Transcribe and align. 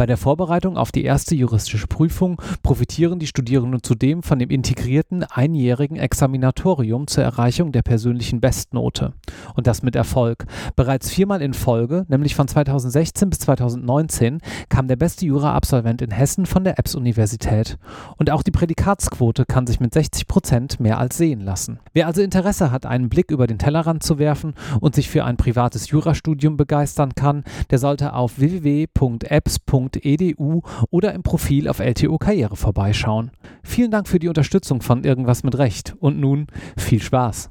Bei 0.00 0.06
der 0.06 0.16
Vorbereitung 0.16 0.78
auf 0.78 0.92
die 0.92 1.04
erste 1.04 1.34
juristische 1.34 1.86
Prüfung 1.86 2.40
profitieren 2.62 3.18
die 3.18 3.26
Studierenden 3.26 3.82
zudem 3.82 4.22
von 4.22 4.38
dem 4.38 4.48
integrierten 4.48 5.24
einjährigen 5.24 5.98
Examinatorium 5.98 7.06
zur 7.06 7.22
Erreichung 7.22 7.70
der 7.70 7.82
persönlichen 7.82 8.40
Bestnote. 8.40 9.12
Und 9.54 9.66
das 9.66 9.82
mit 9.82 9.96
Erfolg. 9.96 10.46
Bereits 10.74 11.10
viermal 11.10 11.42
in 11.42 11.52
Folge, 11.52 12.06
nämlich 12.08 12.34
von 12.34 12.48
2016 12.48 13.28
bis 13.28 13.40
2019, 13.40 14.40
kam 14.70 14.88
der 14.88 14.96
beste 14.96 15.26
Jura-Absolvent 15.26 16.00
in 16.00 16.12
Hessen 16.12 16.46
von 16.46 16.64
der 16.64 16.78
EBS-Universität. 16.78 17.76
Und 18.16 18.30
auch 18.30 18.42
die 18.42 18.52
Prädikatsquote 18.52 19.44
kann 19.44 19.66
sich 19.66 19.80
mit 19.80 19.92
60 19.92 20.26
Prozent 20.26 20.80
mehr 20.80 20.98
als 20.98 21.18
sehen 21.18 21.42
lassen. 21.42 21.78
Wer 21.92 22.06
also 22.06 22.22
Interesse 22.22 22.70
hat, 22.70 22.86
einen 22.86 23.10
Blick 23.10 23.30
über 23.30 23.46
den 23.46 23.58
Tellerrand 23.58 24.02
zu 24.02 24.18
werfen 24.18 24.54
und 24.80 24.94
sich 24.94 25.10
für 25.10 25.26
ein 25.26 25.36
privates 25.36 25.90
Jurastudium 25.90 26.56
begeistern 26.56 27.14
kann, 27.14 27.44
der 27.68 27.78
sollte 27.78 28.14
auf 28.14 28.38
www.apps.de 28.38 29.89
www.edu 29.94 30.62
oder 30.90 31.14
im 31.14 31.22
Profil 31.22 31.68
auf 31.68 31.80
LTO 31.80 32.18
Karriere 32.18 32.56
vorbeischauen. 32.56 33.30
Vielen 33.62 33.90
Dank 33.90 34.08
für 34.08 34.18
die 34.18 34.28
Unterstützung 34.28 34.82
von 34.82 35.04
Irgendwas 35.04 35.42
mit 35.42 35.56
Recht 35.58 35.94
und 35.98 36.18
nun 36.18 36.46
viel 36.76 37.02
Spaß. 37.02 37.50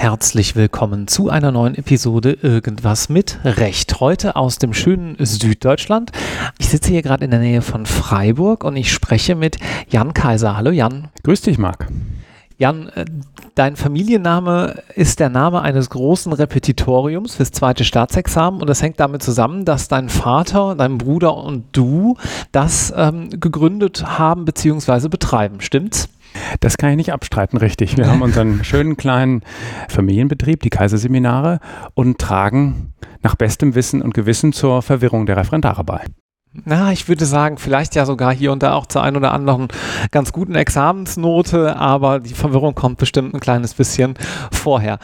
Herzlich 0.00 0.56
willkommen 0.56 1.08
zu 1.08 1.28
einer 1.28 1.52
neuen 1.52 1.74
Episode 1.74 2.32
Irgendwas 2.32 3.10
mit 3.10 3.38
Recht. 3.44 4.00
Heute 4.00 4.34
aus 4.34 4.56
dem 4.56 4.72
schönen 4.72 5.14
Süddeutschland. 5.18 6.10
Ich 6.56 6.70
sitze 6.70 6.88
hier 6.88 7.02
gerade 7.02 7.26
in 7.26 7.30
der 7.30 7.40
Nähe 7.40 7.60
von 7.60 7.84
Freiburg 7.84 8.64
und 8.64 8.76
ich 8.76 8.90
spreche 8.90 9.34
mit 9.34 9.58
Jan 9.90 10.14
Kaiser. 10.14 10.56
Hallo 10.56 10.70
Jan. 10.70 11.08
Grüß 11.22 11.42
dich, 11.42 11.58
Marc. 11.58 11.88
Jan, 12.56 12.88
äh, 12.88 13.04
dein 13.54 13.76
Familienname 13.76 14.82
ist 14.94 15.20
der 15.20 15.28
Name 15.28 15.60
eines 15.60 15.90
großen 15.90 16.32
Repetitoriums 16.32 17.34
fürs 17.34 17.52
zweite 17.52 17.84
Staatsexamen 17.84 18.62
und 18.62 18.70
das 18.70 18.80
hängt 18.80 19.00
damit 19.00 19.22
zusammen, 19.22 19.66
dass 19.66 19.88
dein 19.88 20.08
Vater, 20.08 20.76
dein 20.76 20.96
Bruder 20.96 21.36
und 21.36 21.64
du 21.72 22.16
das 22.52 22.90
ähm, 22.96 23.28
gegründet 23.38 24.18
haben 24.18 24.46
bzw. 24.46 25.08
betreiben. 25.08 25.60
Stimmt's? 25.60 26.08
Das 26.60 26.76
kann 26.76 26.90
ich 26.90 26.96
nicht 26.96 27.12
abstreiten, 27.12 27.56
richtig. 27.58 27.96
Wir 27.96 28.06
haben 28.06 28.22
unseren 28.22 28.64
schönen 28.64 28.96
kleinen 28.96 29.42
Familienbetrieb, 29.88 30.60
die 30.62 30.70
Kaiserseminare, 30.70 31.60
und 31.94 32.18
tragen 32.18 32.94
nach 33.22 33.34
bestem 33.34 33.74
Wissen 33.74 34.02
und 34.02 34.14
Gewissen 34.14 34.52
zur 34.52 34.82
Verwirrung 34.82 35.26
der 35.26 35.36
Referendare 35.36 35.84
bei. 35.84 36.04
Na, 36.52 36.90
ich 36.90 37.06
würde 37.06 37.26
sagen, 37.26 37.58
vielleicht 37.58 37.94
ja 37.94 38.04
sogar 38.04 38.34
hier 38.34 38.50
und 38.50 38.64
da 38.64 38.74
auch 38.74 38.86
zur 38.86 39.04
ein 39.04 39.16
oder 39.16 39.30
anderen 39.30 39.68
ganz 40.10 40.32
guten 40.32 40.56
Examensnote, 40.56 41.76
aber 41.76 42.18
die 42.18 42.34
Verwirrung 42.34 42.74
kommt 42.74 42.98
bestimmt 42.98 43.32
ein 43.32 43.38
kleines 43.38 43.74
bisschen 43.74 44.14
vorher. 44.50 44.98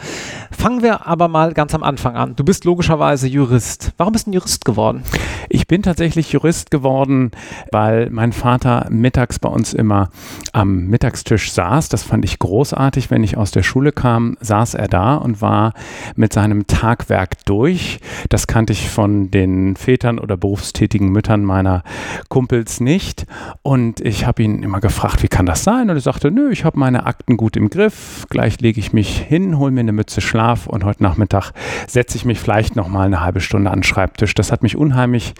Fangen 0.51 0.83
wir 0.83 1.07
aber 1.07 1.29
mal 1.29 1.53
ganz 1.53 1.73
am 1.73 1.83
Anfang 1.83 2.17
an. 2.17 2.35
Du 2.35 2.43
bist 2.43 2.65
logischerweise 2.65 3.27
Jurist. 3.27 3.93
Warum 3.95 4.11
bist 4.11 4.27
du 4.27 4.31
ein 4.31 4.33
Jurist 4.33 4.65
geworden? 4.65 5.03
Ich 5.47 5.67
bin 5.67 5.83
tatsächlich 5.83 6.33
Jurist 6.33 6.69
geworden, 6.69 7.31
weil 7.71 8.09
mein 8.09 8.33
Vater 8.33 8.85
mittags 8.89 9.39
bei 9.39 9.47
uns 9.47 9.73
immer 9.73 10.09
am 10.51 10.87
Mittagstisch 10.87 11.53
saß. 11.53 11.87
Das 11.87 12.03
fand 12.03 12.25
ich 12.25 12.39
großartig. 12.39 13.09
Wenn 13.09 13.23
ich 13.23 13.37
aus 13.37 13.51
der 13.51 13.63
Schule 13.63 13.93
kam, 13.93 14.35
saß 14.41 14.73
er 14.73 14.89
da 14.89 15.15
und 15.15 15.41
war 15.41 15.71
mit 16.17 16.33
seinem 16.33 16.67
Tagwerk 16.67 17.45
durch. 17.45 17.99
Das 18.27 18.47
kannte 18.47 18.73
ich 18.73 18.89
von 18.89 19.31
den 19.31 19.77
Vätern 19.77 20.19
oder 20.19 20.35
berufstätigen 20.35 21.07
Müttern 21.07 21.36
Eltern 21.37 21.45
meiner 21.45 21.83
Kumpels 22.29 22.79
nicht. 22.79 23.25
Und 23.61 24.01
ich 24.01 24.25
habe 24.25 24.43
ihn 24.43 24.63
immer 24.63 24.79
gefragt, 24.79 25.23
wie 25.23 25.27
kann 25.27 25.45
das 25.45 25.63
sein? 25.63 25.89
Und 25.89 25.95
er 25.95 26.01
sagte, 26.01 26.31
nö, 26.31 26.49
ich 26.51 26.65
habe 26.65 26.79
meine 26.79 27.05
Akten 27.05 27.37
gut 27.37 27.55
im 27.57 27.69
Griff. 27.69 28.25
Gleich 28.29 28.59
lege 28.59 28.79
ich 28.79 28.93
mich 28.93 29.19
hin, 29.19 29.57
hole 29.57 29.71
mir 29.71 29.81
eine 29.81 29.91
Mütze 29.91 30.21
Schlaf 30.21 30.67
und 30.67 30.83
heute 30.83 31.03
Nachmittag 31.03 31.51
setze 31.87 32.17
ich 32.17 32.25
mich 32.25 32.39
vielleicht 32.39 32.75
noch 32.75 32.87
mal 32.87 33.05
eine 33.05 33.21
halbe 33.21 33.41
Stunde 33.41 33.71
an 33.71 33.79
den 33.79 33.83
Schreibtisch. 33.83 34.33
Das 34.33 34.51
hat 34.51 34.63
mich 34.63 34.75
unheimlich 34.75 35.33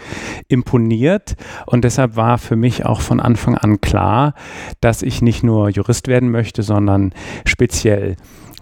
imponiert 0.48 1.36
und 1.66 1.84
deshalb 1.84 2.16
war 2.16 2.38
für 2.38 2.56
mich 2.56 2.86
auch 2.86 3.00
von 3.00 3.20
Anfang 3.20 3.56
an 3.56 3.80
klar, 3.80 4.34
dass 4.80 5.02
ich 5.02 5.22
nicht 5.22 5.42
nur 5.42 5.68
Jurist 5.70 6.08
werden 6.08 6.30
möchte, 6.30 6.62
sondern 6.62 7.12
speziell 7.44 8.16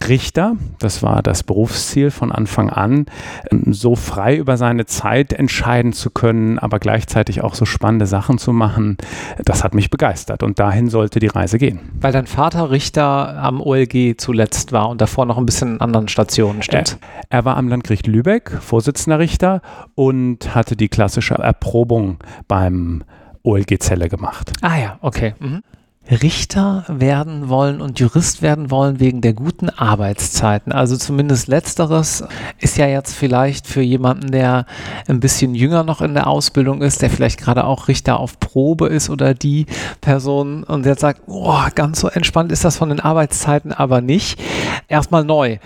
Richter, 0.09 0.57
das 0.79 1.03
war 1.03 1.23
das 1.23 1.43
Berufsziel 1.43 2.11
von 2.11 2.33
Anfang 2.33 2.71
an, 2.71 3.07
ähm, 3.51 3.73
so 3.73 3.97
frei 3.97 4.37
über 4.37 4.57
seine 4.57 4.87
Zeit 4.87 5.33
entscheiden 5.33 5.93
zu 5.93 6.11
können, 6.11 6.59
aber 6.59 6.79
gleichzeitig 6.79 7.43
auch 7.43 7.55
so 7.55 7.65
spannende 7.65 8.07
Sachen 8.07 8.39
zu 8.39 8.53
machen, 8.53 8.97
das 9.45 9.65
hat 9.65 9.75
mich 9.75 9.91
begeistert 9.91 10.43
und 10.43 10.59
dahin 10.59 10.89
sollte 10.89 11.19
die 11.19 11.27
Reise 11.27 11.59
gehen. 11.59 11.81
Weil 12.01 12.13
dein 12.13 12.27
Vater 12.27 12.71
Richter 12.71 13.39
am 13.39 13.61
OLG 13.61 14.17
zuletzt 14.19 14.73
war 14.73 14.89
und 14.89 15.01
davor 15.01 15.27
noch 15.27 15.39
ein 15.39 15.47
bisschen 15.47 15.75
in 15.75 15.81
anderen 15.81 16.09
Stationen 16.09 16.63
stimmt. 16.63 16.99
Er, 17.29 17.39
er 17.39 17.45
war 17.45 17.57
am 17.57 17.69
Landgericht 17.69 18.07
Lübeck, 18.07 18.51
Vorsitzender 18.61 19.19
Richter 19.19 19.63
und 19.95 20.55
hatte 20.55 20.77
die 20.77 20.89
klassische 20.89 21.35
Erprobung 21.35 22.19
beim 22.49 23.05
OLG 23.43 23.79
Zelle 23.81 24.09
gemacht. 24.09 24.53
Ah 24.61 24.77
ja, 24.77 24.99
okay. 25.01 25.35
Mhm. 25.39 25.63
Richter 26.11 26.85
werden 26.89 27.49
wollen 27.49 27.81
und 27.81 27.99
Jurist 27.99 28.41
werden 28.41 28.71
wollen 28.71 29.01
wegen 29.01 29.21
der 29.21 29.33
guten 29.33 29.71
Arbeitszeiten. 29.71 30.73
Also 30.73 30.97
zumindest 30.97 31.49
letzteres 31.49 32.25
ist 32.59 32.77
ja 32.77 32.87
jetzt 32.87 33.15
vielleicht 33.15 33.67
für 33.67 33.83
jemanden, 33.83 34.31
der 34.31 34.67
ein 35.09 35.21
bisschen 35.21 35.55
jünger 35.55 35.83
noch 35.83 36.01
in 36.01 36.15
der 36.15 36.29
Ausbildung 36.29 36.83
ist, 36.83 37.03
der 37.03 37.11
vielleicht 37.11 37.41
gerade 37.41 37.65
auch 37.65 37.89
Richter 37.89 38.21
auf 38.21 38.39
Probe 38.39 38.87
ist 38.87 39.11
oder 39.11 39.35
die 39.35 39.67
Person 40.01 40.63
und 40.63 40.87
jetzt 40.87 41.01
sagt, 41.01 41.23
oh, 41.27 41.61
ganz 41.75 42.01
so 42.01 42.09
entspannt 42.09 42.53
ist 42.53 42.65
das 42.65 42.77
von 42.77 42.89
den 42.89 43.01
Arbeitszeiten 43.01 43.73
aber 43.73 44.01
nicht. 44.01 44.41
Erstmal 44.89 45.25
neu. 45.25 45.59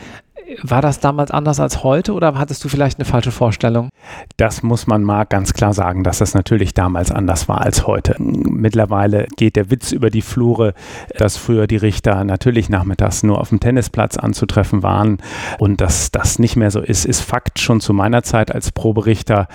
War 0.62 0.82
das 0.82 1.00
damals 1.00 1.30
anders 1.30 1.60
als 1.60 1.84
heute 1.84 2.12
oder 2.12 2.34
hattest 2.34 2.64
du 2.64 2.68
vielleicht 2.68 2.98
eine 2.98 3.04
falsche 3.04 3.30
Vorstellung? 3.30 3.90
Das 4.36 4.62
muss 4.62 4.86
man 4.86 5.02
mal 5.02 5.24
ganz 5.24 5.52
klar 5.52 5.72
sagen, 5.72 6.02
dass 6.02 6.18
das 6.18 6.34
natürlich 6.34 6.74
damals 6.74 7.10
anders 7.10 7.48
war 7.48 7.60
als 7.60 7.86
heute. 7.86 8.16
Mittlerweile 8.18 9.26
geht 9.36 9.56
der 9.56 9.70
Witz 9.70 9.92
über 9.92 10.10
die 10.10 10.22
Flure, 10.22 10.74
dass 11.16 11.36
früher 11.36 11.66
die 11.66 11.76
Richter 11.76 12.24
natürlich 12.24 12.68
nachmittags 12.68 13.22
nur 13.22 13.40
auf 13.40 13.50
dem 13.50 13.60
Tennisplatz 13.60 14.16
anzutreffen 14.16 14.82
waren 14.82 15.18
und 15.58 15.80
dass 15.80 16.10
das 16.10 16.38
nicht 16.38 16.56
mehr 16.56 16.70
so 16.70 16.80
ist, 16.80 17.04
ist 17.04 17.20
Fakt. 17.20 17.58
Schon 17.60 17.80
zu 17.80 17.92
meiner 17.92 18.22
Zeit 18.22 18.52
als 18.52 18.72
Proberichter 18.72 19.46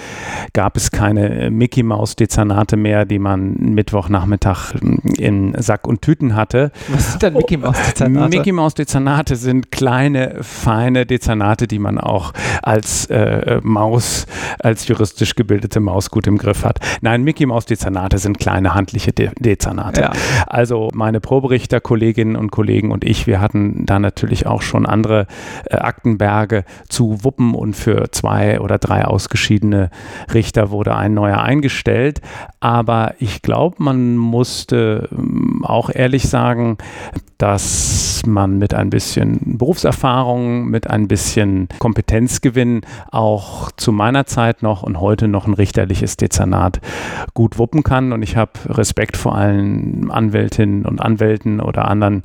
gab 0.53 0.77
es 0.77 0.91
keine 0.91 1.49
Mickey 1.51 1.83
Maus 1.83 2.15
Dezernate 2.15 2.77
mehr, 2.77 3.05
die 3.05 3.19
man 3.19 3.53
Mittwochnachmittag 3.53 4.75
in 5.17 5.55
Sack 5.61 5.87
und 5.87 6.01
Tüten 6.01 6.35
hatte. 6.35 6.71
Was 6.89 7.11
sind 7.11 7.23
denn 7.23 7.33
Mickey 7.33 7.57
Maus 7.57 7.77
Dezernate? 7.81 8.29
Mickey 8.29 8.51
Maus 8.51 8.73
Dezernate 8.73 9.35
sind 9.35 9.71
kleine, 9.71 10.37
feine 10.41 10.84
kleine 10.85 11.07
Dezernate, 11.07 11.67
die 11.67 11.79
man 11.79 11.97
auch 11.97 12.31
als 12.61 13.07
äh, 13.07 13.59
Maus, 13.63 14.27
als 14.59 14.87
juristisch 14.87 15.33
gebildete 15.33 15.79
Maus 15.79 16.11
gut 16.11 16.27
im 16.27 16.37
Griff 16.37 16.63
hat. 16.63 16.79
Nein, 17.01 17.23
Mickey 17.23 17.47
Maus 17.47 17.65
Dezernate 17.65 18.19
sind 18.19 18.37
kleine 18.37 18.75
handliche 18.75 19.11
De 19.11 19.31
Dezernate. 19.39 20.01
Ja. 20.01 20.11
Also 20.45 20.89
meine 20.93 21.19
Proberichter, 21.21 21.81
Kolleginnen 21.81 22.35
und 22.35 22.51
Kollegen 22.51 22.91
und 22.91 23.03
ich, 23.03 23.25
wir 23.25 23.41
hatten 23.41 23.87
da 23.87 23.97
natürlich 23.97 24.45
auch 24.45 24.61
schon 24.61 24.85
andere 24.85 25.25
äh, 25.65 25.77
Aktenberge 25.77 26.65
zu 26.87 27.23
wuppen 27.23 27.55
und 27.55 27.75
für 27.75 28.11
zwei 28.11 28.59
oder 28.59 28.77
drei 28.77 29.05
ausgeschiedene 29.05 29.89
Richter 30.35 30.69
wurde 30.69 30.95
ein 30.95 31.15
neuer 31.15 31.41
eingestellt. 31.41 32.21
Aber 32.59 33.15
ich 33.17 33.41
glaube, 33.41 33.77
man 33.79 34.17
musste 34.17 35.09
ähm, 35.11 35.65
auch 35.65 35.89
ehrlich 35.91 36.29
sagen, 36.29 36.77
dass 37.37 38.21
man 38.25 38.57
mit 38.57 38.73
ein 38.73 38.89
bisschen 38.89 39.57
Berufserfahrung, 39.57 40.69
mit 40.75 40.89
ein 40.89 41.07
bisschen 41.07 41.69
Kompetenzgewinn 41.79 42.81
auch 43.09 43.71
zu 43.77 43.93
meiner 43.93 44.25
Zeit 44.25 44.61
noch 44.61 44.83
und 44.83 44.99
heute 44.99 45.29
noch 45.29 45.47
ein 45.47 45.53
richterliches 45.53 46.17
Dezernat 46.17 46.81
gut 47.33 47.57
wuppen 47.57 47.81
kann. 47.81 48.11
Und 48.11 48.23
ich 48.23 48.35
habe 48.35 48.51
Respekt 48.67 49.15
vor 49.15 49.35
allen 49.35 50.11
Anwältinnen 50.11 50.85
und 50.85 50.99
Anwälten 50.99 51.61
oder 51.61 51.87
anderen 51.87 52.23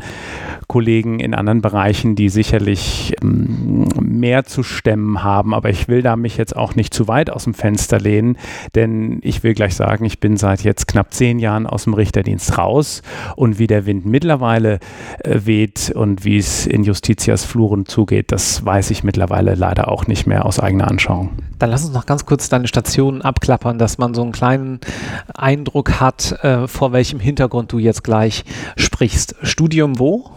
Kollegen 0.67 1.21
in 1.21 1.33
anderen 1.33 1.63
Bereichen, 1.63 2.17
die 2.17 2.29
sicherlich 2.29 3.15
ähm, 3.23 3.87
mehr 4.01 4.45
zu 4.47 4.65
stemmen 4.65 5.23
haben. 5.23 5.55
Aber 5.55 5.71
ich 5.71 5.87
will 5.87 6.03
da 6.03 6.17
mich 6.17 6.37
jetzt 6.37 6.57
auch 6.57 6.75
nicht 6.75 6.93
zu 6.93 7.07
weit 7.07 7.31
aus 7.31 7.45
dem 7.45 7.55
Fenster 7.55 8.01
lehnen, 8.01 8.37
denn 8.75 9.21
ich 9.23 9.45
will 9.45 9.55
gleich 9.55 9.77
sagen, 9.77 10.05
ich 10.05 10.19
bin 10.19 10.37
seit 10.37 10.65
jetzt 10.65 10.89
knapp 10.89 11.15
zehn 11.15 11.39
Jahren 11.39 11.69
aus 11.69 11.85
dem 11.85 11.95
Richterdienst 11.95 12.59
raus 12.59 13.03
und 13.37 13.61
wie 13.61 13.69
der 13.69 13.87
Wind 13.87 14.07
mittlerweile 14.07 14.81
äh, 15.21 15.39
weht 15.45 15.93
und 15.95 16.25
wie 16.25 16.39
es 16.39 16.67
in 16.67 16.83
Justitias 16.83 17.45
Fluren 17.45 17.87
zugeht, 17.87 18.33
das 18.33 18.40
weiß 18.65 18.91
ich 18.91 19.05
mittlerweile 19.05 19.55
leider 19.55 19.89
auch 19.89 20.07
nicht 20.07 20.27
mehr 20.27 20.47
aus 20.47 20.59
eigener 20.59 20.89
Anschauung. 20.89 21.31
Dann 21.59 21.71
lass 21.71 21.85
uns 21.85 21.93
noch 21.93 22.07
ganz 22.07 22.25
kurz 22.27 22.49
deine 22.49 22.69
Stationen 22.69 23.23
abklappern, 23.23 23.79
dass 23.79 23.99
man 23.99 24.15
so 24.15 24.23
einen 24.23 24.33
kleinen 24.33 24.81
Eindruck 25.35 26.01
hat, 26.01 26.33
äh, 26.43 26.67
vor 26.67 26.93
welchem 26.93 27.21
Hintergrund 27.21 27.73
du 27.73 27.79
jetzt 27.79 28.03
gleich 28.03 28.45
sprichst. 28.77 29.37
Studium 29.43 29.99
wo? 29.99 30.31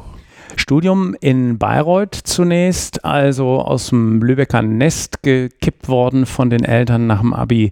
Studium 0.56 1.16
in 1.20 1.58
Bayreuth 1.58 2.16
zunächst, 2.16 3.04
also 3.06 3.60
aus 3.60 3.90
dem 3.90 4.22
Lübecker 4.22 4.62
Nest 4.62 5.24
gekippt 5.24 5.88
worden 5.90 6.26
von 6.26 6.50
den 6.50 6.64
Eltern 6.64 7.08
nach 7.08 7.22
dem 7.22 7.34
Abi. 7.34 7.72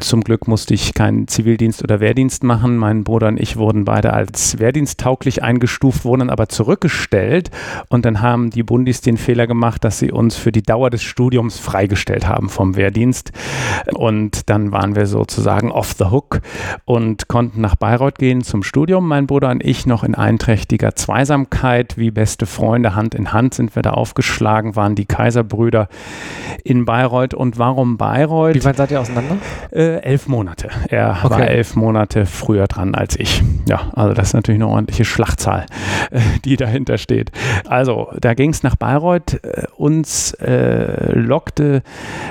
Zum 0.00 0.22
Glück 0.22 0.48
musste 0.48 0.74
ich 0.74 0.94
keinen 0.94 1.28
Zivildienst 1.28 1.82
oder 1.82 2.00
Wehrdienst 2.00 2.44
machen. 2.44 2.76
Mein 2.76 3.04
Bruder 3.04 3.28
und 3.28 3.40
ich 3.40 3.56
wurden 3.56 3.84
beide 3.84 4.12
als 4.12 4.58
wehrdiensttauglich 4.58 5.42
eingestuft, 5.42 6.04
wurden 6.04 6.30
aber 6.30 6.48
zurückgestellt 6.48 7.50
und 7.88 8.04
dann 8.04 8.22
haben 8.22 8.50
die 8.50 8.62
Bundis 8.62 9.00
den 9.00 9.16
Fehler 9.16 9.46
gemacht, 9.46 9.84
dass 9.84 9.98
sie 9.98 10.12
uns 10.12 10.36
für 10.36 10.52
die 10.52 10.62
Dauer 10.62 10.90
des 10.90 11.02
Studiums 11.02 11.58
freigestellt 11.58 12.26
haben 12.26 12.48
vom 12.48 12.76
Wehrdienst 12.76 13.32
und 13.94 14.48
dann 14.48 14.72
waren 14.72 14.96
wir 14.96 15.06
sozusagen 15.06 15.70
off 15.70 15.94
the 15.98 16.06
hook 16.06 16.40
und 16.84 17.28
konnten 17.28 17.60
nach 17.60 17.76
Bayreuth 17.76 18.18
gehen 18.18 18.42
zum 18.42 18.62
Studium. 18.62 19.08
Mein 19.08 19.26
Bruder 19.26 19.50
und 19.50 19.64
ich 19.64 19.86
noch 19.86 20.04
in 20.04 20.14
einträchtiger 20.14 20.94
Zweisamkeit, 20.94 21.98
wie 21.98 22.10
beste 22.22 22.46
Freunde, 22.46 22.94
Hand 22.94 23.16
in 23.16 23.32
Hand 23.32 23.52
sind 23.52 23.74
wir 23.74 23.82
da 23.82 23.94
aufgeschlagen, 23.94 24.76
waren 24.76 24.94
die 24.94 25.06
Kaiserbrüder 25.06 25.88
in 26.62 26.84
Bayreuth. 26.84 27.34
Und 27.34 27.58
warum 27.58 27.96
Bayreuth? 27.96 28.54
Wie 28.54 28.64
weit 28.64 28.76
seid 28.76 28.92
ihr 28.92 29.00
auseinander? 29.00 29.38
Äh, 29.72 29.96
elf 30.02 30.28
Monate. 30.28 30.68
Er 30.88 31.18
okay. 31.24 31.30
war 31.30 31.48
elf 31.48 31.74
Monate 31.74 32.26
früher 32.26 32.68
dran 32.68 32.94
als 32.94 33.18
ich. 33.18 33.42
Ja, 33.66 33.90
also 33.94 34.14
das 34.14 34.28
ist 34.28 34.34
natürlich 34.34 34.62
eine 34.62 34.70
ordentliche 34.70 35.04
Schlachtzahl, 35.04 35.66
äh, 36.12 36.20
die 36.44 36.56
dahinter 36.56 36.96
steht. 36.96 37.32
Also, 37.66 38.12
da 38.20 38.34
ging 38.34 38.50
es 38.50 38.62
nach 38.62 38.76
Bayreuth. 38.76 39.42
Äh, 39.42 39.66
uns 39.76 40.34
äh, 40.34 41.18
lockte 41.18 41.82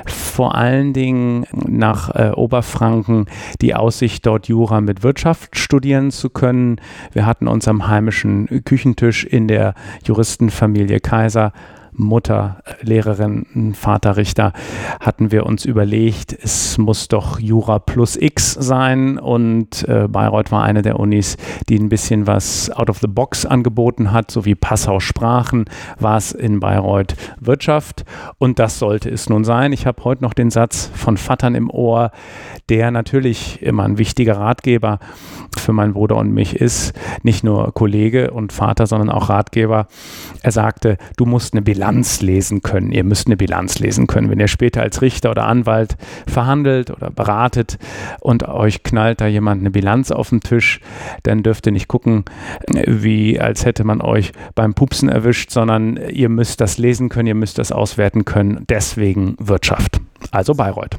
vor 0.06 0.56
allen 0.56 0.94
Dingen 0.94 1.46
nach 1.52 2.16
äh, 2.16 2.32
Oberfranken 2.32 3.26
die 3.60 3.76
Aussicht, 3.76 4.26
dort 4.26 4.48
Jura 4.48 4.80
mit 4.80 5.04
Wirtschaft 5.04 5.58
studieren 5.58 6.12
zu 6.12 6.30
können. 6.30 6.80
Wir 7.12 7.26
hatten 7.26 7.50
uns 7.50 7.68
am 7.68 7.90
heimischen 7.90 8.64
Küchentisch 8.64 9.26
in 9.26 9.50
der 9.50 9.71
Juristenfamilie 10.04 11.00
Kaiser 11.00 11.52
Mutter 11.94 12.62
Lehrerin, 12.82 13.74
Vater 13.74 14.18
Richter, 14.18 14.54
hatten 15.00 15.32
wir 15.32 15.46
uns 15.46 15.66
überlegt, 15.66 16.34
es 16.42 16.78
muss 16.78 17.08
doch 17.08 17.40
Jura 17.40 17.80
plus 17.80 18.16
X 18.16 18.54
sein 18.54 19.18
und 19.18 19.88
äh, 19.88 20.08
Bayreuth 20.08 20.52
war 20.52 20.64
eine 20.64 20.82
der 20.82 21.00
Unis, 21.00 21.38
die 21.70 21.78
ein 21.78 21.90
bisschen 21.90 22.28
was 22.28 22.70
out 22.72 22.90
of 22.90 23.00
the 23.00 23.08
box 23.08 23.46
angeboten 23.46 24.12
hat, 24.12 24.32
so 24.32 24.46
wie 24.46 24.56
Passau 24.56 25.00
Sprachen, 25.00 25.66
war 26.00 26.18
es 26.18 26.32
in 26.32 26.60
Bayreuth 26.60 27.16
Wirtschaft 27.40 28.06
und 28.38 28.60
das 28.60 28.80
sollte 28.80 29.10
es 29.10 29.30
nun 29.30 29.44
sein. 29.44 29.74
Ich 29.74 29.86
habe 29.86 30.04
heute 30.04 30.24
noch 30.24 30.34
den 30.34 30.50
Satz 30.50 30.90
von 30.94 31.18
Vattern 31.18 31.56
im 31.56 31.70
Ohr, 31.70 32.12
der 32.70 32.92
natürlich 32.92 33.62
immer 33.62 33.84
ein 33.84 33.98
wichtiger 33.98 34.38
Ratgeber 34.38 35.00
für 35.62 35.74
meinen 35.74 35.94
Bruder 35.94 36.18
und 36.18 36.34
mich 36.34 36.56
ist, 36.56 36.94
nicht 37.24 37.44
nur 37.44 37.74
Kollege 37.74 38.32
und 38.32 38.54
Vater, 38.54 38.88
sondern 38.88 39.10
auch 39.10 39.30
Ratgeber. 39.30 39.88
Er 40.42 40.52
sagte, 40.52 40.98
du 41.18 41.26
musst 41.26 41.54
eine 41.54 41.62
Bilanz 41.62 42.22
lesen 42.22 42.62
können. 42.62 42.92
Ihr 42.92 43.04
müsst 43.04 43.28
eine 43.28 43.38
Bilanz 43.38 43.80
lesen 43.80 44.08
können. 44.08 44.30
Wenn 44.30 44.40
ihr 44.40 44.48
später 44.48 44.82
als 44.82 45.02
Richter 45.02 45.32
oder 45.32 45.46
Anwalt 45.46 45.98
verhandelt 46.28 46.92
oder 46.92 47.12
beratet 47.12 47.78
und 48.20 48.48
euch 48.48 48.84
knallt 48.84 49.22
da 49.22 49.28
jemand 49.28 49.62
eine 49.62 49.72
Bilanz 49.72 50.12
auf 50.12 50.30
den 50.30 50.42
Tisch, 50.42 50.80
dann 51.24 51.44
dürft 51.44 51.66
ihr 51.66 51.72
nicht 51.72 51.88
gucken, 51.88 52.26
wie 52.68 53.40
als 53.40 53.66
hätte 53.66 53.84
man 53.84 54.02
euch 54.02 54.32
beim 54.56 54.74
Pupsen 54.74 55.10
erwischt, 55.10 55.52
sondern 55.52 55.98
ihr 55.98 56.30
müsst 56.30 56.62
das 56.62 56.78
lesen 56.78 57.10
können, 57.10 57.28
ihr 57.28 57.36
müsst 57.36 57.58
das 57.58 57.72
auswerten 57.72 58.26
können. 58.26 58.66
Deswegen 58.70 59.36
Wirtschaft. 59.40 60.02
Also 60.32 60.54
Bayreuth 60.54 60.98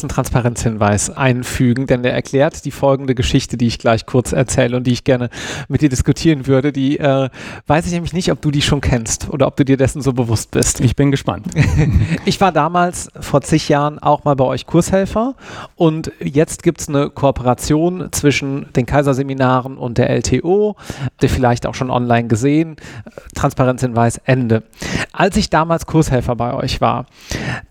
einen 0.00 0.08
Transparenzhinweis 0.08 1.10
einfügen, 1.10 1.86
denn 1.86 2.02
der 2.02 2.14
erklärt 2.14 2.64
die 2.64 2.70
folgende 2.70 3.14
Geschichte, 3.14 3.58
die 3.58 3.66
ich 3.66 3.78
gleich 3.78 4.06
kurz 4.06 4.32
erzähle 4.32 4.78
und 4.78 4.86
die 4.86 4.92
ich 4.92 5.04
gerne 5.04 5.28
mit 5.68 5.82
dir 5.82 5.90
diskutieren 5.90 6.46
würde. 6.46 6.72
Die 6.72 6.98
äh, 6.98 7.28
weiß 7.66 7.84
ich 7.86 7.92
nämlich 7.92 8.14
nicht, 8.14 8.32
ob 8.32 8.40
du 8.40 8.50
die 8.50 8.62
schon 8.62 8.80
kennst 8.80 9.28
oder 9.28 9.46
ob 9.46 9.56
du 9.56 9.66
dir 9.66 9.76
dessen 9.76 10.00
so 10.00 10.14
bewusst 10.14 10.50
bist. 10.50 10.80
Ich 10.80 10.96
bin 10.96 11.10
gespannt. 11.10 11.46
ich 12.24 12.40
war 12.40 12.52
damals 12.52 13.10
vor 13.20 13.42
zig 13.42 13.68
Jahren 13.68 13.98
auch 13.98 14.24
mal 14.24 14.34
bei 14.34 14.44
euch 14.44 14.66
Kurshelfer 14.66 15.34
und 15.76 16.10
jetzt 16.20 16.62
gibt 16.62 16.80
es 16.80 16.88
eine 16.88 17.10
Kooperation 17.10 18.08
zwischen 18.12 18.72
den 18.74 18.86
Kaiserseminaren 18.86 19.76
und 19.76 19.98
der 19.98 20.08
LTO, 20.08 20.74
der 21.20 21.28
vielleicht 21.28 21.66
auch 21.66 21.74
schon 21.74 21.90
online 21.90 22.28
gesehen. 22.28 22.76
Transparenzhinweis 23.34 24.16
Ende. 24.24 24.62
Als 25.12 25.36
ich 25.36 25.50
damals 25.50 25.84
Kurshelfer 25.84 26.34
bei 26.34 26.54
euch 26.54 26.80
war, 26.80 27.04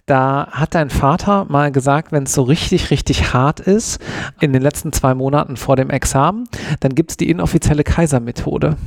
da 0.06 0.50
hat 0.52 0.76
dein 0.76 0.90
Vater 0.90 1.46
mal 1.50 1.72
gesagt, 1.72 2.11
wenn 2.12 2.24
es 2.24 2.34
so 2.34 2.44
richtig, 2.44 2.92
richtig 2.92 3.34
hart 3.34 3.60
ist, 3.60 4.00
in 4.40 4.54
den 4.54 4.62
letzten 4.62 4.94
zwei 4.94 5.14
Monaten 5.14 5.58
vor 5.58 5.76
dem 5.76 5.90
Examen, 5.90 6.48
dann 6.80 6.96
gibt 6.96 7.12
es 7.12 7.18
die 7.18 7.30
inoffizielle 7.30 7.84
Kaisermethode. 7.84 8.78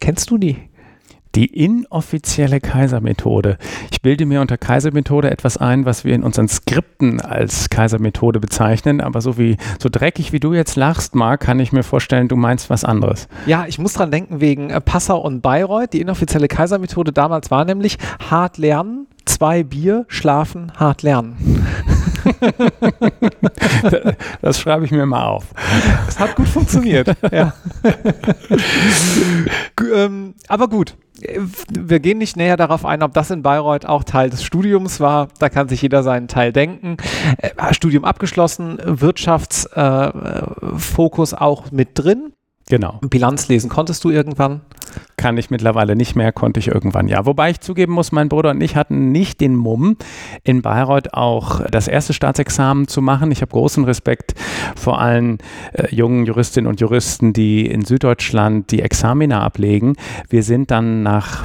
Kennst 0.00 0.30
du 0.30 0.38
die? 0.38 0.58
Die 1.34 1.46
inoffizielle 1.46 2.60
Kaisermethode. 2.60 3.58
Ich 3.90 4.02
bilde 4.02 4.24
mir 4.24 4.40
unter 4.40 4.56
Kaisermethode 4.56 5.32
etwas 5.32 5.56
ein, 5.56 5.84
was 5.84 6.04
wir 6.04 6.14
in 6.14 6.22
unseren 6.22 6.46
Skripten 6.46 7.20
als 7.20 7.70
Kaisermethode 7.70 8.38
bezeichnen, 8.38 9.00
aber 9.00 9.20
so 9.20 9.36
wie 9.36 9.56
so 9.82 9.88
dreckig 9.90 10.32
wie 10.32 10.38
du 10.38 10.54
jetzt 10.54 10.76
lachst, 10.76 11.16
Marc, 11.16 11.40
kann 11.40 11.58
ich 11.58 11.72
mir 11.72 11.82
vorstellen, 11.82 12.28
du 12.28 12.36
meinst 12.36 12.70
was 12.70 12.84
anderes. 12.84 13.26
Ja, 13.46 13.64
ich 13.66 13.80
muss 13.80 13.94
dran 13.94 14.12
denken 14.12 14.40
wegen 14.40 14.70
äh, 14.70 14.80
Passau 14.80 15.18
und 15.18 15.40
Bayreuth. 15.40 15.92
Die 15.92 16.00
inoffizielle 16.02 16.46
Kaisermethode 16.46 17.12
damals 17.12 17.50
war 17.50 17.64
nämlich 17.64 17.98
hart 18.30 18.56
lernen, 18.56 19.08
zwei 19.24 19.64
Bier, 19.64 20.04
schlafen, 20.06 20.72
hart 20.76 21.02
lernen. 21.02 21.66
das 24.42 24.60
schreibe 24.60 24.84
ich 24.84 24.90
mir 24.90 25.06
mal 25.06 25.26
auf. 25.26 25.46
Es 26.08 26.18
hat 26.18 26.34
gut 26.36 26.48
funktioniert. 26.48 27.16
ja. 27.32 27.54
ähm, 29.94 30.34
aber 30.48 30.68
gut. 30.68 30.96
Wir 31.70 32.00
gehen 32.00 32.18
nicht 32.18 32.36
näher 32.36 32.56
darauf 32.56 32.84
ein, 32.84 33.00
ob 33.02 33.14
das 33.14 33.30
in 33.30 33.42
Bayreuth 33.42 33.86
auch 33.86 34.02
Teil 34.04 34.28
des 34.30 34.42
Studiums 34.42 34.98
war. 35.00 35.28
Da 35.38 35.48
kann 35.48 35.68
sich 35.68 35.80
jeder 35.80 36.02
seinen 36.02 36.28
Teil 36.28 36.52
denken. 36.52 36.96
Äh, 37.38 37.72
Studium 37.72 38.04
abgeschlossen, 38.04 38.78
Wirtschaftsfokus 38.84 41.32
äh, 41.32 41.36
auch 41.36 41.70
mit 41.70 41.90
drin. 41.94 42.32
Genau. 42.68 42.98
Bilanz 43.02 43.48
lesen 43.48 43.68
konntest 43.68 44.04
du 44.04 44.10
irgendwann? 44.10 44.62
Kann 45.16 45.36
ich 45.36 45.50
mittlerweile 45.50 45.96
nicht 45.96 46.14
mehr, 46.16 46.32
konnte 46.32 46.60
ich 46.60 46.68
irgendwann 46.68 47.08
ja. 47.08 47.26
Wobei 47.26 47.50
ich 47.50 47.60
zugeben 47.60 47.92
muss, 47.92 48.12
mein 48.12 48.28
Bruder 48.28 48.50
und 48.50 48.60
ich 48.60 48.76
hatten 48.76 49.12
nicht 49.12 49.40
den 49.40 49.56
Mumm, 49.56 49.96
in 50.44 50.62
Bayreuth 50.62 51.14
auch 51.14 51.60
das 51.70 51.88
erste 51.88 52.12
Staatsexamen 52.12 52.88
zu 52.88 53.02
machen. 53.02 53.30
Ich 53.30 53.42
habe 53.42 53.52
großen 53.52 53.84
Respekt 53.84 54.34
vor 54.76 55.00
allen 55.00 55.38
äh, 55.72 55.94
jungen 55.94 56.26
Juristinnen 56.26 56.68
und 56.68 56.80
Juristen, 56.80 57.32
die 57.32 57.66
in 57.66 57.84
Süddeutschland 57.84 58.70
die 58.70 58.82
Examina 58.82 59.42
ablegen. 59.42 59.96
Wir 60.28 60.42
sind 60.42 60.70
dann 60.70 61.02
nach 61.02 61.44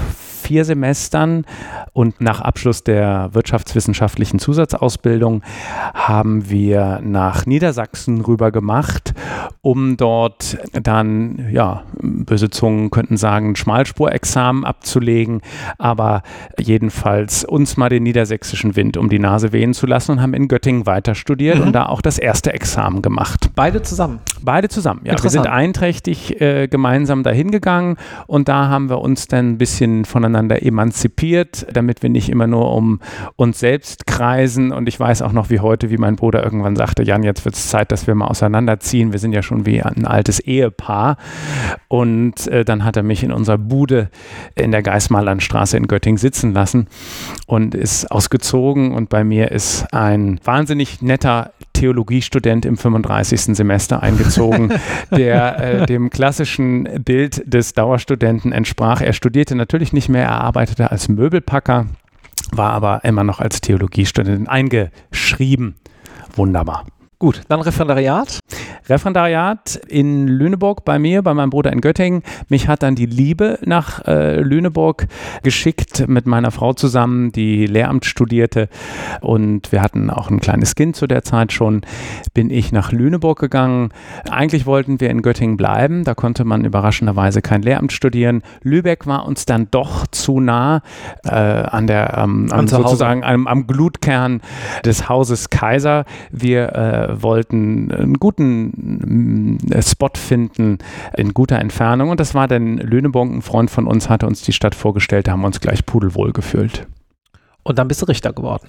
vier 0.50 0.66
Semestern 0.66 1.46
und 1.94 2.22
nach 2.22 2.42
Abschluss 2.42 2.84
der 2.84 3.30
wirtschaftswissenschaftlichen 3.34 4.40
Zusatzausbildung 4.40 5.44
haben 5.94 6.50
wir 6.50 7.02
nach 7.04 7.46
Niedersachsen 7.46 8.22
rüber 8.22 8.52
gemacht, 8.52 9.14
um 9.62 9.98
dort 9.98 10.58
dann, 10.74 11.50
ja, 11.52 11.84
böse 12.02 12.50
Zungen 12.50 12.90
könnten 12.90 13.18
sagen, 13.18 13.56
Schmalspurexamen 13.56 14.66
abzulegen, 14.66 15.42
aber 15.78 16.24
jedenfalls 16.60 17.44
uns 17.44 17.78
mal 17.78 17.90
den 17.90 18.04
niedersächsischen 18.04 18.76
Wind 18.76 18.98
um 18.98 19.10
die 19.10 19.20
Nase 19.20 19.52
wehen 19.52 19.74
zu 19.74 19.86
lassen 19.86 20.14
und 20.14 20.22
haben 20.22 20.34
in 20.34 20.48
Göttingen 20.48 20.86
weiter 20.86 21.16
studiert 21.16 21.58
mhm. 21.58 21.68
und 21.68 21.74
da 21.74 21.88
auch 21.88 22.02
das 22.02 22.18
erste 22.18 22.54
Examen 22.54 23.02
gemacht. 23.02 23.52
Beide 23.56 23.82
zusammen? 23.82 24.20
Beide 24.42 24.70
zusammen, 24.70 25.02
ja. 25.04 25.22
Wir 25.22 25.30
sind 25.30 25.48
einträchtig 25.48 26.40
äh, 26.40 26.68
gemeinsam 26.68 27.24
dahin 27.24 27.52
gegangen 27.52 27.98
und 28.28 28.48
da 28.48 28.70
haben 28.70 28.90
wir 28.90 29.00
uns 29.00 29.28
dann 29.28 29.52
ein 29.52 29.58
bisschen 29.58 30.06
voneinander 30.06 30.64
emanzipiert, 30.64 31.68
damit 31.74 32.02
wir 32.04 32.10
nicht 32.10 32.30
immer 32.30 32.48
nur 32.48 32.74
um 32.74 33.00
uns 33.36 33.60
selbst 33.60 34.08
kreisen. 34.08 34.72
Und 34.72 34.88
ich 34.88 35.00
weiß 35.00 35.22
auch 35.22 35.34
noch 35.34 35.50
wie 35.50 35.60
heute, 35.60 35.90
wie 35.90 35.98
mein 35.98 36.16
Bruder 36.16 36.44
irgendwann 36.44 36.76
sagte, 36.76 37.04
Jan, 37.04 37.24
jetzt 37.24 37.46
wird 37.46 37.56
es 37.56 37.70
Zeit, 37.70 37.92
dass 37.92 38.08
wir 38.08 38.16
mal 38.16 38.28
auseinanderziehen. 38.28 39.12
Wir 39.12 39.20
sind 39.20 39.34
ja 39.34 39.39
schon 39.44 39.66
wie 39.66 39.82
ein 39.82 40.06
altes 40.06 40.40
Ehepaar. 40.40 41.18
Und 41.88 42.48
äh, 42.48 42.66
dann 42.66 42.84
hat 42.84 42.98
er 42.98 43.04
mich 43.04 43.24
in 43.24 43.32
unserer 43.32 43.58
Bude 43.58 44.10
in 44.56 44.72
der 44.72 44.82
Geismarlandstraße 44.82 45.78
in 45.78 45.88
Göttingen 45.88 46.18
sitzen 46.18 46.54
lassen 46.54 46.88
und 47.48 47.76
ist 47.76 48.12
ausgezogen. 48.12 48.94
Und 48.94 49.10
bei 49.10 49.24
mir 49.24 49.52
ist 49.52 49.94
ein 49.94 50.40
wahnsinnig 50.44 51.02
netter 51.02 51.52
Theologiestudent 51.74 52.66
im 52.66 52.76
35. 52.76 53.56
Semester 53.56 54.04
eingezogen, 54.04 54.74
der 55.12 55.60
äh, 55.60 55.86
dem 55.86 56.10
klassischen 56.10 56.84
Bild 57.06 57.42
des 57.46 57.74
Dauerstudenten 57.74 58.52
entsprach. 58.52 59.00
Er 59.00 59.14
studierte 59.14 59.56
natürlich 59.56 59.94
nicht 59.94 60.10
mehr, 60.10 60.24
er 60.24 60.42
arbeitete 60.42 60.92
als 60.92 61.08
Möbelpacker, 61.08 61.86
war 62.52 62.72
aber 62.74 63.06
immer 63.06 63.24
noch 63.24 63.40
als 63.40 63.62
Theologiestudent 63.62 64.50
eingeschrieben. 64.50 65.76
Wunderbar. 66.36 66.86
Gut, 67.20 67.42
dann 67.50 67.60
Referendariat. 67.60 68.40
Referendariat 68.88 69.76
in 69.90 70.30
Lüneburg 70.30 70.86
bei 70.86 71.00
mir, 71.00 71.22
bei 71.22 71.34
meinem 71.34 71.50
Bruder 71.50 71.74
in 71.74 71.82
Göttingen. 71.82 72.24
Mich 72.48 72.70
hat 72.70 72.82
dann 72.82 72.96
die 72.96 73.06
Liebe 73.06 73.60
nach 73.66 74.08
äh, 74.08 74.40
Lüneburg 74.40 75.06
geschickt 75.44 76.08
mit 76.08 76.26
meiner 76.26 76.52
Frau 76.52 76.72
zusammen, 76.72 77.34
die 77.34 77.66
Lehramt 77.66 78.06
studierte. 78.06 78.70
Und 79.20 79.74
wir 79.74 79.82
hatten 79.82 80.10
auch 80.10 80.30
ein 80.30 80.40
kleines 80.40 80.76
Kind 80.76 80.96
zu 80.96 81.08
der 81.08 81.24
Zeit 81.24 81.52
schon. 81.52 81.82
Bin 82.34 82.50
ich 82.50 82.72
nach 82.72 82.94
Lüneburg 82.94 83.38
gegangen. 83.38 83.90
Eigentlich 84.30 84.66
wollten 84.66 85.02
wir 85.02 85.10
in 85.10 85.22
Göttingen 85.22 85.58
bleiben. 85.58 86.06
Da 86.06 86.16
konnte 86.16 86.46
man 86.46 86.64
überraschenderweise 86.64 87.42
kein 87.42 87.62
Lehramt 87.62 87.92
studieren. 87.92 88.44
Lübeck 88.64 89.08
war 89.08 89.26
uns 89.26 89.46
dann 89.46 89.68
doch 89.72 90.08
zu 90.08 90.40
nah 90.40 90.82
äh, 91.26 91.36
an 91.36 91.86
der, 91.86 92.18
ähm, 92.18 92.48
am, 92.50 92.68
sozusagen 92.70 93.26
am, 93.26 93.46
am, 93.46 93.68
Glutkern 93.68 94.42
des 94.86 95.10
Hauses 95.10 95.50
Kaiser. 95.50 96.06
Wir 96.32 96.74
äh, 96.74 97.09
wollten 97.18 97.92
einen 97.92 98.16
guten 98.16 99.58
mm, 99.68 99.82
Spot 99.82 100.12
finden 100.16 100.78
in 101.16 101.34
guter 101.34 101.60
Entfernung. 101.60 102.10
Und 102.10 102.20
das 102.20 102.36
war 102.36 102.48
dann 102.48 102.78
Lüneburg, 102.78 103.30
ein 103.30 103.42
Freund 103.42 103.70
von 103.72 103.88
uns 103.88 104.10
hatte 104.10 104.28
uns 104.28 104.42
die 104.42 104.54
Stadt 104.54 104.76
vorgestellt, 104.76 105.28
da 105.28 105.34
haben 105.34 105.42
wir 105.42 105.48
uns 105.48 105.60
gleich 105.60 105.86
pudelwohl 105.86 106.32
gefühlt. 106.32 106.88
Und 107.64 107.78
dann 107.78 107.88
bist 107.88 108.02
du 108.02 108.06
Richter 108.06 108.34
geworden. 108.34 108.68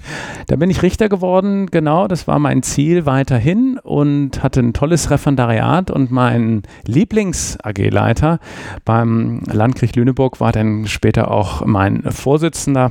Da 0.48 0.56
bin 0.56 0.68
ich 0.68 0.82
Richter 0.82 1.08
geworden, 1.08 1.66
genau, 1.66 2.08
das 2.08 2.26
war 2.26 2.38
mein 2.38 2.62
Ziel 2.62 3.06
weiterhin 3.06 3.78
und 3.82 4.42
hatte 4.42 4.60
ein 4.60 4.74
tolles 4.74 5.10
Referendariat. 5.10 5.90
Und 5.90 6.10
mein 6.10 6.62
Lieblings-AG-Leiter 6.86 8.40
beim 8.84 9.42
Landgericht 9.50 9.96
Lüneburg 9.96 10.40
war 10.40 10.52
dann 10.52 10.86
später 10.86 11.30
auch 11.30 11.64
mein 11.64 12.02
Vorsitzender 12.10 12.90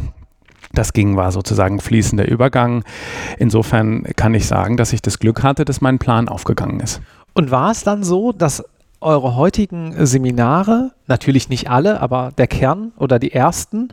das 0.72 0.94
ging, 0.94 1.16
war 1.16 1.32
sozusagen 1.32 1.80
fließender 1.80 2.28
Übergang. 2.28 2.84
Insofern 3.38 4.04
kann 4.16 4.34
ich 4.34 4.46
sagen, 4.46 4.78
dass 4.78 4.94
ich 4.94 5.02
das 5.02 5.20
Glück 5.20 5.44
hatte, 5.44 5.66
dass 5.66 5.82
mein 5.82 6.00
Plan 6.00 6.30
aufgegangen 6.30 6.80
ist. 6.80 7.02
Und 7.34 7.52
war 7.52 7.72
es 7.72 7.84
dann 7.84 8.04
so, 8.04 8.32
dass 8.32 8.64
eure 9.02 9.36
heutigen 9.36 10.06
Seminare, 10.06 10.92
natürlich 11.08 11.50
nicht 11.50 11.70
alle, 11.70 12.02
aber 12.02 12.32
der 12.38 12.48
Kern 12.48 12.92
oder 12.98 13.18
die 13.18 13.32
ersten, 13.32 13.90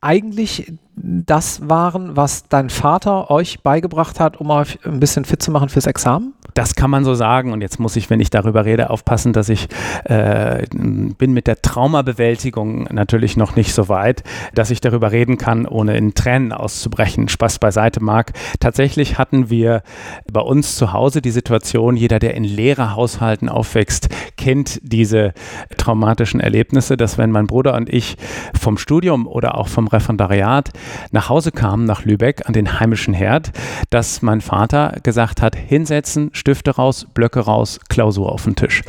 eigentlich 0.00 0.72
das 1.02 1.68
waren, 1.68 2.16
was 2.16 2.48
dein 2.48 2.70
Vater 2.70 3.30
euch 3.30 3.60
beigebracht 3.60 4.20
hat, 4.20 4.38
um 4.38 4.50
euch 4.50 4.78
ein 4.84 5.00
bisschen 5.00 5.24
fit 5.24 5.42
zu 5.42 5.50
machen 5.50 5.68
fürs 5.68 5.86
Examen? 5.86 6.34
Das 6.54 6.74
kann 6.74 6.90
man 6.90 7.04
so 7.04 7.14
sagen. 7.14 7.52
Und 7.52 7.60
jetzt 7.60 7.78
muss 7.78 7.96
ich, 7.96 8.10
wenn 8.10 8.20
ich 8.20 8.30
darüber 8.30 8.64
rede, 8.64 8.90
aufpassen, 8.90 9.32
dass 9.32 9.48
ich 9.48 9.68
äh, 10.04 10.66
bin 10.72 11.32
mit 11.32 11.46
der 11.46 11.62
Traumabewältigung 11.62 12.88
natürlich 12.90 13.36
noch 13.36 13.56
nicht 13.56 13.72
so 13.72 13.88
weit, 13.88 14.24
dass 14.54 14.70
ich 14.70 14.80
darüber 14.80 15.12
reden 15.12 15.38
kann, 15.38 15.66
ohne 15.66 15.96
in 15.96 16.14
Tränen 16.14 16.52
auszubrechen. 16.52 17.28
Spaß 17.28 17.58
beiseite 17.60 18.02
mag. 18.02 18.32
Tatsächlich 18.58 19.18
hatten 19.18 19.50
wir 19.50 19.82
bei 20.30 20.40
uns 20.40 20.76
zu 20.76 20.92
Hause 20.92 21.22
die 21.22 21.30
Situation, 21.30 21.96
jeder, 21.96 22.18
der 22.18 22.34
in 22.34 22.44
Lehrerhaushalten 22.44 23.48
aufwächst, 23.48 24.08
kennt 24.36 24.80
diese 24.82 25.32
traumatischen 25.76 26.40
Erlebnisse, 26.40 26.96
dass 26.96 27.16
wenn 27.16 27.30
mein 27.30 27.46
Bruder 27.46 27.74
und 27.74 27.88
ich 27.88 28.16
vom 28.58 28.76
Studium 28.76 29.26
oder 29.26 29.56
auch 29.56 29.68
vom 29.68 29.86
Referendariat 29.86 30.70
nach 31.10 31.28
Hause 31.28 31.52
kamen, 31.52 31.84
nach 31.84 32.04
Lübeck, 32.04 32.46
an 32.46 32.52
den 32.52 32.80
heimischen 32.80 33.14
Herd, 33.14 33.52
dass 33.90 34.22
mein 34.22 34.40
Vater 34.40 34.96
gesagt 35.02 35.42
hat, 35.42 35.56
hinsetzen, 35.56 36.30
Stifte 36.32 36.72
raus, 36.72 37.06
Blöcke 37.12 37.40
raus, 37.40 37.80
Klausur 37.88 38.32
auf 38.32 38.44
den 38.44 38.56
Tisch. 38.56 38.82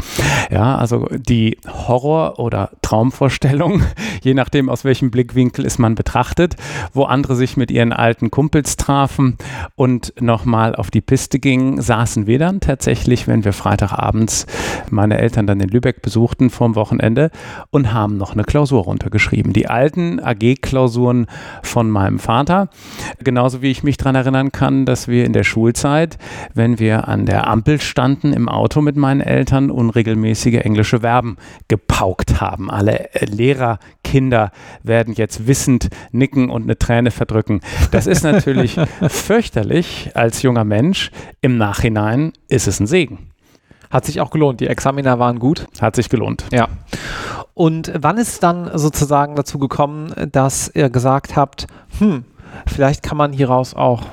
Ja, 0.50 0.78
also 0.78 1.08
die 1.12 1.58
Horror- 1.68 2.40
oder 2.40 2.72
Traumvorstellung, 2.82 3.84
je 4.22 4.34
nachdem 4.34 4.70
aus 4.70 4.84
welchem 4.84 5.12
Blickwinkel 5.12 5.66
es 5.66 5.80
man 5.80 5.96
betrachtet, 5.96 6.56
wo 6.94 7.04
andere 7.04 7.36
sich 7.36 7.58
mit 7.58 7.72
ihren 7.72 7.94
alten 7.94 8.32
Kumpels 8.32 8.78
trafen 8.78 9.38
und 9.76 10.14
nochmal 10.20 10.76
auf 10.76 10.92
die 10.92 11.02
Piste 11.02 11.40
gingen, 11.40 11.82
saßen 11.82 12.28
wir 12.28 12.40
dann 12.40 12.60
tatsächlich, 12.60 13.28
wenn 13.28 13.44
wir 13.44 13.54
Freitagabends 13.54 14.46
meine 14.90 15.18
Eltern 15.18 15.48
dann 15.48 15.60
in 15.60 15.70
Lübeck 15.70 16.02
besuchten 16.02 16.50
vorm 16.50 16.76
Wochenende 16.76 17.32
und 17.70 17.94
haben 17.94 18.18
noch 18.18 18.34
eine 18.34 18.44
Klausur 18.44 18.84
runtergeschrieben. 18.84 19.54
Die 19.54 19.68
alten 19.68 20.20
AG-Klausuren 20.20 21.28
von 21.64 21.81
meinem 21.90 22.20
Vater, 22.20 22.70
genauso 23.24 23.62
wie 23.62 23.72
ich 23.72 23.84
mich 23.84 23.98
daran 23.98 24.16
erinnern 24.16 24.52
kann, 24.52 24.86
dass 24.86 25.08
wir 25.08 25.26
in 25.26 25.34
der 25.34 25.44
Schulzeit, 25.44 26.18
wenn 26.54 26.80
wir 26.80 27.08
an 27.08 27.26
der 27.26 27.32
der 27.32 27.48
Ampel 27.48 27.82
standen 27.82 28.34
im 28.34 28.50
Auto 28.50 28.82
mit 28.82 28.98
meinen 28.98 29.22
Eltern 29.22 29.72
unregelmäßige 29.72 30.64
englische 30.66 31.00
Verben 31.00 31.38
gepaukt 31.70 32.40
haben. 32.40 32.70
Alle 32.70 33.10
Lehrerkinder 33.20 34.52
werden 34.84 35.14
jetzt 35.16 35.48
wissend 35.48 35.90
nicken 36.12 36.50
und 36.50 36.64
eine 36.64 36.78
Träne 36.78 37.10
verdrücken. 37.10 37.62
Das 37.92 38.06
ist 38.06 38.24
natürlich 38.24 38.76
fürchterlich 39.08 40.12
als 40.14 40.44
junger 40.44 40.66
Mensch. 40.66 41.10
Im 41.42 41.58
Nachhinein 41.58 42.34
ist 42.48 42.68
es 42.68 42.80
ein 42.80 42.86
Segen. 42.86 43.31
Hat 43.92 44.06
sich 44.06 44.22
auch 44.22 44.32
gelohnt. 44.32 44.62
Die 44.62 44.68
Examiner 44.68 45.20
waren 45.20 45.40
gut. 45.40 45.68
Hat 45.80 45.96
sich 45.96 46.10
gelohnt. 46.10 46.46
Ja. 46.52 46.70
Und 47.54 47.92
wann 47.96 48.18
ist 48.18 48.42
dann 48.42 48.72
sozusagen 48.78 49.36
dazu 49.36 49.60
gekommen, 49.60 50.14
dass 50.32 50.72
ihr 50.74 50.90
gesagt 50.90 51.36
habt, 51.36 51.68
hm, 52.00 52.24
vielleicht 52.66 53.04
kann 53.04 53.18
man 53.18 53.34
hieraus 53.34 53.74
auch 53.74 54.04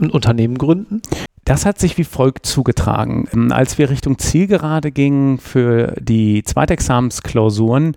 ein 0.00 0.10
Unternehmen 0.10 0.56
gründen? 0.56 1.02
Das 1.44 1.66
hat 1.66 1.78
sich 1.78 1.98
wie 1.98 2.04
folgt 2.04 2.46
zugetragen. 2.46 3.26
Ähm, 3.32 3.52
als 3.52 3.76
wir 3.76 3.90
Richtung 3.90 4.18
Zielgerade 4.18 4.90
gingen 4.90 5.38
für 5.38 5.94
die 5.98 6.42
Zweitexamensklausuren, 6.42 7.96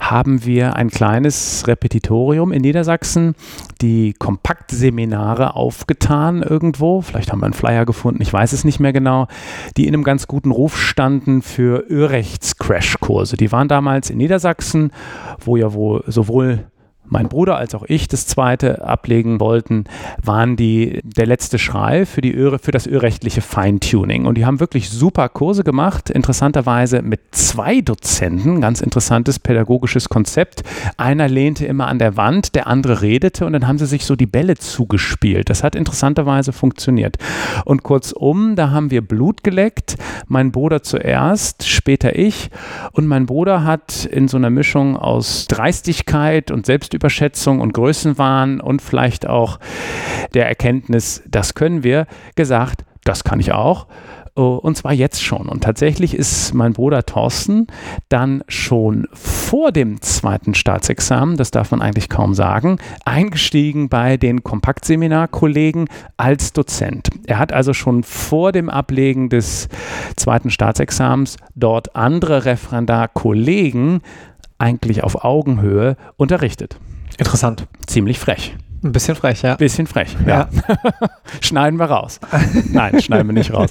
haben 0.00 0.44
wir 0.44 0.76
ein 0.76 0.90
kleines 0.90 1.66
Repetitorium 1.66 2.52
in 2.52 2.62
Niedersachsen, 2.62 3.34
die 3.80 4.12
Kompaktseminare 4.12 5.56
aufgetan 5.56 6.42
irgendwo. 6.42 7.00
Vielleicht 7.00 7.32
haben 7.32 7.40
wir 7.40 7.46
einen 7.46 7.54
Flyer 7.54 7.84
gefunden, 7.84 8.22
ich 8.22 8.32
weiß 8.32 8.52
es 8.52 8.64
nicht 8.64 8.80
mehr 8.80 8.92
genau, 8.92 9.26
die 9.76 9.86
in 9.86 9.94
einem 9.94 10.04
ganz 10.04 10.26
guten 10.26 10.50
Ruf 10.50 10.76
standen 10.76 11.42
für 11.42 11.84
Örechts-Crashkurse. 11.90 13.36
Die 13.36 13.52
waren 13.52 13.68
damals 13.68 14.10
in 14.10 14.18
Niedersachsen, 14.18 14.90
wo 15.40 15.56
ja 15.56 15.72
wohl 15.72 16.04
sowohl 16.06 16.66
mein 17.14 17.28
Bruder 17.28 17.56
als 17.56 17.76
auch 17.76 17.84
ich 17.86 18.08
das 18.08 18.26
zweite 18.26 18.84
ablegen 18.84 19.38
wollten, 19.38 19.84
waren 20.20 20.56
die 20.56 21.00
der 21.04 21.26
letzte 21.26 21.60
Schrei 21.60 22.06
für, 22.06 22.20
die 22.20 22.34
Öre, 22.34 22.58
für 22.58 22.72
das 22.72 22.88
ölrechtliche 22.88 23.40
Feintuning. 23.40 24.26
Und 24.26 24.36
die 24.36 24.44
haben 24.44 24.58
wirklich 24.58 24.90
super 24.90 25.28
Kurse 25.28 25.62
gemacht, 25.62 26.10
interessanterweise 26.10 27.02
mit 27.02 27.20
zwei 27.30 27.80
Dozenten, 27.80 28.60
ganz 28.60 28.80
interessantes 28.80 29.38
pädagogisches 29.38 30.08
Konzept. 30.08 30.64
Einer 30.96 31.28
lehnte 31.28 31.64
immer 31.66 31.86
an 31.86 32.00
der 32.00 32.16
Wand, 32.16 32.56
der 32.56 32.66
andere 32.66 33.00
redete 33.00 33.46
und 33.46 33.52
dann 33.52 33.68
haben 33.68 33.78
sie 33.78 33.86
sich 33.86 34.04
so 34.06 34.16
die 34.16 34.26
Bälle 34.26 34.56
zugespielt. 34.56 35.50
Das 35.50 35.62
hat 35.62 35.76
interessanterweise 35.76 36.52
funktioniert. 36.52 37.18
Und 37.64 37.84
kurzum, 37.84 38.56
da 38.56 38.70
haben 38.70 38.90
wir 38.90 39.06
Blut 39.06 39.44
geleckt, 39.44 39.94
mein 40.26 40.50
Bruder 40.50 40.82
zuerst, 40.82 41.68
später 41.68 42.18
ich. 42.18 42.50
Und 42.90 43.06
mein 43.06 43.26
Bruder 43.26 43.62
hat 43.62 44.04
in 44.04 44.26
so 44.26 44.36
einer 44.36 44.50
Mischung 44.50 44.96
aus 44.96 45.46
Dreistigkeit 45.46 46.50
und 46.50 46.66
Selbst 46.66 46.92
Selbstüberschätzung 47.04 47.60
und 47.60 47.74
Größenwahn 47.74 48.60
und 48.60 48.80
vielleicht 48.80 49.26
auch 49.26 49.58
der 50.32 50.48
Erkenntnis, 50.48 51.22
das 51.28 51.54
können 51.54 51.84
wir, 51.84 52.06
gesagt, 52.34 52.84
das 53.04 53.24
kann 53.24 53.40
ich 53.40 53.52
auch. 53.52 53.86
Oh, 54.36 54.58
und 54.60 54.76
zwar 54.76 54.92
jetzt 54.92 55.22
schon. 55.22 55.48
Und 55.48 55.62
tatsächlich 55.62 56.12
ist 56.12 56.54
mein 56.54 56.72
Bruder 56.72 57.06
Thorsten 57.06 57.68
dann 58.08 58.42
schon 58.48 59.06
vor 59.12 59.70
dem 59.70 60.00
zweiten 60.00 60.54
Staatsexamen, 60.54 61.36
das 61.36 61.52
darf 61.52 61.70
man 61.70 61.80
eigentlich 61.80 62.08
kaum 62.08 62.34
sagen, 62.34 62.78
eingestiegen 63.04 63.88
bei 63.88 64.16
den 64.16 64.42
Kompaktseminarkollegen 64.42 65.88
als 66.16 66.52
Dozent. 66.52 67.10
Er 67.26 67.38
hat 67.38 67.52
also 67.52 67.74
schon 67.74 68.02
vor 68.02 68.50
dem 68.50 68.68
Ablegen 68.68 69.28
des 69.28 69.68
zweiten 70.16 70.50
Staatsexamens 70.50 71.36
dort 71.54 71.94
andere 71.94 72.44
Referendarkollegen 72.44 74.00
eigentlich 74.58 75.04
auf 75.04 75.24
Augenhöhe 75.24 75.96
unterrichtet. 76.16 76.78
Interessant. 77.18 77.66
Ziemlich 77.86 78.18
frech. 78.18 78.56
Ein 78.82 78.92
bisschen 78.92 79.16
frech, 79.16 79.42
ja. 79.42 79.56
Bisschen 79.56 79.86
frech, 79.86 80.14
ja. 80.26 80.48
ja. 80.68 80.78
schneiden 81.40 81.78
wir 81.78 81.86
raus. 81.86 82.20
Nein, 82.70 83.00
schneiden 83.00 83.28
wir 83.28 83.32
nicht 83.32 83.52
raus. 83.52 83.70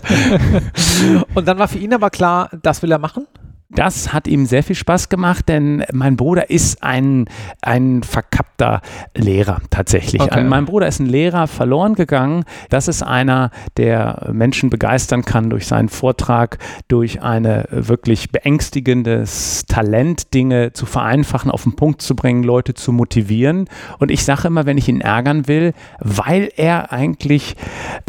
Und 1.36 1.48
dann 1.48 1.60
war 1.60 1.68
für 1.68 1.78
ihn 1.78 1.94
aber 1.94 2.10
klar, 2.10 2.50
das 2.64 2.82
will 2.82 2.92
er 2.92 2.98
machen? 2.98 3.28
Das 3.76 4.14
hat 4.14 4.28
ihm 4.28 4.46
sehr 4.46 4.64
viel 4.64 4.76
Spaß 4.76 5.10
gemacht, 5.10 5.50
denn 5.50 5.84
mein 5.92 6.16
Bruder 6.16 6.50
ist 6.50 6.84
ein, 6.84 7.26
ein 7.62 8.04
verkappter 8.04 8.82
Lehrer 9.16 9.62
tatsächlich. 9.70 10.22
Okay. 10.22 10.40
An 10.40 10.48
mein 10.48 10.66
Bruder 10.66 10.88
ist 10.88 11.00
ein 11.00 11.08
Lehrer 11.08 11.48
verloren 11.48 11.96
gegangen. 11.96 12.46
Das 12.70 12.88
ist 12.88 13.02
einer, 13.02 13.52
der 13.78 14.30
Menschen 14.32 14.70
begeistern 14.70 15.24
kann 15.24 15.50
durch 15.50 15.68
seinen 15.68 15.90
Vortrag, 15.90 16.60
durch 16.88 17.22
ein 17.22 17.44
wirklich 17.70 18.32
beängstigendes 18.32 19.66
Talent, 19.68 20.34
Dinge 20.34 20.74
zu 20.74 20.86
vereinfachen, 20.86 21.52
auf 21.52 21.64
den 21.64 21.76
Punkt 21.76 22.02
zu 22.02 22.16
bringen, 22.16 22.44
Leute 22.44 22.74
zu 22.74 22.92
motivieren. 22.92 23.66
Und 24.00 24.12
ich 24.12 24.24
sage 24.24 24.48
immer, 24.48 24.66
wenn 24.66 24.78
ich 24.78 24.88
ihn 24.88 25.02
ärgern 25.02 25.48
will, 25.48 25.74
weil 26.00 26.50
er 26.56 26.92
eigentlich 26.92 27.56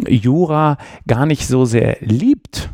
Jura 0.07 0.77
gar 1.07 1.25
nicht 1.25 1.47
so 1.47 1.65
sehr 1.65 1.97
liebt, 2.01 2.69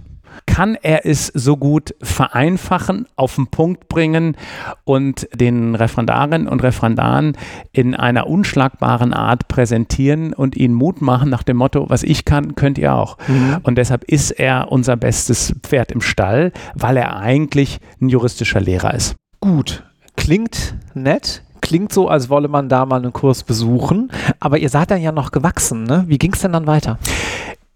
kann 0.52 0.76
er 0.82 1.06
es 1.06 1.28
so 1.28 1.56
gut 1.56 1.96
vereinfachen, 2.02 3.08
auf 3.16 3.36
den 3.36 3.48
Punkt 3.48 3.88
bringen 3.88 4.36
und 4.84 5.26
den 5.34 5.76
Referendarinnen 5.76 6.50
und 6.50 6.62
Referendaren 6.62 7.38
in 7.72 7.96
einer 7.96 8.28
unschlagbaren 8.28 9.14
Art 9.14 9.48
präsentieren 9.48 10.34
und 10.34 10.58
ihnen 10.58 10.74
Mut 10.74 11.02
machen 11.02 11.30
nach 11.30 11.44
dem 11.44 11.56
Motto, 11.56 11.90
was 11.90 12.04
ich 12.04 12.26
kann, 12.26 12.56
könnt 12.56 12.78
ihr 12.78 12.94
auch. 12.94 13.18
Mhm. 13.30 13.60
Und 13.64 13.78
deshalb 13.78 14.04
ist 14.04 14.32
er 14.32 14.74
unser 14.74 14.98
bestes 14.98 15.56
Pferd 15.64 15.90
im 15.94 16.02
Stall, 16.02 16.52
weil 16.76 16.98
er 16.98 17.16
eigentlich 17.16 17.80
ein 18.02 18.10
juristischer 18.10 18.60
Lehrer 18.60 18.94
ist. 18.94 19.16
Gut, 19.40 19.86
klingt 20.18 20.76
nett, 20.94 21.44
klingt 21.62 21.94
so, 21.94 22.10
als 22.10 22.30
wolle 22.30 22.50
man 22.50 22.68
da 22.68 22.86
mal 22.86 22.98
einen 22.98 23.14
Kurs 23.14 23.44
besuchen. 23.44 24.12
Aber 24.42 24.58
ihr 24.58 24.68
seid 24.68 24.92
dann 24.92 25.02
ja 25.02 25.14
noch 25.14 25.32
gewachsen, 25.32 25.86
ne? 25.86 26.04
Wie 26.08 26.18
ging 26.18 26.34
es 26.34 26.42
denn 26.42 26.52
dann 26.52 26.68
weiter? 26.68 27.00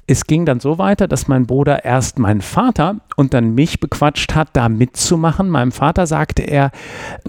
Es 0.08 0.26
ging 0.26 0.46
dann 0.46 0.60
so 0.60 0.78
weiter, 0.78 1.08
dass 1.08 1.28
mein 1.28 1.48
Bruder 1.48 1.84
erst 1.84 2.20
meinen 2.20 2.42
Vater 2.42 2.98
und 3.16 3.34
dann 3.34 3.56
mich 3.56 3.80
bequatscht 3.80 4.36
hat, 4.36 4.50
da 4.54 4.70
mitzumachen. 4.70 5.50
Meinem 5.50 5.72
Vater 5.72 6.06
sagte 6.06 6.44
er, 6.44 6.72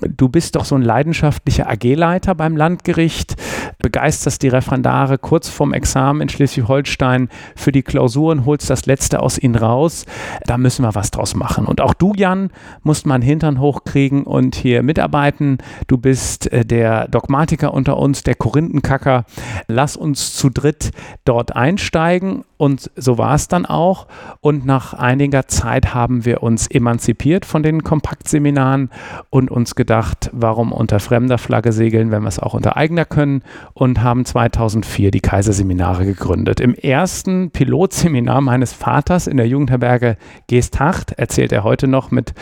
du 0.03 0.29
bist 0.29 0.57
doch 0.57 0.67
so 0.67 0.75
ein 0.75 0.83
leidenschaftlicher 0.83 1.71
AG-Leiter 1.71 2.35
beim 2.35 2.55
Landgericht, 2.55 3.37
begeisterst 3.81 4.43
die 4.43 4.49
Referendare 4.49 5.17
kurz 5.17 5.49
vorm 5.49 5.73
Examen 5.73 6.21
in 6.21 6.29
Schleswig-Holstein 6.29 7.31
für 7.55 7.73
die 7.73 7.83
Klausuren, 7.83 8.45
holst 8.45 8.69
das 8.69 8.85
Letzte 8.85 9.23
aus 9.23 9.39
ihnen 9.39 9.57
raus. 9.57 10.05
Da 10.45 10.59
müssen 10.59 10.83
wir 10.83 10.95
was 10.95 11.11
draus 11.11 11.35
machen. 11.35 11.65
Und 11.65 11.81
auch 11.81 11.95
du, 11.95 12.13
Jan, 12.15 12.51
musst 12.83 13.07
mal 13.07 13.15
einen 13.15 13.23
Hintern 13.23 13.59
hochkriegen 13.59 14.25
und 14.25 14.55
hier 14.55 14.83
mitarbeiten. 14.83 15.59
Du 15.87 15.97
bist 15.97 16.53
äh, 16.53 16.67
der 16.67 17.09
Dogmatiker 17.09 17.73
unter 17.73 17.97
uns, 17.97 18.23
der 18.23 18.35
Korinthenkacker. 18.35 19.25
Lass 19.67 19.97
uns 19.97 20.35
zu 20.35 20.51
dritt 20.51 20.91
dort 21.25 21.57
einsteigen 21.57 22.45
und 22.59 22.91
so 22.97 23.19
war 23.19 23.35
es 23.35 23.49
dann 23.49 23.67
auch. 23.67 24.07
Und 24.41 24.65
nach 24.65 24.95
einiger 24.95 25.47
Zeit 25.47 25.95
haben 25.95 26.25
wir 26.25 26.43
uns 26.43 26.67
emanzipiert 26.67 27.45
von 27.45 27.63
den 27.63 27.83
Kompaktseminaren 27.85 28.91
und 29.31 29.51
uns 29.51 29.75
gedacht, 29.75 30.31
warum 30.33 30.73
unter 30.73 31.01
fremder 31.01 31.39
Flagge 31.39 31.73
segeln, 31.73 32.11
wenn 32.11 32.23
wir 32.23 32.29
es 32.29 32.39
auch 32.39 32.55
unter 32.55 32.77
eigener 32.77 33.05
können 33.05 33.43
und 33.75 34.03
haben 34.03 34.25
2004 34.25 35.11
die 35.11 35.21
Kaiserseminare 35.21 36.07
gegründet. 36.07 36.61
Im 36.61 36.75
ersten 36.75 37.51
Pilotseminar 37.51 38.41
meines 38.41 38.73
Vaters 38.73 39.27
in 39.27 39.37
der 39.37 39.49
Jugendherberge 39.49 40.17
Geesthacht, 40.49 41.13
erzählt 41.13 41.53
er 41.53 41.63
heute 41.65 41.89
noch 41.89 42.11
mit 42.11 42.33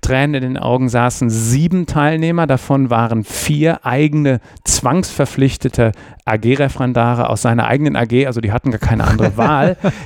Tränen 0.00 0.34
in 0.34 0.54
den 0.54 0.58
Augen, 0.58 0.88
saßen 0.88 1.28
sieben 1.28 1.86
Teilnehmer. 1.86 2.46
Davon 2.46 2.90
waren 2.90 3.24
vier 3.24 3.84
eigene 3.84 4.40
zwangsverpflichtete 4.64 5.92
AG-Referendare 6.24 7.30
aus 7.30 7.42
seiner 7.42 7.66
eigenen 7.66 7.96
AG, 7.96 8.26
also 8.26 8.40
die 8.40 8.52
hatten 8.52 8.70
gar 8.70 8.80
keine 8.80 9.04
andere 9.04 9.36
Wahl. 9.36 9.55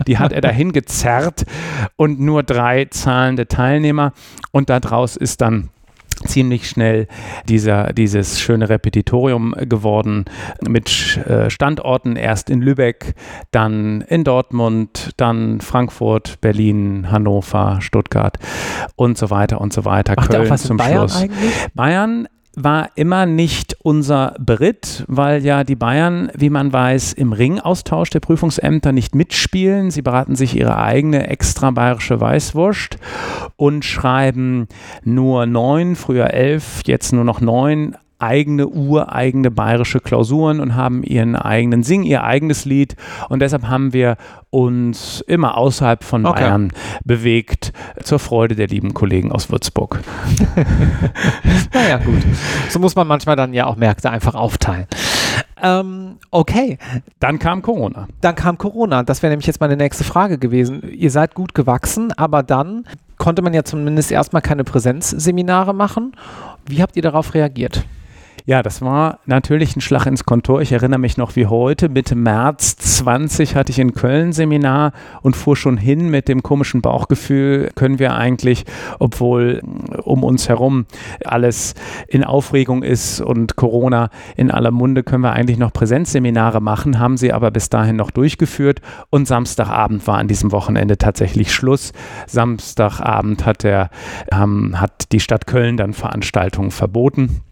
Die 0.07 0.19
hat 0.19 0.33
er 0.33 0.41
dahin 0.41 0.73
gezerrt 0.73 1.45
und 1.97 2.21
nur 2.21 2.43
drei 2.43 2.87
zahlende 2.87 3.49
Teilnehmer. 3.49 4.13
Und 4.53 4.71
daraus 4.71 5.17
ist 5.17 5.41
dann 5.41 5.71
ziemlich 6.27 6.69
schnell 6.69 7.07
dieser, 7.49 7.93
dieses 7.93 8.41
schöne 8.41 8.69
Repetitorium 8.69 9.55
geworden 9.61 10.27
mit 10.67 11.17
äh, 11.17 11.51
Standorten 11.51 12.17
erst 12.17 12.51
in 12.51 12.61
Lübeck, 12.61 13.15
dann 13.51 14.03
in 14.03 14.25
Dortmund, 14.25 15.13
dann 15.17 15.61
Frankfurt, 15.61 16.41
Berlin, 16.41 17.11
Hannover, 17.11 17.79
Stuttgart 17.81 18.39
und 18.97 19.17
so 19.17 19.31
weiter 19.31 19.61
und 19.61 19.73
so 19.73 19.85
weiter. 19.85 20.15
Macht 20.17 20.31
Köln 20.31 20.59
zum 20.59 20.77
Bayern 20.77 21.09
Schluss. 21.09 21.23
Eigentlich? 21.23 21.67
Bayern 21.75 22.29
war 22.65 22.91
immer 22.95 23.27
nicht 23.27 23.77
unser 23.83 24.35
Beritt, 24.39 25.05
weil 25.09 25.45
ja 25.45 25.65
die 25.65 25.77
Bayern, 25.77 26.31
wie 26.35 26.51
man 26.51 26.73
weiß, 26.73 27.13
im 27.15 27.33
Ringaustausch 27.33 28.11
der 28.11 28.21
Prüfungsämter 28.21 28.93
nicht 28.93 29.15
mitspielen. 29.15 29.91
Sie 29.91 30.03
beraten 30.03 30.37
sich 30.37 30.57
ihre 30.57 30.77
eigene 30.77 31.29
extra 31.29 31.71
bayerische 31.71 32.21
Weißwurst 32.21 32.99
und 33.57 33.85
schreiben 33.85 34.69
nur 35.05 35.47
neun, 35.47 35.97
früher 35.97 36.33
elf, 36.33 36.83
jetzt 36.87 37.13
nur 37.13 37.25
noch 37.25 37.41
neun 37.41 37.97
eigene 38.21 38.69
ureigene 38.69 39.51
bayerische 39.51 40.01
Klausuren 40.01 40.61
und 40.61 40.75
haben 40.75 41.03
ihren 41.03 41.37
eigenen 41.37 41.83
Sing, 41.83 42.03
ihr 42.03 42.25
eigenes 42.25 42.65
Lied 42.65 42.97
und 43.29 43.41
deshalb 43.41 43.69
haben 43.69 43.93
wir 43.93 44.17
uns 44.51 45.23
immer 45.27 45.57
außerhalb 45.57 46.03
von 46.03 46.27
okay. 46.27 46.41
Bayern 46.41 46.73
bewegt 47.05 47.73
zur 48.03 48.19
Freude 48.19 48.57
der 48.57 48.67
lieben 48.67 48.95
Kollegen 48.95 49.31
aus 49.31 49.51
Würzburg. 49.51 50.01
naja, 51.73 51.99
gut. 51.99 52.23
So 52.69 52.79
muss 52.79 52.97
man 52.97 53.07
manchmal 53.07 53.37
dann 53.37 53.55
ja 53.55 53.67
auch 53.67 53.77
Märkte 53.77 54.11
einfach 54.11 54.35
aufteilen. 54.35 54.87
Ähm, 55.63 56.17
okay. 56.31 56.79
Dann 57.19 57.39
kam 57.39 57.63
Corona. 57.63 58.09
Dann 58.21 58.35
kam 58.35 58.59
Corona. 58.59 59.03
Das 59.03 59.23
wäre 59.23 59.31
nämlich 59.31 59.47
jetzt 59.47 59.61
meine 59.61 59.77
nächste 59.77 60.05
Frage 60.05 60.39
gewesen. 60.39 60.83
Ihr 60.91 61.11
seid 61.11 61.35
gut 61.35 61.55
gewachsen, 61.55 62.13
aber 62.13 62.43
dann 62.43 62.87
konnte 63.19 63.43
man 63.43 63.55
ja 63.55 63.63
zumindest 63.63 64.11
erstmal 64.11 64.43
keine 64.43 64.65
Präsenzseminare 64.65 65.75
machen. 65.75 66.17
Wie 66.67 66.83
habt 66.83 66.97
ihr 66.97 67.03
darauf 67.03 67.35
reagiert? 67.35 67.85
Ja, 68.47 68.63
das 68.63 68.81
war 68.83 69.19
natürlich 69.27 69.77
ein 69.77 69.81
Schlag 69.81 70.07
ins 70.07 70.25
Kontor. 70.25 70.63
Ich 70.63 70.73
erinnere 70.73 70.99
mich 70.99 71.17
noch 71.17 71.37
wie 71.37 71.47
heute. 71.47 71.89
Mitte 71.89 72.15
März 72.15 72.77
20 72.77 73.55
hatte 73.55 73.71
ich 73.71 73.79
in 73.79 73.93
Köln 73.93 74.33
Seminar 74.33 74.93
und 75.23 75.37
fuhr 75.37 75.57
schon 75.57 75.77
hin 75.77 76.09
mit 76.11 76.29
dem 76.29 76.43
komischen 76.43 76.81
Bauchgefühl, 76.81 77.71
können 77.75 77.99
wir 77.99 78.15
eigentlich, 78.15 78.65
obwohl 78.99 79.61
um 80.03 80.25
uns 80.25 80.49
herum 80.49 80.87
alles 81.25 81.75
in 82.09 82.25
Aufregung 82.25 82.83
ist 82.83 83.21
und 83.21 83.57
Corona 83.57 84.11
in 84.37 84.51
aller 84.51 84.71
Munde, 84.71 85.03
können 85.03 85.23
wir 85.23 85.33
eigentlich 85.33 85.59
noch 85.59 85.73
Präsenzseminare 85.73 86.61
machen, 86.61 86.99
haben 86.99 87.17
sie 87.17 87.33
aber 87.33 87.51
bis 87.51 87.69
dahin 87.69 87.97
noch 87.97 88.11
durchgeführt 88.11 88.81
und 89.11 89.29
Samstagabend 89.29 90.07
war 90.07 90.19
an 90.19 90.29
diesem 90.29 90.53
Wochenende 90.53 90.99
tatsächlich 90.99 91.53
Schluss. 91.53 91.93
Samstagabend 92.27 93.45
hat, 93.45 93.65
der, 93.65 93.91
ähm, 94.33 94.81
hat 94.81 95.13
die 95.13 95.21
Stadt 95.21 95.47
Köln 95.47 95.77
dann 95.77 95.93
Veranstaltungen 95.93 96.71
verboten. 96.71 97.43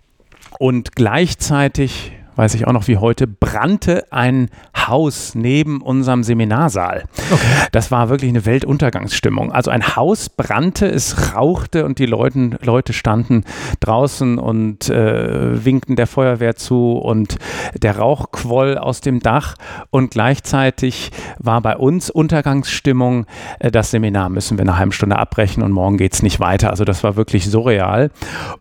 Und 0.59 0.95
gleichzeitig 0.97 2.13
weiß 2.39 2.55
ich 2.55 2.67
auch 2.67 2.73
noch 2.73 2.87
wie 2.87 2.99
heute, 2.99 3.27
brannte 3.27 4.13
ein 4.13 4.49
Haus 4.87 5.35
neben 5.35 5.81
unserem 5.81 6.23
Seminarsaal. 6.23 7.05
Okay. 7.31 7.47
Das 7.73 7.91
war 7.91 8.09
wirklich 8.09 8.31
eine 8.31 8.47
Weltuntergangsstimmung. 8.47 9.53
Also 9.53 9.71
ein 9.71 9.97
Haus 9.97 10.29
brannte, 10.29 10.87
es 10.87 11.35
rauchte 11.35 11.85
und 11.85 11.99
die 11.99 12.07
Leute, 12.07 12.59
Leute 12.63 12.93
standen 12.93 13.45
draußen 13.81 14.39
und 14.39 14.89
äh, 14.89 15.65
winkten 15.65 15.97
der 15.97 16.07
Feuerwehr 16.07 16.57
zu 16.57 16.93
und 16.93 17.39
der 17.75 17.99
Rauch 17.99 18.31
quoll 18.31 18.79
aus 18.79 19.01
dem 19.01 19.21
Dach 19.21 19.57
und 19.91 20.11
gleichzeitig 20.11 21.11
war 21.39 21.61
bei 21.61 21.77
uns 21.77 22.11
Untergangsstimmung, 22.11 23.27
äh, 23.59 23.71
das 23.71 23.91
Seminar 23.91 24.29
müssen 24.29 24.59
wir 24.59 24.63
eine 24.63 24.79
halbe 24.79 24.93
Stunde 24.93 25.19
abbrechen 25.19 25.63
und 25.63 25.73
morgen 25.73 25.97
geht 25.97 26.15
es 26.15 26.23
nicht 26.23 26.41
weiter. 26.41 26.71
Also 26.71 26.85
das 26.85 27.03
war 27.05 27.17
wirklich 27.17 27.51
surreal. 27.51 28.11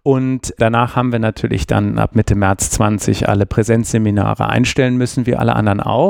Und 0.03 0.53
danach 0.57 0.95
haben 0.95 1.11
wir 1.11 1.19
natürlich 1.19 1.67
dann 1.67 1.99
ab 1.99 2.15
Mitte 2.15 2.35
März 2.35 2.69
20 2.71 3.27
alle 3.27 3.45
Präsenzseminare 3.45 4.47
einstellen 4.47 4.97
müssen, 4.97 5.25
wie 5.25 5.35
alle 5.35 5.55
anderen 5.55 5.81
auch, 5.81 6.06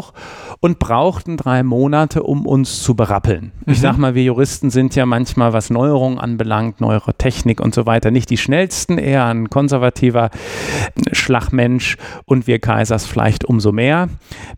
und 0.60 0.80
brauchten 0.80 1.38
drei 1.38 1.64
Monate, 1.64 2.24
um 2.24 2.46
uns 2.46 2.82
zu 2.82 2.96
berappeln. 2.96 3.52
Mhm. 3.66 3.74
Ich 3.74 3.82
sag 3.82 3.98
mal, 3.98 4.16
wir 4.16 4.24
Juristen 4.24 4.70
sind 4.70 4.96
ja 4.96 5.06
manchmal, 5.06 5.54
was 5.54 5.70
Neuerungen 5.70 6.20
anbelangt, 6.20 6.82
neuere 6.82 7.14
Technik 7.14 7.60
und 7.62 7.74
so 7.74 7.86
weiter, 7.86 8.12
nicht 8.12 8.30
die 8.30 8.38
schnellsten, 8.38 8.98
eher 8.98 9.26
ein 9.26 9.50
konservativer 9.50 10.30
Schlagmensch 11.12 11.98
und 12.26 12.48
wir 12.48 12.60
Kaisers 12.60 13.06
vielleicht 13.06 13.46
umso 13.46 13.72
mehr. 13.72 14.10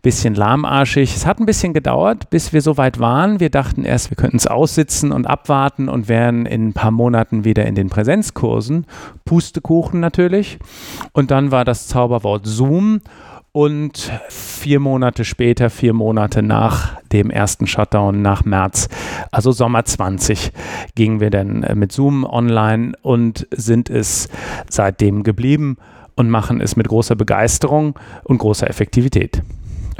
Bisschen 0.02 0.34
lahmarschig. 0.34 1.14
Es 1.14 1.26
hat 1.26 1.40
ein 1.40 1.46
bisschen 1.46 1.74
gedauert, 1.74 2.30
bis 2.30 2.52
wir 2.52 2.62
so 2.62 2.76
weit 2.76 2.98
waren. 2.98 3.40
Wir 3.40 3.50
dachten 3.50 3.84
erst, 3.84 4.10
wir 4.10 4.16
könnten 4.16 4.36
es 4.36 4.46
aussitzen 4.46 5.12
und 5.12 5.26
abwarten 5.26 5.88
und 5.88 6.08
wären 6.08 6.46
in 6.46 6.68
ein 6.68 6.72
paar 6.72 6.90
Monaten 6.90 7.44
wieder 7.44 7.66
in 7.66 7.74
den 7.74 7.88
Präsenzkursen. 7.88 8.86
Pustekuchen 9.24 10.00
natürlich. 10.00 10.58
Und 11.12 11.30
dann 11.30 11.50
war 11.50 11.64
das 11.64 11.86
Zauberwort 11.88 12.46
Zoom 12.46 13.00
und 13.52 14.12
vier 14.28 14.80
Monate 14.80 15.24
später, 15.24 15.70
vier 15.70 15.92
Monate 15.92 16.42
nach 16.42 17.00
dem 17.12 17.30
ersten 17.30 17.66
Shutdown, 17.66 18.22
nach 18.22 18.44
März, 18.44 18.88
also 19.32 19.50
Sommer 19.50 19.84
20, 19.84 20.52
gingen 20.94 21.20
wir 21.20 21.30
dann 21.30 21.62
äh, 21.62 21.74
mit 21.74 21.92
Zoom 21.92 22.24
online 22.24 22.92
und 23.02 23.46
sind 23.50 23.90
es 23.90 24.28
seitdem 24.68 25.22
geblieben 25.24 25.76
und 26.14 26.30
machen 26.30 26.60
es 26.60 26.76
mit 26.76 26.88
großer 26.88 27.16
Begeisterung 27.16 27.98
und 28.24 28.38
großer 28.38 28.68
Effektivität. 28.68 29.42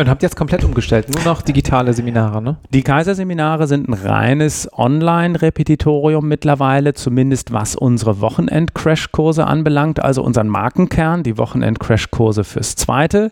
Und 0.00 0.08
habt 0.08 0.22
jetzt 0.22 0.34
komplett 0.34 0.64
umgestellt, 0.64 1.14
nur 1.14 1.22
noch 1.24 1.42
digitale 1.42 1.92
Seminare, 1.92 2.40
ne? 2.40 2.56
Die 2.72 2.80
Kaiserseminare 2.80 3.66
sind 3.66 3.86
ein 3.86 3.92
reines 3.92 4.66
Online-Repetitorium 4.72 6.26
mittlerweile, 6.26 6.94
zumindest 6.94 7.52
was 7.52 7.76
unsere 7.76 8.22
Wochenend-Crash-Kurse 8.22 9.46
anbelangt, 9.46 10.02
also 10.02 10.22
unseren 10.22 10.48
Markenkern, 10.48 11.22
die 11.22 11.36
Wochenend-Crash-Kurse 11.36 12.44
fürs 12.44 12.76
Zweite. 12.76 13.30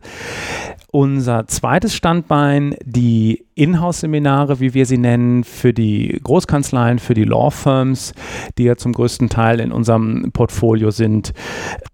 Unser 0.91 1.47
zweites 1.47 1.95
Standbein, 1.95 2.75
die 2.85 3.47
Inhouse-Seminare, 3.55 4.61
wie 4.61 4.75
wir 4.75 4.85
sie 4.85 4.99
nennen, 4.99 5.45
für 5.45 5.73
die 5.73 6.21
Großkanzleien, 6.23 6.99
für 6.99 7.15
die 7.15 7.25
Law 7.25 7.51
Firms, 7.51 8.13
die 8.59 8.65
ja 8.65 8.77
zum 8.77 8.93
größten 8.93 9.31
Teil 9.31 9.61
in 9.61 9.73
unserem 9.73 10.33
Portfolio 10.33 10.91
sind. 10.91 11.33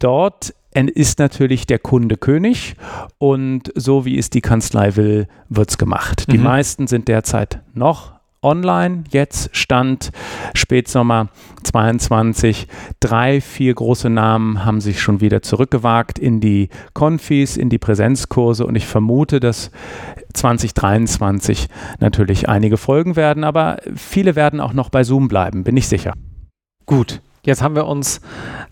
Dort 0.00 0.52
ist 0.74 1.18
natürlich 1.18 1.66
der 1.66 1.78
Kunde 1.78 2.16
König 2.16 2.74
und 3.18 3.72
so 3.74 4.04
wie 4.04 4.18
es 4.18 4.30
die 4.30 4.40
Kanzlei 4.40 4.96
will, 4.96 5.28
wird 5.48 5.70
es 5.70 5.78
gemacht. 5.78 6.30
Die 6.30 6.38
mhm. 6.38 6.44
meisten 6.44 6.86
sind 6.86 7.08
derzeit 7.08 7.60
noch 7.72 8.14
online. 8.44 9.04
Jetzt 9.10 9.56
stand 9.56 10.10
Spätsommer 10.54 11.28
22. 11.64 12.68
Drei, 13.00 13.40
vier 13.40 13.74
große 13.74 14.10
Namen 14.10 14.64
haben 14.64 14.80
sich 14.80 15.00
schon 15.00 15.20
wieder 15.20 15.42
zurückgewagt 15.42 16.18
in 16.18 16.40
die 16.40 16.68
Konfis, 16.92 17.56
in 17.56 17.70
die 17.70 17.78
Präsenzkurse 17.78 18.66
und 18.66 18.76
ich 18.76 18.86
vermute, 18.86 19.40
dass 19.40 19.70
2023 20.34 21.68
natürlich 21.98 22.48
einige 22.48 22.76
folgen 22.76 23.16
werden, 23.16 23.44
aber 23.44 23.78
viele 23.96 24.36
werden 24.36 24.60
auch 24.60 24.74
noch 24.74 24.90
bei 24.90 25.02
Zoom 25.02 25.28
bleiben, 25.28 25.64
bin 25.64 25.76
ich 25.76 25.88
sicher. 25.88 26.12
Gut, 26.86 27.22
Jetzt 27.44 27.62
haben 27.62 27.76
wir 27.76 27.86
uns 27.86 28.20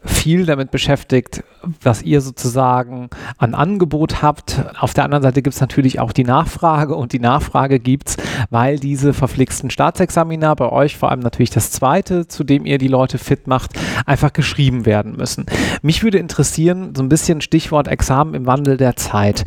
viel 0.03 0.47
damit 0.47 0.71
beschäftigt, 0.71 1.45
was 1.83 2.03
ihr 2.03 2.23
sozusagen 2.23 3.11
an 3.37 3.55
Angebot 3.55 4.23
habt. 4.23 4.65
Auf 4.81 4.95
der 4.95 5.05
anderen 5.05 5.23
Seite 5.23 5.43
gibt 5.43 5.55
es 5.55 5.61
natürlich 5.61 6.01
auch 6.01 6.13
die 6.13 6.25
Nachfrage 6.25 6.95
und 6.95 7.13
die 7.13 7.21
Nachfrage 7.21 7.79
gibt 7.79 8.09
es, 8.09 8.17
weil 8.49 8.79
diese 8.79 9.13
verflixten 9.13 9.69
Staatsexamina 9.69 10.55
bei 10.55 10.71
euch, 10.71 10.97
vor 10.97 11.11
allem 11.11 11.21
natürlich 11.21 11.51
das 11.51 11.71
zweite, 11.71 12.27
zu 12.27 12.45
dem 12.45 12.65
ihr 12.65 12.79
die 12.79 12.89
Leute 12.89 13.19
fit 13.19 13.47
macht, 13.47 13.73
einfach 14.07 14.33
geschrieben 14.33 14.87
werden 14.87 15.17
müssen. 15.17 15.45
Mich 15.83 16.03
würde 16.03 16.19
interessieren, 16.19 16.95
so 16.97 17.03
ein 17.03 17.11
bisschen 17.11 17.43
Stichwort 17.43 17.89
Examen 17.89 18.35
im 18.35 18.47
Wandel 18.47 18.79
der 18.79 18.97
Zeit. 18.97 19.45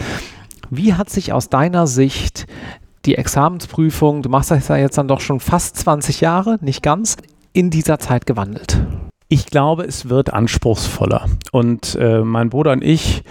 Wie 0.70 0.94
hat 0.94 1.10
sich 1.10 1.34
aus 1.34 1.50
deiner 1.50 1.88
Sicht 1.88 2.46
die 3.06 3.16
Examensprüfung, 3.16 4.22
du 4.22 4.30
machst 4.30 4.52
das 4.52 4.68
ja 4.68 4.78
jetzt 4.78 4.98
dann 4.98 5.08
doch 5.08 5.22
schon 5.22 5.40
fast 5.40 5.78
20 5.78 6.22
Jahre, 6.22 6.58
nicht 6.62 6.84
ganz, 6.84 7.18
in 7.54 7.72
dieser 7.72 8.00
Zeit 8.00 8.26
gewandelt? 8.26 8.78
Ich 9.28 9.48
glaube, 9.48 9.84
es 9.84 10.10
wird 10.10 10.34
anspruchsvoller. 10.34 11.26
Und 11.52 11.96
äh, 12.00 12.20
mein 12.22 12.50
Bruder 12.50 12.72
und 12.72 12.84
ich 12.84 13.24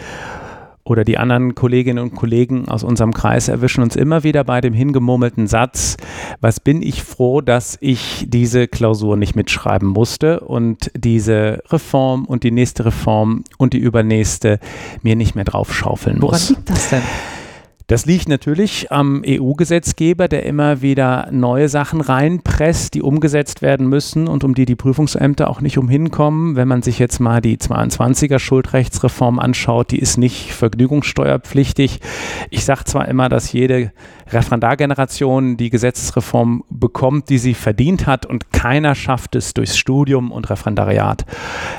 oder 0.84 1.04
die 1.04 1.16
anderen 1.16 1.54
Kolleginnen 1.54 1.98
und 1.98 2.14
Kollegen 2.14 2.68
aus 2.68 2.84
unserem 2.84 3.14
Kreis 3.14 3.48
erwischen 3.48 3.82
uns 3.82 3.96
immer 3.96 4.22
wieder 4.22 4.44
bei 4.44 4.60
dem 4.60 4.74
hingemurmelten 4.74 5.46
Satz, 5.46 5.96
was 6.40 6.60
bin 6.60 6.82
ich 6.82 7.02
froh, 7.02 7.40
dass 7.40 7.78
ich 7.80 8.26
diese 8.28 8.68
Klausur 8.68 9.16
nicht 9.16 9.34
mitschreiben 9.34 9.88
musste 9.88 10.40
und 10.40 10.90
diese 10.94 11.62
Reform 11.70 12.26
und 12.26 12.42
die 12.42 12.50
nächste 12.50 12.84
Reform 12.84 13.44
und 13.56 13.72
die 13.72 13.78
übernächste 13.78 14.60
mir 15.02 15.16
nicht 15.16 15.34
mehr 15.34 15.44
draufschaufeln 15.44 16.18
muss. 16.18 16.50
Woran 16.50 16.56
liegt 16.56 16.70
das 16.70 16.90
denn? 16.90 17.02
Das 17.86 18.06
liegt 18.06 18.30
natürlich 18.30 18.90
am 18.90 19.22
EU-Gesetzgeber, 19.26 20.26
der 20.26 20.46
immer 20.46 20.80
wieder 20.80 21.28
neue 21.30 21.68
Sachen 21.68 22.00
reinpresst, 22.00 22.94
die 22.94 23.02
umgesetzt 23.02 23.60
werden 23.60 23.90
müssen 23.90 24.26
und 24.26 24.42
um 24.42 24.54
die 24.54 24.64
die 24.64 24.74
Prüfungsämter 24.74 25.50
auch 25.50 25.60
nicht 25.60 25.76
umhinkommen. 25.76 26.56
Wenn 26.56 26.66
man 26.66 26.80
sich 26.80 26.98
jetzt 26.98 27.20
mal 27.20 27.42
die 27.42 27.58
22er 27.58 28.38
Schuldrechtsreform 28.38 29.38
anschaut, 29.38 29.90
die 29.90 29.98
ist 29.98 30.16
nicht 30.16 30.54
vergnügungssteuerpflichtig. 30.54 32.00
Ich 32.48 32.64
sage 32.64 32.84
zwar 32.84 33.06
immer, 33.06 33.28
dass 33.28 33.52
jede 33.52 33.92
Referendargeneration 34.30 35.58
die 35.58 35.68
Gesetzesreform 35.68 36.64
bekommt, 36.70 37.28
die 37.28 37.38
sie 37.38 37.52
verdient 37.52 38.06
hat 38.06 38.24
und 38.24 38.50
keiner 38.50 38.94
schafft 38.94 39.36
es 39.36 39.52
durchs 39.52 39.76
Studium 39.76 40.32
und 40.32 40.48
Referendariat 40.48 41.26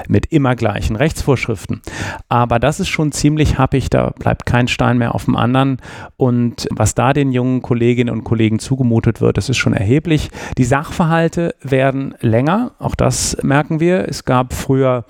mit 0.07 0.27
immer 0.27 0.55
gleichen 0.55 0.95
Rechtsvorschriften. 0.95 1.81
Aber 2.29 2.59
das 2.59 2.79
ist 2.79 2.89
schon 2.89 3.11
ziemlich 3.11 3.57
happig, 3.57 3.89
da 3.89 4.11
bleibt 4.11 4.45
kein 4.45 4.67
Stein 4.67 4.99
mehr 4.99 5.15
auf 5.15 5.25
dem 5.25 5.35
anderen 5.35 5.77
und 6.17 6.67
was 6.71 6.95
da 6.95 7.13
den 7.13 7.31
jungen 7.31 7.61
Kolleginnen 7.61 8.13
und 8.13 8.23
Kollegen 8.23 8.59
zugemutet 8.59 9.21
wird, 9.21 9.37
das 9.37 9.49
ist 9.49 9.57
schon 9.57 9.73
erheblich. 9.73 10.29
Die 10.57 10.63
Sachverhalte 10.63 11.55
werden 11.61 12.15
länger, 12.21 12.71
auch 12.79 12.95
das 12.95 13.37
merken 13.43 13.79
wir. 13.79 14.07
Es 14.07 14.25
gab 14.25 14.53
früher 14.53 15.05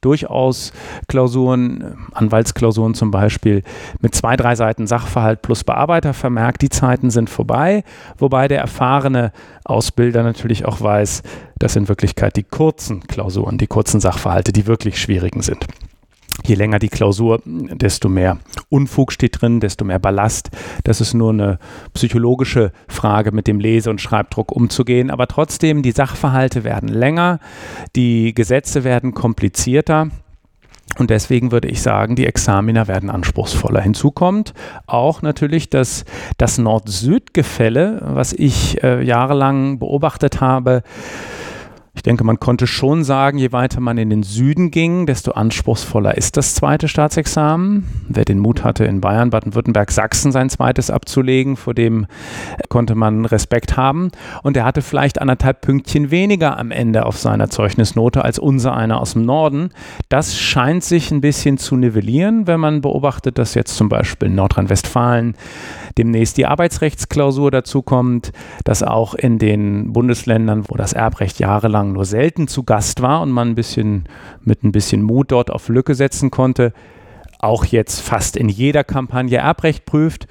durchaus 0.00 0.72
Klausuren, 1.08 1.96
Anwaltsklausuren 2.12 2.94
zum 2.94 3.10
Beispiel, 3.10 3.62
mit 4.00 4.14
zwei, 4.14 4.36
drei 4.36 4.54
Seiten 4.54 4.86
Sachverhalt 4.86 5.42
plus 5.42 5.64
Bearbeitervermerk. 5.64 6.58
Die 6.58 6.68
Zeiten 6.68 7.10
sind 7.10 7.30
vorbei, 7.30 7.84
wobei 8.18 8.48
der 8.48 8.60
erfahrene 8.60 9.32
Ausbilder 9.64 10.22
natürlich 10.22 10.64
auch 10.64 10.80
weiß, 10.80 11.22
dass 11.58 11.76
in 11.76 11.88
Wirklichkeit 11.88 12.36
die 12.36 12.42
kurzen 12.42 13.00
Klausuren, 13.06 13.58
die 13.58 13.68
kurzen 13.68 14.00
Sachverhalte, 14.00 14.52
die 14.52 14.66
wirklich 14.66 15.00
schwierigen 15.00 15.42
sind. 15.42 15.66
Je 16.44 16.54
länger 16.54 16.78
die 16.78 16.88
Klausur, 16.88 17.40
desto 17.44 18.08
mehr 18.08 18.38
Unfug 18.68 19.12
steht 19.12 19.40
drin, 19.40 19.60
desto 19.60 19.84
mehr 19.84 19.98
Ballast. 19.98 20.50
Das 20.84 21.00
ist 21.00 21.14
nur 21.14 21.30
eine 21.30 21.58
psychologische 21.94 22.72
Frage, 22.88 23.32
mit 23.32 23.46
dem 23.46 23.60
Lese- 23.60 23.90
und 23.90 24.00
Schreibdruck 24.00 24.50
umzugehen. 24.50 25.10
Aber 25.10 25.28
trotzdem, 25.28 25.82
die 25.82 25.92
Sachverhalte 25.92 26.64
werden 26.64 26.88
länger, 26.88 27.38
die 27.94 28.34
Gesetze 28.34 28.82
werden 28.82 29.14
komplizierter. 29.14 30.08
Und 30.98 31.10
deswegen 31.10 31.52
würde 31.52 31.68
ich 31.68 31.80
sagen, 31.80 32.16
die 32.16 32.26
Examiner 32.26 32.86
werden 32.86 33.08
anspruchsvoller. 33.08 33.80
Hinzu 33.80 34.10
kommt 34.10 34.52
auch 34.86 35.22
natürlich 35.22 35.70
dass 35.70 36.04
das 36.36 36.58
Nord-Süd-Gefälle, 36.58 38.00
was 38.02 38.32
ich 38.32 38.82
äh, 38.82 39.02
jahrelang 39.02 39.78
beobachtet 39.78 40.40
habe, 40.40 40.82
ich 41.94 42.02
denke, 42.02 42.24
man 42.24 42.40
konnte 42.40 42.66
schon 42.66 43.04
sagen, 43.04 43.36
je 43.36 43.52
weiter 43.52 43.78
man 43.80 43.98
in 43.98 44.08
den 44.08 44.22
Süden 44.22 44.70
ging, 44.70 45.04
desto 45.04 45.32
anspruchsvoller 45.32 46.16
ist 46.16 46.38
das 46.38 46.54
zweite 46.54 46.88
Staatsexamen. 46.88 47.86
Wer 48.08 48.24
den 48.24 48.38
Mut 48.38 48.64
hatte, 48.64 48.86
in 48.86 49.02
Bayern, 49.02 49.28
Baden-Württemberg, 49.28 49.90
Sachsen 49.90 50.32
sein 50.32 50.48
zweites 50.48 50.90
abzulegen, 50.90 51.56
vor 51.56 51.74
dem 51.74 52.06
konnte 52.70 52.94
man 52.94 53.26
Respekt 53.26 53.76
haben. 53.76 54.10
Und 54.42 54.56
er 54.56 54.64
hatte 54.64 54.80
vielleicht 54.80 55.20
anderthalb 55.20 55.60
Pünktchen 55.60 56.10
weniger 56.10 56.58
am 56.58 56.70
Ende 56.70 57.04
auf 57.04 57.18
seiner 57.18 57.50
Zeugnisnote 57.50 58.24
als 58.24 58.38
unser 58.38 58.74
einer 58.74 58.98
aus 58.98 59.12
dem 59.12 59.26
Norden. 59.26 59.70
Das 60.08 60.38
scheint 60.38 60.84
sich 60.84 61.10
ein 61.10 61.20
bisschen 61.20 61.58
zu 61.58 61.76
nivellieren, 61.76 62.46
wenn 62.46 62.58
man 62.58 62.80
beobachtet, 62.80 63.36
dass 63.36 63.52
jetzt 63.52 63.76
zum 63.76 63.90
Beispiel 63.90 64.28
in 64.28 64.34
Nordrhein-Westfalen 64.36 65.36
demnächst 65.98 66.38
die 66.38 66.46
Arbeitsrechtsklausur 66.46 67.50
dazukommt, 67.50 68.32
dass 68.64 68.82
auch 68.82 69.14
in 69.14 69.38
den 69.38 69.92
Bundesländern, 69.92 70.64
wo 70.68 70.76
das 70.76 70.94
Erbrecht 70.94 71.38
jahrelang 71.38 71.81
nur 71.84 72.04
selten 72.04 72.48
zu 72.48 72.62
Gast 72.62 73.02
war 73.02 73.22
und 73.22 73.30
man 73.30 73.50
ein 73.50 73.54
bisschen 73.54 74.08
mit 74.42 74.62
ein 74.62 74.72
bisschen 74.72 75.02
Mut 75.02 75.32
dort 75.32 75.50
auf 75.50 75.68
Lücke 75.68 75.94
setzen 75.94 76.30
konnte, 76.30 76.72
auch 77.38 77.64
jetzt 77.64 78.00
fast 78.00 78.36
in 78.36 78.48
jeder 78.48 78.84
Kampagne 78.84 79.38
Erbrecht 79.38 79.84
prüft, 79.84 80.28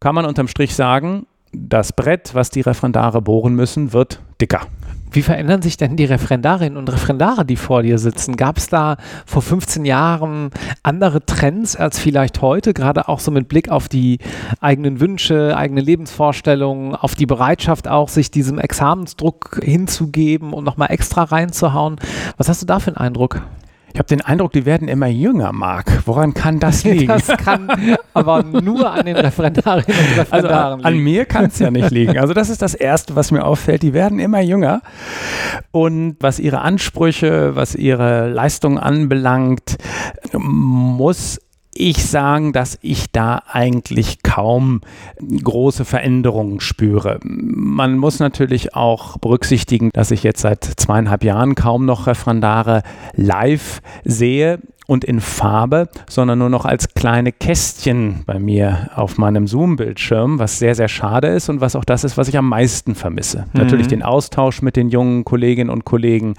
kann 0.00 0.14
man 0.14 0.26
unterm 0.26 0.48
Strich 0.48 0.74
sagen, 0.74 1.26
das 1.52 1.92
Brett, 1.92 2.34
was 2.34 2.50
die 2.50 2.62
Referendare 2.62 3.22
bohren 3.22 3.54
müssen, 3.54 3.92
wird 3.92 4.20
dicker. 4.40 4.66
Wie 5.12 5.22
verändern 5.22 5.60
sich 5.60 5.76
denn 5.76 5.96
die 5.96 6.06
Referendarinnen 6.06 6.78
und 6.78 6.90
Referendare, 6.90 7.44
die 7.44 7.56
vor 7.56 7.82
dir 7.82 7.98
sitzen? 7.98 8.36
Gab 8.36 8.56
es 8.56 8.68
da 8.68 8.96
vor 9.26 9.42
15 9.42 9.84
Jahren 9.84 10.50
andere 10.82 11.24
Trends 11.24 11.76
als 11.76 11.98
vielleicht 11.98 12.40
heute, 12.40 12.72
gerade 12.72 13.08
auch 13.08 13.20
so 13.20 13.30
mit 13.30 13.46
Blick 13.46 13.68
auf 13.68 13.88
die 13.88 14.18
eigenen 14.60 15.00
Wünsche, 15.00 15.54
eigene 15.54 15.82
Lebensvorstellungen, 15.82 16.94
auf 16.94 17.14
die 17.14 17.26
Bereitschaft 17.26 17.88
auch, 17.88 18.08
sich 18.08 18.30
diesem 18.30 18.58
Examensdruck 18.58 19.60
hinzugeben 19.62 20.54
und 20.54 20.64
nochmal 20.64 20.90
extra 20.90 21.24
reinzuhauen? 21.24 21.96
Was 22.38 22.48
hast 22.48 22.62
du 22.62 22.66
da 22.66 22.80
für 22.80 22.88
einen 22.88 22.96
Eindruck? 22.96 23.42
Ich 23.92 23.98
habe 23.98 24.08
den 24.08 24.22
Eindruck, 24.22 24.52
die 24.52 24.64
werden 24.64 24.88
immer 24.88 25.06
jünger, 25.06 25.52
Marc. 25.52 26.06
Woran 26.06 26.32
kann 26.32 26.58
das 26.58 26.84
liegen? 26.84 27.08
Das 27.08 27.26
kann 27.26 27.68
aber 28.14 28.42
nur 28.42 28.90
an 28.90 29.04
den 29.04 29.16
Referendarinnen 29.16 30.00
und 30.00 30.18
Referendaren 30.18 30.72
also 30.72 30.86
an, 30.86 30.94
an 30.94 30.98
mir 30.98 31.26
kann 31.26 31.46
es 31.46 31.58
ja 31.58 31.70
nicht 31.70 31.90
liegen. 31.90 32.18
Also 32.18 32.32
das 32.32 32.48
ist 32.48 32.62
das 32.62 32.74
Erste, 32.74 33.16
was 33.16 33.30
mir 33.30 33.44
auffällt. 33.44 33.82
Die 33.82 33.92
werden 33.92 34.18
immer 34.18 34.40
jünger. 34.40 34.80
Und 35.72 36.16
was 36.20 36.38
ihre 36.38 36.62
Ansprüche, 36.62 37.54
was 37.54 37.74
ihre 37.74 38.30
Leistung 38.30 38.78
anbelangt, 38.78 39.76
muss 40.32 41.38
ich 41.74 42.04
sagen, 42.04 42.52
dass 42.52 42.78
ich 42.82 43.10
da 43.10 43.42
eigentlich 43.50 44.22
kaum 44.22 44.82
große 45.20 45.84
Veränderungen 45.84 46.60
spüre. 46.60 47.18
Man 47.22 47.98
muss 47.98 48.18
natürlich 48.18 48.74
auch 48.74 49.18
berücksichtigen, 49.18 49.90
dass 49.92 50.10
ich 50.10 50.22
jetzt 50.22 50.42
seit 50.42 50.64
zweieinhalb 50.64 51.24
Jahren 51.24 51.54
kaum 51.54 51.86
noch 51.86 52.06
Referendare 52.06 52.82
live 53.14 53.80
sehe 54.04 54.60
und 54.92 55.04
in 55.04 55.20
Farbe, 55.20 55.88
sondern 56.06 56.38
nur 56.38 56.50
noch 56.50 56.66
als 56.66 56.92
kleine 56.92 57.32
Kästchen 57.32 58.24
bei 58.26 58.38
mir 58.38 58.90
auf 58.94 59.16
meinem 59.16 59.46
Zoom-Bildschirm, 59.46 60.38
was 60.38 60.58
sehr, 60.58 60.74
sehr 60.74 60.88
schade 60.88 61.28
ist 61.28 61.48
und 61.48 61.62
was 61.62 61.76
auch 61.76 61.86
das 61.86 62.04
ist, 62.04 62.18
was 62.18 62.28
ich 62.28 62.36
am 62.36 62.46
meisten 62.46 62.94
vermisse. 62.94 63.46
Mhm. 63.54 63.60
Natürlich 63.60 63.86
den 63.86 64.02
Austausch 64.02 64.60
mit 64.60 64.76
den 64.76 64.90
jungen 64.90 65.24
Kolleginnen 65.24 65.70
und 65.70 65.86
Kollegen. 65.86 66.34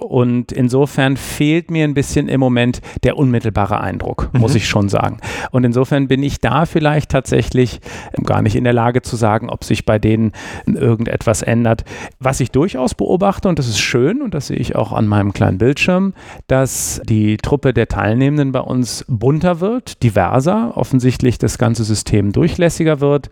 Und 0.00 0.52
insofern 0.52 1.16
fehlt 1.16 1.70
mir 1.70 1.84
ein 1.84 1.94
bisschen 1.94 2.28
im 2.28 2.40
Moment 2.40 2.82
der 3.04 3.16
unmittelbare 3.16 3.80
Eindruck, 3.80 4.28
mhm. 4.34 4.40
muss 4.40 4.54
ich 4.54 4.68
schon 4.68 4.90
sagen. 4.90 5.16
Und 5.50 5.64
insofern 5.64 6.08
bin 6.08 6.22
ich 6.22 6.40
da 6.40 6.66
vielleicht 6.66 7.10
tatsächlich 7.10 7.80
gar 8.22 8.42
nicht 8.42 8.54
in 8.54 8.64
der 8.64 8.74
Lage 8.74 9.00
zu 9.00 9.16
sagen, 9.16 9.48
ob 9.48 9.64
sich 9.64 9.86
bei 9.86 9.98
denen 9.98 10.32
irgendetwas 10.66 11.40
ändert. 11.40 11.86
Was 12.20 12.40
ich 12.40 12.50
durchaus 12.50 12.94
beobachte, 12.94 13.48
und 13.48 13.58
das 13.58 13.66
ist 13.66 13.80
schön, 13.80 14.20
und 14.20 14.34
das 14.34 14.48
sehe 14.48 14.58
ich 14.58 14.76
auch 14.76 14.92
an 14.92 15.06
meinem 15.06 15.32
kleinen 15.32 15.56
Bildschirm, 15.56 16.12
dass 16.48 17.00
die 17.08 17.38
Truppe 17.38 17.77
der 17.78 17.88
Teilnehmenden 17.88 18.52
bei 18.52 18.60
uns 18.60 19.04
bunter 19.08 19.60
wird, 19.60 20.02
diverser, 20.02 20.76
offensichtlich 20.76 21.38
das 21.38 21.56
ganze 21.56 21.84
System 21.84 22.32
durchlässiger 22.32 23.00
wird 23.00 23.30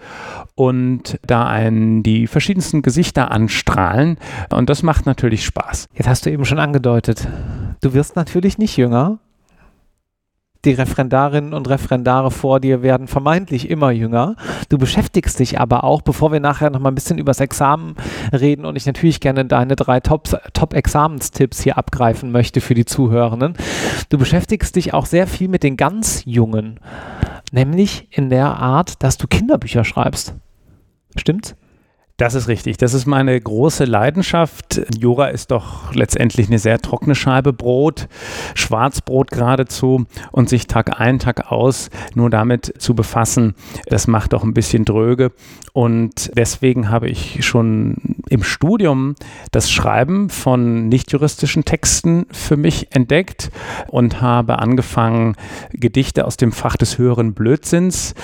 und 0.55 1.19
da 1.27 1.47
einen 1.47 2.03
die 2.03 2.29
verschiedensten 2.29 2.83
Gesichter 2.83 3.33
anstrahlen. 3.33 4.19
Und 4.51 4.71
das 4.71 4.83
macht 4.83 5.05
natürlich 5.05 5.45
Spaß. 5.45 5.89
Jetzt 5.95 6.09
hast 6.09 6.25
du 6.25 6.31
eben 6.31 6.45
schon 6.45 6.61
angedeutet, 6.61 7.27
du 7.81 7.93
wirst 7.93 8.15
natürlich 8.17 8.57
nicht 8.57 8.77
jünger, 8.77 9.19
die 10.67 10.73
Referendarinnen 10.73 11.55
und 11.55 11.69
Referendare 11.69 12.31
vor 12.31 12.61
dir 12.61 12.83
werden 12.83 13.09
vermeintlich 13.09 13.71
immer 13.71 13.91
jünger. 13.91 14.37
Du 14.69 14.79
beschäftigst 14.79 15.39
dich 15.39 15.61
aber 15.61 15.85
auch, 15.85 16.03
bevor 16.03 16.33
wir 16.33 16.41
nachher 16.41 16.71
noch 16.71 16.81
mal 16.81 16.91
ein 16.91 16.95
bisschen 16.95 17.19
über 17.19 17.31
das 17.31 17.41
Examen 17.41 17.95
reden 18.33 18.67
und 18.67 18.77
ich 18.77 18.85
natürlich 18.85 19.21
gerne 19.21 19.45
deine 19.45 19.77
drei 19.77 20.01
Top-Examenstipps 20.01 21.57
Top 21.59 21.63
hier 21.63 21.79
abgreifen 21.79 22.33
möchte 22.33 22.61
für 22.61 22.75
die 22.75 22.85
Zuhörenden. 22.85 23.55
Du 24.09 24.19
beschäftigst 24.19 24.77
dich 24.77 24.93
auch 24.93 25.07
sehr 25.07 25.27
viel 25.27 25.49
mit 25.49 25.63
den 25.63 25.77
ganz 25.77 26.23
Jungen, 26.27 26.81
nämlich 27.53 28.09
in 28.11 28.29
der 28.29 28.57
Art, 28.57 29.03
dass 29.03 29.17
du 29.17 29.27
Kinderbücher 29.27 29.85
schreibst. 29.85 30.35
Stimmt's? 31.17 31.55
Das 32.19 32.35
ist 32.35 32.49
richtig. 32.49 32.79
Das 32.79 32.95
ist 32.95 33.05
meine 33.05 33.39
große 33.39 33.85
Leidenschaft. 33.85 34.81
Jura 34.99 35.27
ist 35.27 35.51
doch 35.51 35.93
letztendlich 35.95 36.47
eine 36.47 36.59
sehr 36.59 36.79
trockene 36.79 37.15
Scheibe 37.15 37.53
Brot, 37.53 38.09
Schwarzbrot 38.55 39.31
geradezu 39.31 40.07
und 40.33 40.49
sich 40.49 40.67
Tag 40.67 40.99
ein, 40.99 41.19
Tag 41.19 41.53
aus 41.53 41.91
nur 42.15 42.31
damit 42.31 42.73
zu 42.79 42.95
befassen, 42.95 43.55
das 43.87 44.07
macht 44.07 44.33
doch 44.33 44.45
ein 44.45 44.55
bisschen 44.55 44.87
dröge. 44.87 45.33
Und 45.75 46.31
deswegen 46.35 46.89
habe 46.89 47.11
ich 47.11 47.45
schon 47.45 47.97
im 48.31 48.43
Studium 48.43 49.15
das 49.53 49.71
Schreiben 49.71 50.31
von 50.31 50.89
nicht-juristischen 50.89 51.67
Texten 51.67 52.25
für 52.33 52.57
mich 52.57 52.95
entdeckt 52.95 53.51
und 53.89 54.23
habe 54.23 54.59
angefangen, 54.59 55.37
Gedichte 55.73 56.25
aus 56.25 56.39
dem 56.39 56.53
Fach 56.53 56.79
des 56.79 56.97
höheren 56.97 57.35
Blödsinns, 57.35 58.15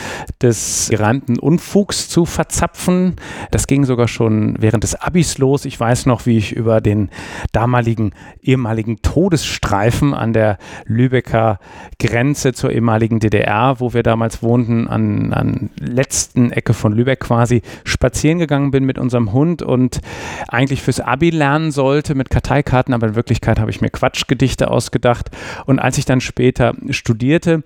des 0.40 0.88
gereimten 0.88 1.38
Unfugs 1.38 2.08
zu 2.08 2.24
verzapfen. 2.24 3.16
Das 3.50 3.66
ging 3.66 3.81
ging 3.82 3.86
sogar 3.86 4.06
schon 4.06 4.54
während 4.60 4.84
des 4.84 4.94
Abis 4.94 5.38
los. 5.38 5.64
Ich 5.64 5.78
weiß 5.78 6.06
noch, 6.06 6.24
wie 6.26 6.38
ich 6.38 6.52
über 6.52 6.80
den 6.80 7.10
damaligen 7.50 8.12
ehemaligen 8.40 9.02
Todesstreifen 9.02 10.14
an 10.14 10.32
der 10.32 10.58
Lübecker 10.84 11.58
Grenze 11.98 12.52
zur 12.52 12.70
ehemaligen 12.70 13.18
DDR, 13.18 13.80
wo 13.80 13.92
wir 13.92 14.04
damals 14.04 14.42
wohnten, 14.42 14.86
an, 14.86 15.32
an 15.32 15.70
letzten 15.80 16.52
Ecke 16.52 16.74
von 16.74 16.92
Lübeck 16.92 17.20
quasi 17.20 17.62
spazieren 17.84 18.38
gegangen 18.38 18.70
bin 18.70 18.84
mit 18.84 18.98
unserem 18.98 19.32
Hund 19.32 19.62
und 19.62 20.00
eigentlich 20.46 20.80
fürs 20.80 21.00
Abi 21.00 21.30
lernen 21.30 21.72
sollte 21.72 22.14
mit 22.14 22.30
Karteikarten, 22.30 22.94
aber 22.94 23.08
in 23.08 23.14
Wirklichkeit 23.16 23.58
habe 23.58 23.70
ich 23.70 23.80
mir 23.80 23.90
Quatschgedichte 23.90 24.70
ausgedacht. 24.70 25.30
Und 25.66 25.80
als 25.80 25.98
ich 25.98 26.04
dann 26.04 26.20
später 26.20 26.74
studierte, 26.90 27.64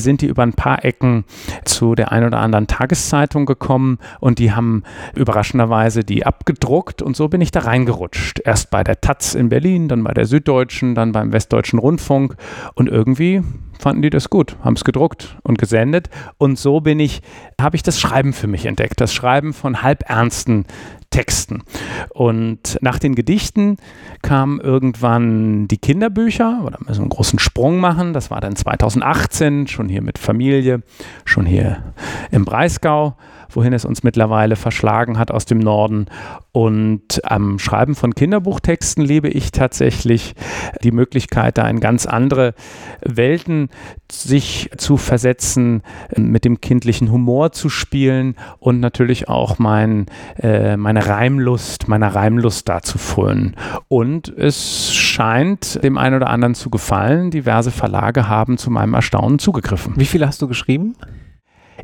sind 0.00 0.20
die 0.20 0.26
über 0.26 0.44
ein 0.44 0.52
paar 0.52 0.84
Ecken 0.84 1.24
zu 1.64 1.96
der 1.96 2.12
ein 2.12 2.24
oder 2.24 2.38
anderen 2.38 2.68
Tageszeitung 2.68 3.46
gekommen 3.46 3.98
und 4.20 4.38
die 4.38 4.52
haben 4.52 4.84
überraschend 5.14 5.39
überraschenderweise 5.40 6.04
die 6.04 6.26
abgedruckt 6.26 7.00
und 7.00 7.16
so 7.16 7.28
bin 7.28 7.40
ich 7.40 7.50
da 7.50 7.60
reingerutscht. 7.60 8.40
Erst 8.44 8.70
bei 8.70 8.84
der 8.84 9.00
Taz 9.00 9.34
in 9.34 9.48
Berlin, 9.48 9.88
dann 9.88 10.04
bei 10.04 10.12
der 10.12 10.26
Süddeutschen, 10.26 10.94
dann 10.94 11.12
beim 11.12 11.32
Westdeutschen 11.32 11.78
Rundfunk 11.78 12.36
und 12.74 12.88
irgendwie 12.88 13.42
fanden 13.78 14.02
die 14.02 14.10
das 14.10 14.28
gut, 14.28 14.56
haben 14.62 14.74
es 14.74 14.84
gedruckt 14.84 15.38
und 15.42 15.56
gesendet 15.56 16.10
und 16.36 16.58
so 16.58 16.80
bin 16.80 17.00
ich, 17.00 17.22
habe 17.58 17.76
ich 17.76 17.82
das 17.82 17.98
Schreiben 17.98 18.34
für 18.34 18.48
mich 18.48 18.66
entdeckt, 18.66 19.00
das 19.00 19.14
Schreiben 19.14 19.54
von 19.54 19.82
halbernsten 19.82 20.66
Texten. 21.08 21.62
Und 22.10 22.78
nach 22.82 23.00
den 23.00 23.16
Gedichten 23.16 23.78
kamen 24.22 24.60
irgendwann 24.60 25.66
die 25.66 25.78
Kinderbücher, 25.78 26.60
oder 26.64 26.78
müssen 26.80 26.98
wir 26.98 27.02
einen 27.02 27.08
großen 27.08 27.40
Sprung 27.40 27.78
machen. 27.78 28.12
Das 28.12 28.30
war 28.30 28.40
dann 28.40 28.54
2018, 28.54 29.66
schon 29.66 29.88
hier 29.88 30.02
mit 30.02 30.18
Familie, 30.18 30.82
schon 31.24 31.46
hier 31.46 31.94
im 32.30 32.44
Breisgau 32.44 33.16
wohin 33.56 33.72
es 33.72 33.84
uns 33.84 34.02
mittlerweile 34.02 34.56
verschlagen 34.56 35.18
hat 35.18 35.30
aus 35.30 35.44
dem 35.44 35.58
Norden. 35.58 36.06
Und 36.52 37.20
am 37.24 37.58
Schreiben 37.58 37.94
von 37.94 38.14
Kinderbuchtexten 38.14 39.04
liebe 39.04 39.28
ich 39.28 39.52
tatsächlich 39.52 40.34
die 40.82 40.90
Möglichkeit, 40.90 41.58
da 41.58 41.68
in 41.68 41.80
ganz 41.80 42.06
andere 42.06 42.54
Welten 43.02 43.68
sich 44.10 44.70
zu 44.76 44.96
versetzen, 44.96 45.82
mit 46.16 46.44
dem 46.44 46.60
kindlichen 46.60 47.12
Humor 47.12 47.52
zu 47.52 47.68
spielen 47.68 48.34
und 48.58 48.80
natürlich 48.80 49.28
auch 49.28 49.58
mein, 49.58 50.06
äh, 50.38 50.76
meine 50.76 51.06
Reimlust, 51.06 51.88
meiner 51.88 52.14
Reimlust 52.14 52.68
da 52.68 52.82
zu 52.82 52.98
frönen. 52.98 53.56
Und 53.88 54.28
es 54.28 54.92
scheint 54.92 55.82
dem 55.84 55.98
einen 55.98 56.16
oder 56.16 56.30
anderen 56.30 56.54
zu 56.54 56.70
gefallen. 56.70 57.30
Diverse 57.30 57.70
Verlage 57.70 58.28
haben 58.28 58.58
zu 58.58 58.70
meinem 58.70 58.94
Erstaunen 58.94 59.38
zugegriffen. 59.38 59.94
Wie 59.96 60.06
viele 60.06 60.26
hast 60.26 60.42
du 60.42 60.48
geschrieben? 60.48 60.96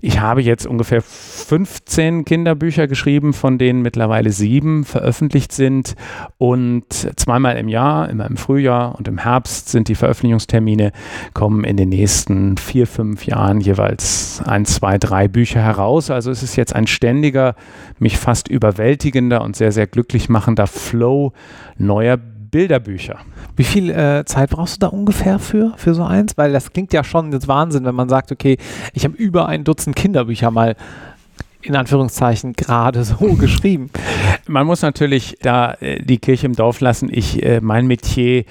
Ich 0.00 0.20
habe 0.20 0.42
jetzt 0.42 0.66
ungefähr 0.66 1.02
15 1.02 2.24
Kinderbücher 2.24 2.86
geschrieben, 2.86 3.32
von 3.32 3.58
denen 3.58 3.82
mittlerweile 3.82 4.30
sieben 4.30 4.84
veröffentlicht 4.84 5.52
sind. 5.52 5.94
Und 6.38 6.84
zweimal 7.16 7.56
im 7.56 7.68
Jahr, 7.68 8.08
immer 8.08 8.26
im 8.26 8.36
Frühjahr 8.36 8.96
und 8.96 9.08
im 9.08 9.18
Herbst 9.18 9.68
sind 9.68 9.88
die 9.88 9.94
Veröffentlichungstermine, 9.94 10.92
kommen 11.34 11.64
in 11.64 11.76
den 11.76 11.88
nächsten 11.88 12.56
vier, 12.56 12.86
fünf 12.86 13.26
Jahren 13.26 13.60
jeweils 13.60 14.42
ein, 14.44 14.64
zwei, 14.64 14.98
drei 14.98 15.28
Bücher 15.28 15.60
heraus. 15.60 16.10
Also 16.10 16.30
es 16.30 16.42
ist 16.42 16.56
jetzt 16.56 16.74
ein 16.74 16.86
ständiger, 16.86 17.54
mich 17.98 18.18
fast 18.18 18.48
überwältigender 18.48 19.42
und 19.42 19.56
sehr, 19.56 19.72
sehr 19.72 19.86
glücklich 19.86 20.28
machender 20.28 20.66
Flow 20.66 21.32
neuer 21.78 22.16
Bücher. 22.16 22.35
Bilderbücher. 22.56 23.18
Wie 23.54 23.64
viel 23.64 23.90
äh, 23.90 24.24
Zeit 24.24 24.48
brauchst 24.48 24.76
du 24.76 24.86
da 24.86 24.88
ungefähr 24.88 25.38
für, 25.38 25.74
für 25.76 25.92
so 25.92 26.04
eins? 26.04 26.38
Weil 26.38 26.54
das 26.54 26.72
klingt 26.72 26.94
ja 26.94 27.04
schon 27.04 27.30
jetzt 27.30 27.48
Wahnsinn, 27.48 27.84
wenn 27.84 27.94
man 27.94 28.08
sagt, 28.08 28.32
okay, 28.32 28.56
ich 28.94 29.04
habe 29.04 29.14
über 29.14 29.46
ein 29.46 29.62
Dutzend 29.62 29.94
Kinderbücher 29.94 30.50
mal 30.50 30.74
in 31.60 31.76
Anführungszeichen 31.76 32.54
gerade 32.54 33.04
so 33.04 33.16
geschrieben. 33.38 33.90
Man 34.46 34.66
muss 34.66 34.80
natürlich 34.80 35.36
da 35.42 35.74
äh, 35.80 36.02
die 36.02 36.16
Kirche 36.16 36.46
im 36.46 36.54
Dorf 36.54 36.80
lassen. 36.80 37.10
Ich, 37.12 37.42
äh, 37.42 37.60
mein 37.60 37.86
Metier 37.86 38.44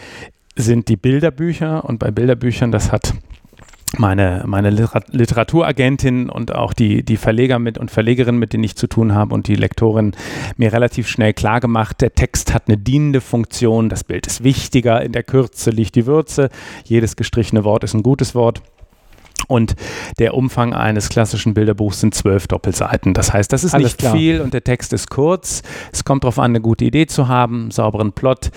sind 0.56 0.88
die 0.88 0.98
Bilderbücher 0.98 1.84
und 1.84 1.98
bei 1.98 2.12
Bilderbüchern, 2.12 2.72
das 2.72 2.92
hat 2.92 3.16
meine, 4.00 4.44
meine 4.46 4.70
Literaturagentin 4.70 6.30
und 6.30 6.54
auch 6.54 6.74
die, 6.74 7.04
die 7.04 7.18
Verleger 7.18 7.60
mit 7.60 7.78
und 7.78 7.92
Verlegerinnen, 7.92 8.40
mit 8.40 8.54
denen 8.54 8.64
ich 8.64 8.76
zu 8.76 8.88
tun 8.88 9.14
habe 9.14 9.34
und 9.34 9.48
die 9.48 9.56
Lektorin 9.56 10.16
mir 10.58 10.74
relativ 10.74 11.08
schnell 11.08 11.34
klar 11.34 11.60
gemacht, 11.60 12.02
der 12.02 12.14
Text 12.14 12.54
hat 12.54 12.68
eine 12.68 12.78
dienende 12.78 13.22
Funktion, 13.22 13.90
das 13.90 14.04
Bild 14.04 14.28
ist 14.28 14.44
wichtiger, 14.44 15.02
in 15.02 15.12
der 15.12 15.24
Kürze 15.24 15.70
liegt 15.70 15.96
die 15.96 16.06
Würze, 16.06 16.50
jedes 16.84 17.16
gestrichene 17.16 17.64
Wort 17.64 17.84
ist 17.84 17.94
ein 17.94 18.04
gutes 18.04 18.36
Wort. 18.36 18.62
Und 19.48 19.76
der 20.20 20.34
Umfang 20.34 20.74
eines 20.74 21.10
klassischen 21.10 21.54
Bilderbuchs 21.54 22.00
sind 22.00 22.14
zwölf 22.16 22.48
Doppelseiten. 22.48 23.14
Das 23.14 23.34
heißt, 23.34 23.52
das 23.52 23.64
ist 23.64 23.74
Alles 23.74 23.86
nicht 23.86 23.98
klar. 24.00 24.14
viel 24.16 24.42
und 24.42 24.54
der 24.54 24.64
Text 24.64 24.94
ist 24.94 25.10
kurz. 25.10 25.62
Es 25.92 26.04
kommt 26.04 26.24
darauf 26.24 26.40
an, 26.40 26.52
eine 26.52 26.62
gute 26.62 26.86
Idee 26.86 27.08
zu 27.08 27.28
haben, 27.28 27.64
einen 27.64 27.72
sauberen 27.72 28.14
Plot. 28.14 28.52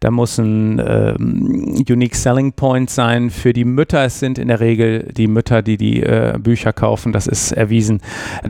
Da 0.00 0.10
muss 0.10 0.38
ein 0.38 0.78
ähm, 0.84 1.84
Unique 1.88 2.14
Selling 2.14 2.52
Point 2.52 2.90
sein 2.90 3.30
für 3.30 3.52
die 3.52 3.64
Mütter. 3.64 4.04
Es 4.04 4.20
sind 4.20 4.38
in 4.38 4.48
der 4.48 4.60
Regel 4.60 5.10
die 5.12 5.26
Mütter, 5.26 5.62
die 5.62 5.76
die 5.76 6.02
äh, 6.02 6.38
Bücher 6.38 6.72
kaufen. 6.72 7.12
Das 7.12 7.26
ist 7.26 7.52
erwiesen, 7.52 8.00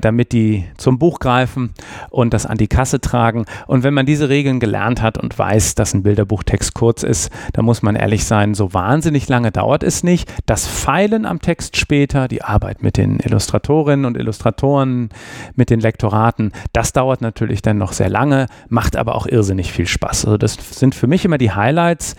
damit 0.01 0.33
die 0.33 0.65
zum 0.77 0.99
Buch 0.99 1.21
greifen 1.21 1.71
und 2.11 2.35
das 2.35 2.47
an 2.47 2.59
die 2.59 2.69
Kasse 2.69 3.01
tragen. 3.01 3.45
Und 3.67 3.83
wenn 3.83 3.95
man 3.95 4.07
diese 4.07 4.29
Regeln 4.29 4.61
gelernt 4.61 5.03
hat 5.03 5.19
und 5.19 5.39
weiß, 5.39 5.75
dass 5.75 5.95
ein 5.95 6.03
Bilderbuchtext 6.03 6.75
kurz 6.75 7.03
ist, 7.03 7.31
dann 7.53 7.65
muss 7.65 7.83
man 7.83 7.97
ehrlich 7.97 8.25
sein, 8.25 8.55
so 8.55 8.73
wahnsinnig 8.75 9.29
lange 9.29 9.53
dauert 9.53 9.83
es 9.83 10.03
nicht. 10.03 10.33
Das 10.47 10.67
Feilen 10.67 11.27
am 11.27 11.41
Text 11.41 11.68
Text 11.69 11.77
später, 11.77 12.29
die 12.29 12.43
Arbeit 12.43 12.83
mit 12.83 12.97
den 12.97 13.19
Illustratorinnen 13.21 14.07
und 14.07 14.17
Illustratoren, 14.17 15.11
mit 15.55 15.69
den 15.69 15.81
Lektoraten, 15.81 16.53
das 16.73 16.95
dauert 16.95 17.21
natürlich 17.21 17.61
dann 17.61 17.77
noch 17.77 17.93
sehr 17.93 18.09
lange, 18.09 18.47
macht 18.71 18.97
aber 18.97 19.15
auch 19.15 19.27
irrsinnig 19.27 19.71
viel 19.71 19.87
Spaß. 19.87 20.25
Also 20.25 20.39
das 20.39 20.57
sind 20.71 20.95
für 20.95 21.07
mich 21.07 21.27
immer 21.27 21.37
die 21.37 21.53
Highlights, 21.53 22.17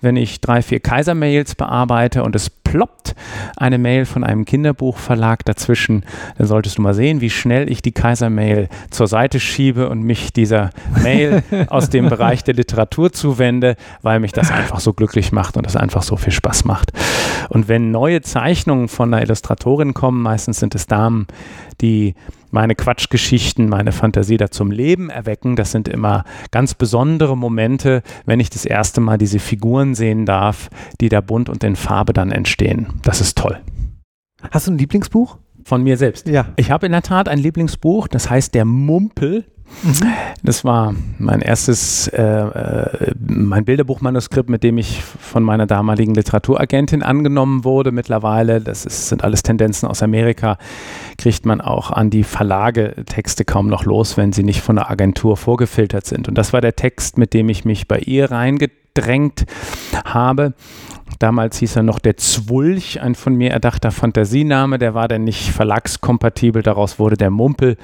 wenn 0.00 0.16
ich 0.16 0.40
drei, 0.40 0.62
vier 0.62 0.80
Kaiser-Mails 0.80 1.54
bearbeite 1.54 2.24
und 2.24 2.34
es 2.34 2.50
ploppt 2.70 3.14
eine 3.56 3.78
Mail 3.78 4.04
von 4.04 4.24
einem 4.24 4.44
Kinderbuchverlag 4.44 5.44
dazwischen. 5.44 6.04
Dann 6.36 6.46
solltest 6.46 6.78
du 6.78 6.82
mal 6.82 6.94
sehen, 6.94 7.20
wie 7.20 7.30
schnell 7.30 7.70
ich 7.70 7.82
die 7.82 7.92
Kaiser-Mail 7.92 8.68
zur 8.90 9.06
Seite 9.06 9.40
schiebe 9.40 9.88
und 9.88 10.02
mich 10.02 10.32
dieser 10.32 10.70
Mail 11.02 11.42
aus 11.68 11.88
dem 11.90 12.08
Bereich 12.08 12.44
der 12.44 12.54
Literatur 12.54 13.12
zuwende, 13.12 13.76
weil 14.02 14.20
mich 14.20 14.32
das 14.32 14.50
einfach 14.50 14.80
so 14.80 14.92
glücklich 14.92 15.32
macht 15.32 15.56
und 15.56 15.64
das 15.64 15.76
einfach 15.76 16.02
so 16.02 16.16
viel 16.16 16.32
Spaß 16.32 16.64
macht. 16.64 16.92
Und 17.48 17.68
wenn 17.68 17.90
neue 17.90 18.20
Zeichnungen 18.20 18.88
von 18.88 19.12
einer 19.12 19.22
Illustratorin 19.22 19.94
kommen, 19.94 20.22
meistens 20.22 20.60
sind 20.60 20.74
es 20.74 20.86
Damen, 20.86 21.26
die 21.80 22.14
meine 22.50 22.74
Quatschgeschichten, 22.74 23.68
meine 23.68 23.92
Fantasie 23.92 24.36
da 24.36 24.50
zum 24.50 24.70
Leben 24.70 25.10
erwecken. 25.10 25.56
Das 25.56 25.70
sind 25.70 25.88
immer 25.88 26.24
ganz 26.50 26.74
besondere 26.74 27.36
Momente, 27.36 28.02
wenn 28.26 28.40
ich 28.40 28.50
das 28.50 28.64
erste 28.64 29.00
Mal 29.00 29.18
diese 29.18 29.38
Figuren 29.38 29.94
sehen 29.94 30.26
darf, 30.26 30.70
die 31.00 31.08
da 31.08 31.20
bunt 31.20 31.48
und 31.48 31.64
in 31.64 31.76
Farbe 31.76 32.12
dann 32.12 32.30
entstehen. 32.30 32.88
Das 33.02 33.20
ist 33.20 33.38
toll. 33.38 33.60
Hast 34.50 34.66
du 34.66 34.72
ein 34.72 34.78
Lieblingsbuch? 34.78 35.38
Von 35.64 35.82
mir 35.82 35.96
selbst. 35.96 36.28
Ja. 36.28 36.46
Ich 36.56 36.70
habe 36.70 36.86
in 36.86 36.92
der 36.92 37.02
Tat 37.02 37.28
ein 37.28 37.38
Lieblingsbuch, 37.38 38.08
das 38.08 38.30
heißt 38.30 38.54
Der 38.54 38.64
Mumpel 38.64 39.44
Mhm. 39.82 40.12
Das 40.42 40.64
war 40.64 40.94
mein 41.18 41.40
erstes, 41.40 42.08
äh, 42.08 42.22
äh, 42.22 43.14
mein 43.18 43.64
Bilderbuchmanuskript, 43.64 44.50
mit 44.50 44.62
dem 44.62 44.78
ich 44.78 45.02
von 45.02 45.42
meiner 45.42 45.66
damaligen 45.66 46.14
Literaturagentin 46.14 47.02
angenommen 47.02 47.64
wurde. 47.64 47.92
Mittlerweile, 47.92 48.60
das 48.60 48.84
ist, 48.84 49.08
sind 49.08 49.24
alles 49.24 49.42
Tendenzen 49.42 49.88
aus 49.88 50.02
Amerika, 50.02 50.58
kriegt 51.16 51.46
man 51.46 51.60
auch 51.60 51.90
an 51.90 52.10
die 52.10 52.24
Verlage 52.24 52.94
Texte 53.06 53.44
kaum 53.44 53.68
noch 53.68 53.84
los, 53.84 54.16
wenn 54.16 54.32
sie 54.32 54.42
nicht 54.42 54.60
von 54.60 54.76
der 54.76 54.90
Agentur 54.90 55.36
vorgefiltert 55.36 56.06
sind. 56.06 56.28
Und 56.28 56.36
das 56.36 56.52
war 56.52 56.60
der 56.60 56.76
Text, 56.76 57.18
mit 57.18 57.34
dem 57.34 57.48
ich 57.48 57.64
mich 57.64 57.86
bei 57.86 57.98
ihr 57.98 58.30
reingedrängt 58.30 59.44
habe. 60.04 60.54
Damals 61.18 61.58
hieß 61.58 61.76
er 61.76 61.82
noch 61.82 61.98
der 61.98 62.16
Zwulch, 62.16 63.00
ein 63.02 63.16
von 63.16 63.34
mir 63.34 63.50
erdachter 63.50 63.90
Fantasiename. 63.90 64.78
Der 64.78 64.94
war 64.94 65.08
dann 65.08 65.24
nicht 65.24 65.50
verlagskompatibel. 65.50 66.62
Daraus 66.62 67.00
wurde 67.00 67.16
der 67.16 67.30
Mumpel. 67.30 67.76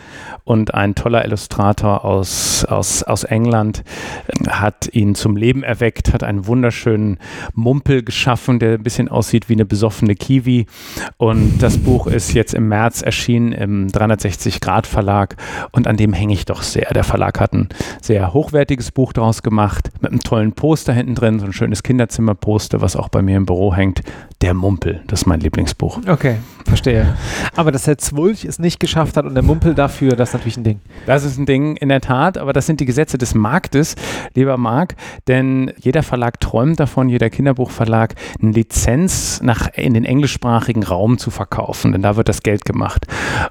Und 0.45 0.75
ein 0.75 0.95
toller 0.95 1.25
Illustrator 1.25 2.05
aus, 2.05 2.65
aus, 2.65 3.03
aus 3.03 3.25
England 3.25 3.83
äh, 4.29 4.51
hat 4.51 4.89
ihn 4.93 5.17
zum 5.17 5.37
Leben 5.37 5.65
erweckt, 5.65 6.13
hat 6.13 6.23
einen 6.23 6.47
wunderschönen 6.47 7.19
Mumpel 7.55 8.05
geschaffen, 8.05 8.61
der 8.61 8.75
ein 8.75 8.83
bisschen 8.83 9.09
aussieht 9.09 9.49
wie 9.49 9.55
eine 9.55 9.65
besoffene 9.65 10.15
Kiwi. 10.15 10.67
Und 11.17 11.59
das 11.59 11.79
Buch 11.79 12.07
ist 12.07 12.35
jetzt 12.35 12.55
im 12.55 12.69
März 12.69 13.03
erschienen 13.03 13.53
im 13.53 13.89
360 13.89 14.61
Grad 14.61 14.87
Verlag. 14.87 15.37
Und 15.73 15.89
an 15.89 15.97
dem 15.97 16.13
hänge 16.13 16.35
ich 16.35 16.45
doch 16.45 16.63
sehr. 16.63 16.93
Der 16.95 17.05
Verlag 17.05 17.41
hat 17.41 17.53
ein 17.53 17.69
sehr 18.01 18.33
hochwertiges 18.33 18.93
Buch 18.93 19.13
daraus 19.13 19.43
gemacht, 19.43 19.91
mit 20.01 20.13
einem 20.13 20.21
tollen 20.21 20.53
Poster 20.53 20.93
hinten 20.93 21.17
drin, 21.17 21.41
so 21.41 21.47
ein 21.47 21.53
schönes 21.53 21.83
Kinderzimmerposter, 21.83 22.81
was 22.81 22.95
auch 22.95 23.09
bei 23.09 23.24
mir 23.25 23.37
im 23.37 23.47
Büro 23.47 23.75
hängt, 23.75 24.03
Der 24.45 24.53
Mumpel. 24.53 25.01
Das 25.07 25.23
ist 25.23 25.27
mein 25.27 25.41
Lieblingsbuch. 25.41 26.01
Okay, 26.07 26.37
verstehe. 26.67 27.17
Aber 27.57 27.73
dass 27.73 27.85
der 27.85 27.97
Zwulch 27.97 28.45
es 28.45 28.59
nicht 28.59 28.79
geschafft 28.79 29.17
hat 29.17 29.25
und 29.25 29.33
der 29.33 29.43
Mumpel 29.43 29.75
dafür, 29.75 30.17
das 30.17 30.29
ist 30.29 30.33
natürlich 30.35 30.59
ein 30.59 30.65
Ding. 30.65 30.81
Das 31.07 31.25
ist 31.25 31.39
ein 31.39 31.47
Ding, 31.47 31.77
in 31.77 31.89
der 31.89 32.03
Tat, 32.03 32.37
aber 32.37 32.53
das 32.53 32.67
sind 32.67 32.79
die 32.79 32.85
Gesetze 32.85 33.17
des 33.17 33.35
Marktes, 33.35 33.95
lieber 34.35 34.59
Marc, 34.59 34.97
denn 35.29 35.73
jeder 35.79 36.03
Verlag 36.03 36.41
träumt 36.41 36.79
davon, 36.79 37.09
jeder 37.09 37.31
Kinderbuchverlag, 37.31 38.17
eine 38.39 38.51
Lizenz 38.51 39.41
nach, 39.43 39.73
in 39.77 39.95
den 39.95 40.05
englischsprachigen 40.05 40.83
Raum 40.83 41.17
zu 41.17 41.31
verkaufen, 41.31 41.93
denn 41.93 42.03
da 42.03 42.17
wird 42.17 42.29
das 42.29 42.43
Geld 42.43 42.67
gemacht. 42.67 43.07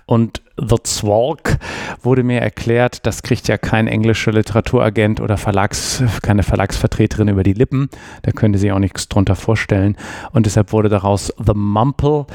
Und 0.05 0.43
The 0.55 0.75
Zwalk 0.83 1.57
wurde 2.03 2.21
mir 2.21 2.39
erklärt, 2.39 3.07
das 3.07 3.23
kriegt 3.23 3.47
ja 3.47 3.57
kein 3.57 3.87
englischer 3.87 4.31
Literaturagent 4.31 5.19
oder 5.19 5.37
Verlags, 5.37 6.03
keine 6.21 6.43
Verlagsvertreterin 6.43 7.27
über 7.27 7.41
die 7.41 7.53
Lippen. 7.53 7.89
Da 8.21 8.31
könnte 8.31 8.59
sie 8.59 8.71
auch 8.71 8.77
nichts 8.77 9.09
drunter 9.09 9.35
vorstellen. 9.35 9.97
Und 10.31 10.45
deshalb 10.45 10.71
wurde 10.71 10.82
daraus 10.89 11.33
The 11.43 11.53
Mumple. 11.53 12.25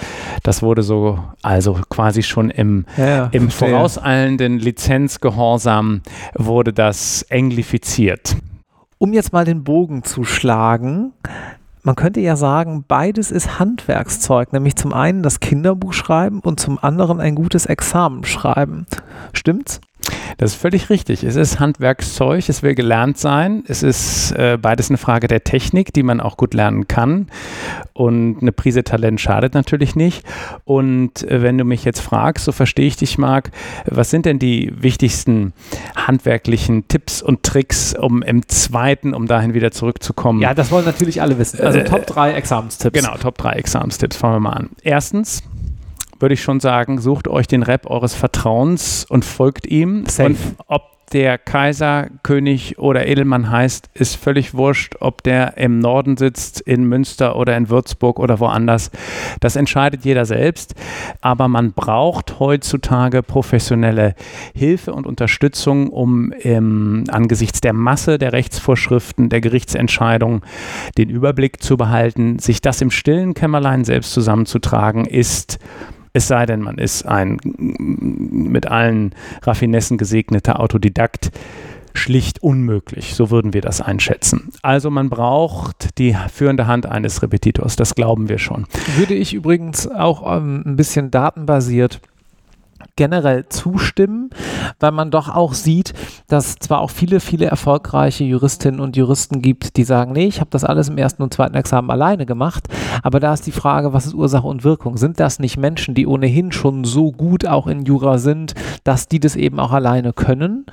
Das 0.42 0.62
wurde 0.62 0.82
so, 0.82 1.18
also 1.42 1.78
quasi 1.88 2.22
schon 2.22 2.50
im, 2.50 2.86
ja, 2.96 3.26
im 3.32 3.50
vorauseilenden 3.50 4.58
Lizenzgehorsam 4.58 6.02
wurde 6.34 6.72
das 6.72 7.22
englifiziert. 7.22 8.36
Um 8.98 9.12
jetzt 9.12 9.32
mal 9.32 9.44
den 9.44 9.62
Bogen 9.62 10.02
zu 10.02 10.24
schlagen, 10.24 11.12
man 11.82 11.94
könnte 11.94 12.20
ja 12.20 12.36
sagen, 12.36 12.84
beides 12.86 13.30
ist 13.30 13.58
Handwerkszeug, 13.58 14.52
nämlich 14.52 14.76
zum 14.76 14.92
einen 14.92 15.22
das 15.22 15.40
Kinderbuch 15.40 15.92
schreiben 15.92 16.40
und 16.40 16.60
zum 16.60 16.78
anderen 16.78 17.20
ein 17.20 17.34
gutes 17.34 17.66
Examen 17.66 18.24
schreiben. 18.24 18.86
Stimmt's? 19.32 19.80
Das 20.38 20.52
ist 20.52 20.60
völlig 20.60 20.90
richtig. 20.90 21.24
Es 21.24 21.36
ist 21.36 21.58
Handwerkszeug, 21.58 22.48
es 22.48 22.62
will 22.62 22.74
gelernt 22.74 23.18
sein. 23.18 23.64
Es 23.66 23.82
ist 23.82 24.32
äh, 24.32 24.56
beides 24.60 24.88
eine 24.88 24.98
Frage 24.98 25.26
der 25.26 25.44
Technik, 25.44 25.92
die 25.92 26.02
man 26.02 26.20
auch 26.20 26.36
gut 26.36 26.54
lernen 26.54 26.86
kann. 26.86 27.26
Und 27.92 28.38
eine 28.40 28.52
Prise 28.52 28.84
Talent 28.84 29.20
schadet 29.20 29.54
natürlich 29.54 29.96
nicht. 29.96 30.24
Und 30.64 31.28
äh, 31.28 31.42
wenn 31.42 31.58
du 31.58 31.64
mich 31.64 31.84
jetzt 31.84 32.00
fragst, 32.00 32.44
so 32.44 32.52
verstehe 32.52 32.86
ich 32.86 32.96
dich, 32.96 33.18
Marc, 33.18 33.50
was 33.86 34.10
sind 34.10 34.26
denn 34.26 34.38
die 34.38 34.72
wichtigsten 34.76 35.52
handwerklichen 35.96 36.86
Tipps 36.88 37.20
und 37.20 37.42
Tricks, 37.42 37.94
um 37.94 38.22
im 38.22 38.46
zweiten, 38.48 39.14
um 39.14 39.26
dahin 39.26 39.54
wieder 39.54 39.72
zurückzukommen? 39.72 40.40
Ja, 40.40 40.54
das 40.54 40.70
wollen 40.70 40.84
natürlich 40.84 41.20
alle 41.20 41.38
wissen. 41.38 41.60
Also 41.60 41.80
äh, 41.80 41.84
Top 41.84 42.06
3 42.06 42.32
Examenstipps. 42.34 42.98
Genau, 42.98 43.16
Top 43.16 43.38
3 43.38 43.54
Examenstipps. 43.54 44.16
Fangen 44.16 44.36
wir 44.36 44.40
mal 44.40 44.52
an. 44.52 44.70
Erstens, 44.82 45.42
würde 46.20 46.34
ich 46.34 46.42
schon 46.42 46.60
sagen, 46.60 47.00
sucht 47.00 47.28
euch 47.28 47.46
den 47.46 47.62
Rap 47.62 47.88
eures 47.90 48.14
Vertrauens 48.14 49.04
und 49.08 49.24
folgt 49.24 49.66
ihm. 49.66 50.06
Safe. 50.06 50.30
Und 50.30 50.38
ob 50.66 50.98
der 51.12 51.38
Kaiser, 51.38 52.08
König 52.22 52.78
oder 52.78 53.06
Edelmann 53.06 53.50
heißt, 53.50 53.90
ist 53.94 54.16
völlig 54.16 54.54
wurscht, 54.54 54.96
ob 55.00 55.22
der 55.22 55.56
im 55.56 55.78
Norden 55.78 56.16
sitzt, 56.16 56.60
in 56.60 56.84
Münster 56.84 57.36
oder 57.36 57.56
in 57.56 57.70
Würzburg 57.70 58.18
oder 58.18 58.40
woanders. 58.40 58.90
Das 59.40 59.56
entscheidet 59.56 60.04
jeder 60.04 60.26
selbst. 60.26 60.74
Aber 61.20 61.48
man 61.48 61.72
braucht 61.72 62.38
heutzutage 62.40 63.22
professionelle 63.22 64.14
Hilfe 64.54 64.92
und 64.92 65.06
Unterstützung, 65.06 65.88
um 65.88 66.32
im, 66.32 67.04
angesichts 67.08 67.60
der 67.60 67.72
Masse 67.72 68.18
der 68.18 68.32
Rechtsvorschriften, 68.32 69.28
der 69.28 69.40
Gerichtsentscheidungen 69.40 70.42
den 70.96 71.08
Überblick 71.08 71.62
zu 71.62 71.76
behalten. 71.76 72.38
Sich 72.38 72.60
das 72.60 72.80
im 72.80 72.90
stillen 72.90 73.34
Kämmerlein 73.34 73.84
selbst 73.84 74.12
zusammenzutragen, 74.12 75.06
ist 75.06 75.58
es 76.18 76.26
sei 76.26 76.46
denn, 76.46 76.60
man 76.60 76.78
ist 76.78 77.06
ein 77.06 77.38
mit 77.46 78.66
allen 78.66 79.14
Raffinessen 79.42 79.98
gesegneter 79.98 80.58
Autodidakt 80.58 81.30
schlicht 81.94 82.42
unmöglich. 82.42 83.14
So 83.14 83.30
würden 83.30 83.54
wir 83.54 83.60
das 83.60 83.80
einschätzen. 83.80 84.50
Also 84.62 84.90
man 84.90 85.10
braucht 85.10 85.96
die 85.98 86.16
führende 86.32 86.66
Hand 86.66 86.86
eines 86.86 87.22
Repetitors, 87.22 87.76
das 87.76 87.94
glauben 87.94 88.28
wir 88.28 88.38
schon. 88.38 88.66
Würde 88.96 89.14
ich 89.14 89.32
übrigens 89.32 89.86
auch 89.88 90.36
ähm, 90.36 90.64
ein 90.66 90.74
bisschen 90.74 91.12
datenbasiert 91.12 92.00
generell 92.98 93.48
zustimmen, 93.48 94.30
weil 94.80 94.90
man 94.90 95.12
doch 95.12 95.28
auch 95.28 95.54
sieht, 95.54 95.94
dass 96.26 96.56
zwar 96.56 96.80
auch 96.80 96.90
viele, 96.90 97.20
viele 97.20 97.46
erfolgreiche 97.46 98.24
Juristinnen 98.24 98.80
und 98.80 98.96
Juristen 98.96 99.40
gibt, 99.40 99.76
die 99.76 99.84
sagen, 99.84 100.12
nee, 100.12 100.26
ich 100.26 100.40
habe 100.40 100.50
das 100.50 100.64
alles 100.64 100.88
im 100.88 100.98
ersten 100.98 101.22
und 101.22 101.32
zweiten 101.32 101.54
Examen 101.54 101.90
alleine 101.90 102.26
gemacht, 102.26 102.66
aber 103.04 103.20
da 103.20 103.32
ist 103.32 103.46
die 103.46 103.52
Frage, 103.52 103.92
was 103.92 104.04
ist 104.04 104.14
Ursache 104.14 104.46
und 104.48 104.64
Wirkung? 104.64 104.96
Sind 104.96 105.20
das 105.20 105.38
nicht 105.38 105.56
Menschen, 105.56 105.94
die 105.94 106.08
ohnehin 106.08 106.50
schon 106.50 106.82
so 106.82 107.12
gut 107.12 107.46
auch 107.46 107.68
in 107.68 107.84
Jura 107.84 108.18
sind, 108.18 108.54
dass 108.82 109.06
die 109.06 109.20
das 109.20 109.36
eben 109.36 109.60
auch 109.60 109.70
alleine 109.70 110.12
können? 110.12 110.66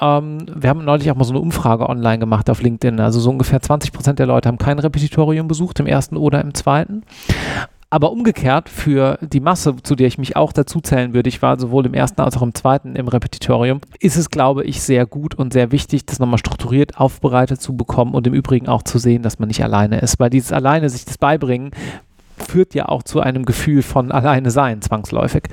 Ähm, 0.00 0.46
wir 0.54 0.70
haben 0.70 0.86
neulich 0.86 1.10
auch 1.10 1.16
mal 1.16 1.24
so 1.24 1.34
eine 1.34 1.40
Umfrage 1.40 1.86
online 1.86 2.18
gemacht 2.18 2.48
auf 2.48 2.62
LinkedIn, 2.62 2.98
also 2.98 3.20
so 3.20 3.28
ungefähr 3.28 3.60
20 3.60 3.92
Prozent 3.92 4.18
der 4.18 4.26
Leute 4.26 4.48
haben 4.48 4.58
kein 4.58 4.78
Repetitorium 4.78 5.48
besucht, 5.48 5.80
im 5.80 5.86
ersten 5.86 6.16
oder 6.16 6.40
im 6.40 6.54
zweiten. 6.54 7.02
Aber 7.90 8.12
umgekehrt 8.12 8.68
für 8.68 9.18
die 9.22 9.40
Masse, 9.40 9.74
zu 9.82 9.94
der 9.94 10.08
ich 10.08 10.18
mich 10.18 10.36
auch 10.36 10.52
dazu 10.52 10.82
zählen 10.82 11.14
würde, 11.14 11.30
ich 11.30 11.40
war 11.40 11.58
sowohl 11.58 11.86
im 11.86 11.94
ersten 11.94 12.20
als 12.20 12.36
auch 12.36 12.42
im 12.42 12.54
zweiten 12.54 12.96
im 12.96 13.08
Repetitorium, 13.08 13.80
ist 13.98 14.16
es, 14.16 14.28
glaube 14.28 14.64
ich, 14.64 14.82
sehr 14.82 15.06
gut 15.06 15.34
und 15.34 15.54
sehr 15.54 15.72
wichtig, 15.72 16.04
das 16.04 16.18
nochmal 16.18 16.38
strukturiert 16.38 16.98
aufbereitet 16.98 17.62
zu 17.62 17.74
bekommen 17.76 18.12
und 18.12 18.26
im 18.26 18.34
Übrigen 18.34 18.68
auch 18.68 18.82
zu 18.82 18.98
sehen, 18.98 19.22
dass 19.22 19.38
man 19.38 19.48
nicht 19.48 19.64
alleine 19.64 20.00
ist. 20.00 20.20
Weil 20.20 20.28
dieses 20.28 20.52
alleine 20.52 20.90
sich 20.90 21.06
das 21.06 21.16
beibringen, 21.16 21.70
führt 22.36 22.74
ja 22.74 22.88
auch 22.88 23.02
zu 23.02 23.20
einem 23.20 23.46
Gefühl 23.46 23.82
von 23.82 24.12
alleine 24.12 24.50
sein, 24.50 24.82
zwangsläufig. 24.82 25.44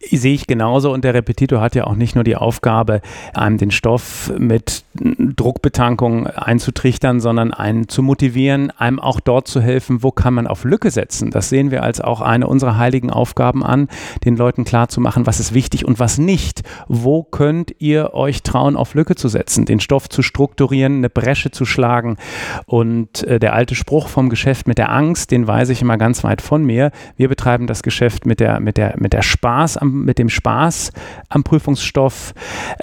Sehe 0.00 0.34
ich 0.34 0.46
genauso 0.46 0.92
und 0.92 1.02
der 1.02 1.12
Repetitor 1.12 1.60
hat 1.60 1.74
ja 1.74 1.84
auch 1.84 1.96
nicht 1.96 2.14
nur 2.14 2.22
die 2.22 2.36
Aufgabe, 2.36 3.00
einem 3.34 3.58
den 3.58 3.72
Stoff 3.72 4.32
mit 4.38 4.84
Druckbetankung 4.94 6.28
einzutrichtern, 6.28 7.18
sondern 7.18 7.52
einen 7.52 7.88
zu 7.88 8.04
motivieren, 8.04 8.70
einem 8.70 9.00
auch 9.00 9.18
dort 9.18 9.48
zu 9.48 9.60
helfen, 9.60 10.04
wo 10.04 10.12
kann 10.12 10.34
man 10.34 10.46
auf 10.46 10.62
Lücke 10.62 10.92
setzen. 10.92 11.32
Das 11.32 11.48
sehen 11.48 11.72
wir 11.72 11.82
als 11.82 12.00
auch 12.00 12.20
eine 12.20 12.46
unserer 12.46 12.78
heiligen 12.78 13.10
Aufgaben 13.10 13.64
an, 13.64 13.88
den 14.24 14.36
Leuten 14.36 14.64
klarzumachen, 14.64 15.26
was 15.26 15.40
ist 15.40 15.52
wichtig 15.52 15.84
und 15.84 15.98
was 15.98 16.16
nicht. 16.16 16.62
Wo 16.86 17.24
könnt 17.24 17.74
ihr 17.80 18.14
euch 18.14 18.44
trauen, 18.44 18.76
auf 18.76 18.94
Lücke 18.94 19.16
zu 19.16 19.26
setzen, 19.26 19.64
den 19.64 19.80
Stoff 19.80 20.08
zu 20.08 20.22
strukturieren, 20.22 20.98
eine 20.98 21.10
Bresche 21.10 21.50
zu 21.50 21.64
schlagen. 21.64 22.18
Und 22.66 23.24
äh, 23.24 23.40
der 23.40 23.52
alte 23.52 23.74
Spruch 23.74 24.06
vom 24.06 24.28
Geschäft 24.28 24.68
mit 24.68 24.78
der 24.78 24.92
Angst, 24.92 25.32
den 25.32 25.48
weise 25.48 25.72
ich 25.72 25.82
immer 25.82 25.98
ganz 25.98 26.22
weit 26.22 26.40
von 26.40 26.64
mir. 26.64 26.92
Wir 27.16 27.28
betreiben 27.28 27.66
das 27.66 27.82
Geschäft 27.82 28.26
mit 28.26 28.38
der, 28.38 28.60
mit 28.60 28.76
der, 28.76 28.94
mit 28.98 29.12
der 29.12 29.22
Spaß 29.22 29.76
am 29.76 29.87
mit 29.88 30.18
dem 30.18 30.28
Spaß 30.28 30.92
am 31.28 31.44
Prüfungsstoff 31.44 32.34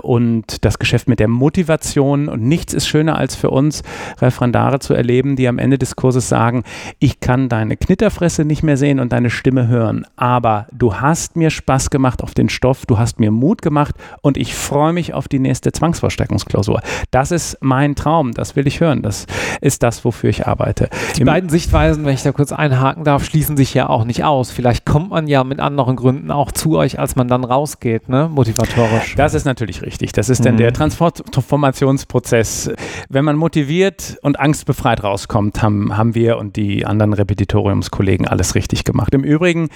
und 0.01 0.65
das 0.65 0.79
Geschäft 0.79 1.07
mit 1.07 1.19
der 1.19 1.27
Motivation. 1.27 2.27
Und 2.27 2.43
nichts 2.43 2.73
ist 2.73 2.87
schöner 2.87 3.17
als 3.17 3.35
für 3.35 3.49
uns, 3.49 3.83
Referendare 4.19 4.79
zu 4.79 4.93
erleben, 4.93 5.35
die 5.35 5.47
am 5.47 5.57
Ende 5.57 5.77
des 5.77 5.95
Kurses 5.95 6.29
sagen, 6.29 6.63
ich 6.99 7.19
kann 7.19 7.49
deine 7.49 7.77
Knitterfresse 7.77 8.45
nicht 8.45 8.63
mehr 8.63 8.77
sehen 8.77 8.99
und 8.99 9.11
deine 9.11 9.29
Stimme 9.29 9.67
hören, 9.67 10.05
aber 10.15 10.67
du 10.71 10.95
hast 10.95 11.35
mir 11.35 11.49
Spaß 11.49 11.89
gemacht 11.89 12.23
auf 12.23 12.33
den 12.33 12.49
Stoff, 12.49 12.85
du 12.85 12.97
hast 12.97 13.19
mir 13.19 13.31
Mut 13.31 13.61
gemacht 13.61 13.95
und 14.21 14.37
ich 14.37 14.55
freue 14.55 14.93
mich 14.93 15.13
auf 15.13 15.27
die 15.27 15.39
nächste 15.39 15.71
Zwangsverstärkungsklausur. 15.71 16.81
Das 17.11 17.31
ist 17.31 17.57
mein 17.61 17.95
Traum, 17.95 18.33
das 18.33 18.55
will 18.55 18.67
ich 18.67 18.79
hören, 18.79 19.01
das 19.01 19.25
ist 19.61 19.83
das, 19.83 20.05
wofür 20.05 20.29
ich 20.29 20.47
arbeite. 20.47 20.89
Die 21.15 21.21
Im 21.21 21.27
beiden 21.27 21.49
Sichtweisen, 21.49 22.05
wenn 22.05 22.13
ich 22.13 22.23
da 22.23 22.31
kurz 22.31 22.51
einhaken 22.51 23.03
darf, 23.03 23.23
schließen 23.25 23.57
sich 23.57 23.73
ja 23.73 23.89
auch 23.89 24.05
nicht 24.05 24.23
aus. 24.23 24.51
Vielleicht 24.51 24.85
kommt 24.85 25.09
man 25.09 25.27
ja 25.27 25.43
mit 25.43 25.59
anderen 25.59 25.95
Gründen 25.95 26.31
auch 26.31 26.51
zu 26.51 26.77
euch, 26.77 26.94
als 26.99 27.15
man 27.15 27.27
dann 27.27 27.43
rausgeht, 27.43 28.09
ne? 28.09 28.29
motivatorisch. 28.31 29.15
Das 29.15 29.33
ist 29.33 29.45
natürlich 29.45 29.81
richtig. 29.81 30.11
Das 30.11 30.29
ist 30.29 30.39
mhm. 30.39 30.43
dann 30.43 30.57
der 30.57 30.73
Transformationsprozess. 30.73 32.71
Wenn 33.09 33.25
man 33.25 33.35
motiviert 33.35 34.17
und 34.21 34.39
angstbefreit 34.39 35.03
rauskommt, 35.03 35.61
haben, 35.61 35.97
haben 35.97 36.15
wir 36.15 36.37
und 36.37 36.55
die 36.55 36.85
anderen 36.85 37.13
Repetitoriumskollegen 37.13 38.27
alles 38.27 38.55
richtig 38.55 38.83
gemacht. 38.83 39.13
Im 39.13 39.23
Übrigen 39.23 39.69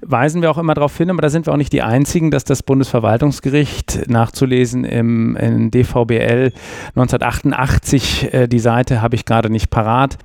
weisen 0.00 0.42
wir 0.42 0.50
auch 0.50 0.58
immer 0.58 0.74
darauf 0.74 0.96
hin, 0.96 1.10
aber 1.10 1.22
da 1.22 1.28
sind 1.28 1.46
wir 1.46 1.52
auch 1.52 1.58
nicht 1.58 1.72
die 1.72 1.82
Einzigen, 1.82 2.30
dass 2.30 2.44
das 2.44 2.62
Bundesverwaltungsgericht 2.62 4.08
nachzulesen 4.08 4.84
im, 4.84 5.36
im 5.36 5.70
DVBL 5.70 6.52
1988, 6.96 8.34
äh, 8.34 8.48
die 8.48 8.58
Seite 8.58 9.02
habe 9.02 9.14
ich 9.14 9.24
gerade 9.24 9.50
nicht 9.50 9.70
parat, 9.70 10.18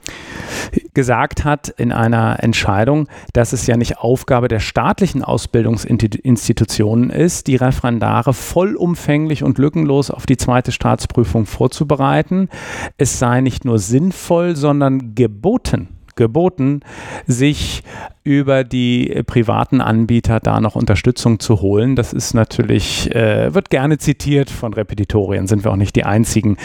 gesagt 0.96 1.44
hat 1.46 1.70
in 1.70 1.92
einer 1.92 2.42
Entscheidung, 2.42 3.08
dass 3.34 3.54
es 3.54 3.68
ja 3.68 3.78
nicht 3.78 4.00
Aufgabe 4.00 4.48
der 4.48 4.60
staatlichen 4.60 5.24
Ausbildungsinstitutionen 5.24 7.12
ist, 7.12 7.46
die 7.46 7.56
Referendare 7.56 8.34
vollumfänglich 8.34 9.44
und 9.44 9.60
lückenlos 9.60 10.10
auf 10.10 10.26
die 10.26 10.38
zweite 10.38 10.72
Staatsprüfung 10.72 11.46
vorzubereiten. 11.46 12.50
Es 12.98 13.20
sei 13.20 13.42
nicht 13.42 13.66
nur 13.66 13.78
sinnvoll, 13.78 14.56
sondern 14.56 15.14
geboten 15.14 15.95
geboten, 16.16 16.82
sich 17.28 17.84
über 18.26 18.64
die 18.64 19.22
privaten 19.28 19.82
Anbieter 19.82 20.40
da 20.40 20.60
noch 20.60 20.76
Unterstützung 20.76 21.40
zu 21.40 21.62
holen. 21.62 21.96
Das 21.96 22.12
ist 22.12 22.34
natürlich, 22.34 23.14
äh, 23.14 23.54
wird 23.54 23.70
gerne 23.70 24.00
zitiert 24.00 24.50
von 24.50 24.74
Repetitorien, 24.74 25.46
sind 25.46 25.64
wir 25.64 25.72
auch 25.72 25.76
nicht 25.76 25.96
die 25.96 26.06
einzigen. 26.06 26.58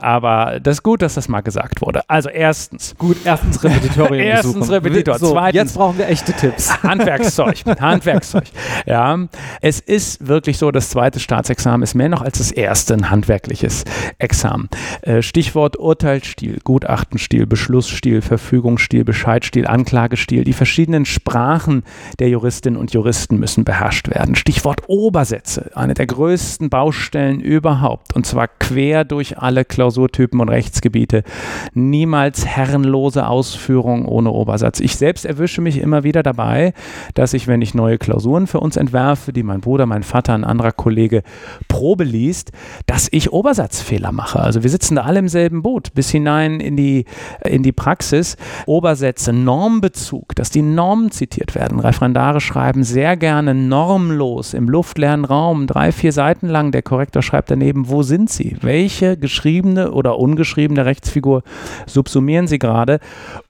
Aber 0.00 0.58
das 0.60 0.78
ist 0.78 0.82
gut, 0.82 1.02
dass 1.02 1.14
das 1.14 1.28
mal 1.28 1.40
gesagt 1.42 1.82
wurde. 1.82 2.02
Also 2.10 2.30
erstens. 2.30 2.96
Gut, 2.98 3.18
erstens 3.24 3.62
Repetitorien. 3.62 4.26
erstens 4.26 4.68
Repetitor. 4.68 5.20
So, 5.20 5.32
Zweitens. 5.32 5.54
Jetzt 5.54 5.74
brauchen 5.76 5.98
wir 5.98 6.08
echte 6.08 6.32
Tipps. 6.32 6.76
Handwerkszeug. 6.82 7.62
Handwerkszeug. 7.80 8.44
Ja. 8.86 9.16
Es 9.60 9.78
ist 9.78 10.26
wirklich 10.26 10.58
so, 10.58 10.72
das 10.72 10.90
zweite 10.90 11.20
Staatsexamen 11.20 11.82
ist 11.82 11.94
mehr 11.94 12.08
noch 12.08 12.22
als 12.22 12.38
das 12.38 12.50
erste 12.50 12.94
ein 12.94 13.10
handwerkliches 13.10 13.84
Examen. 14.18 14.68
Äh, 15.02 15.22
Stichwort 15.22 15.78
Urteilsstil, 15.78 16.58
Gutachtenstil, 16.64 17.46
Beschlussstil, 17.46 18.20
Verfügungsstil, 18.20 18.93
Bescheidstil, 19.02 19.66
Anklagestil, 19.66 20.44
die 20.44 20.52
verschiedenen 20.52 21.04
Sprachen 21.04 21.82
der 22.18 22.28
Juristinnen 22.28 22.78
und 22.78 22.92
Juristen 22.92 23.38
müssen 23.38 23.64
beherrscht 23.64 24.08
werden. 24.08 24.34
Stichwort 24.36 24.82
Obersätze, 24.86 25.70
eine 25.74 25.94
der 25.94 26.06
größten 26.06 26.70
Baustellen 26.70 27.40
überhaupt, 27.40 28.14
und 28.14 28.26
zwar 28.26 28.46
quer 28.46 29.04
durch 29.04 29.38
alle 29.38 29.64
Klausurtypen 29.64 30.40
und 30.40 30.48
Rechtsgebiete. 30.48 31.24
Niemals 31.72 32.46
herrenlose 32.46 33.26
Ausführung 33.26 34.06
ohne 34.06 34.30
Obersatz. 34.30 34.80
Ich 34.80 34.96
selbst 34.96 35.24
erwische 35.24 35.60
mich 35.60 35.78
immer 35.78 36.04
wieder 36.04 36.22
dabei, 36.22 36.74
dass 37.14 37.34
ich, 37.34 37.48
wenn 37.48 37.62
ich 37.62 37.74
neue 37.74 37.98
Klausuren 37.98 38.46
für 38.46 38.60
uns 38.60 38.76
entwerfe, 38.76 39.32
die 39.32 39.42
mein 39.42 39.60
Bruder, 39.60 39.86
mein 39.86 40.02
Vater, 40.02 40.34
ein 40.34 40.44
anderer 40.44 40.72
Kollege 40.72 41.22
Probe 41.68 42.04
liest, 42.04 42.52
dass 42.86 43.08
ich 43.10 43.32
Obersatzfehler 43.32 44.12
mache. 44.12 44.40
Also 44.40 44.62
wir 44.62 44.70
sitzen 44.70 44.96
da 44.96 45.02
alle 45.02 45.18
im 45.18 45.28
selben 45.28 45.62
Boot, 45.62 45.94
bis 45.94 46.10
hinein 46.10 46.60
in 46.60 46.76
die, 46.76 47.04
in 47.44 47.62
die 47.62 47.72
Praxis. 47.72 48.36
Obersätze, 48.84 49.32
Normbezug, 49.32 50.34
dass 50.34 50.50
die 50.50 50.60
Norm 50.60 50.84
Normen 50.94 51.10
zitiert 51.10 51.54
werden. 51.54 51.80
Referendare 51.80 52.42
schreiben 52.42 52.84
sehr 52.84 53.16
gerne 53.16 53.54
normlos 53.54 54.52
im 54.52 54.68
luftleeren 54.68 55.24
Raum, 55.24 55.66
drei, 55.66 55.90
vier 55.92 56.12
Seiten 56.12 56.46
lang. 56.46 56.70
Der 56.72 56.82
Korrektor 56.82 57.22
schreibt 57.22 57.50
daneben, 57.50 57.88
wo 57.88 58.02
sind 58.02 58.28
sie? 58.28 58.58
Welche 58.60 59.16
geschriebene 59.16 59.92
oder 59.92 60.18
ungeschriebene 60.18 60.84
Rechtsfigur 60.84 61.42
subsumieren 61.86 62.46
sie 62.46 62.58
gerade? 62.58 63.00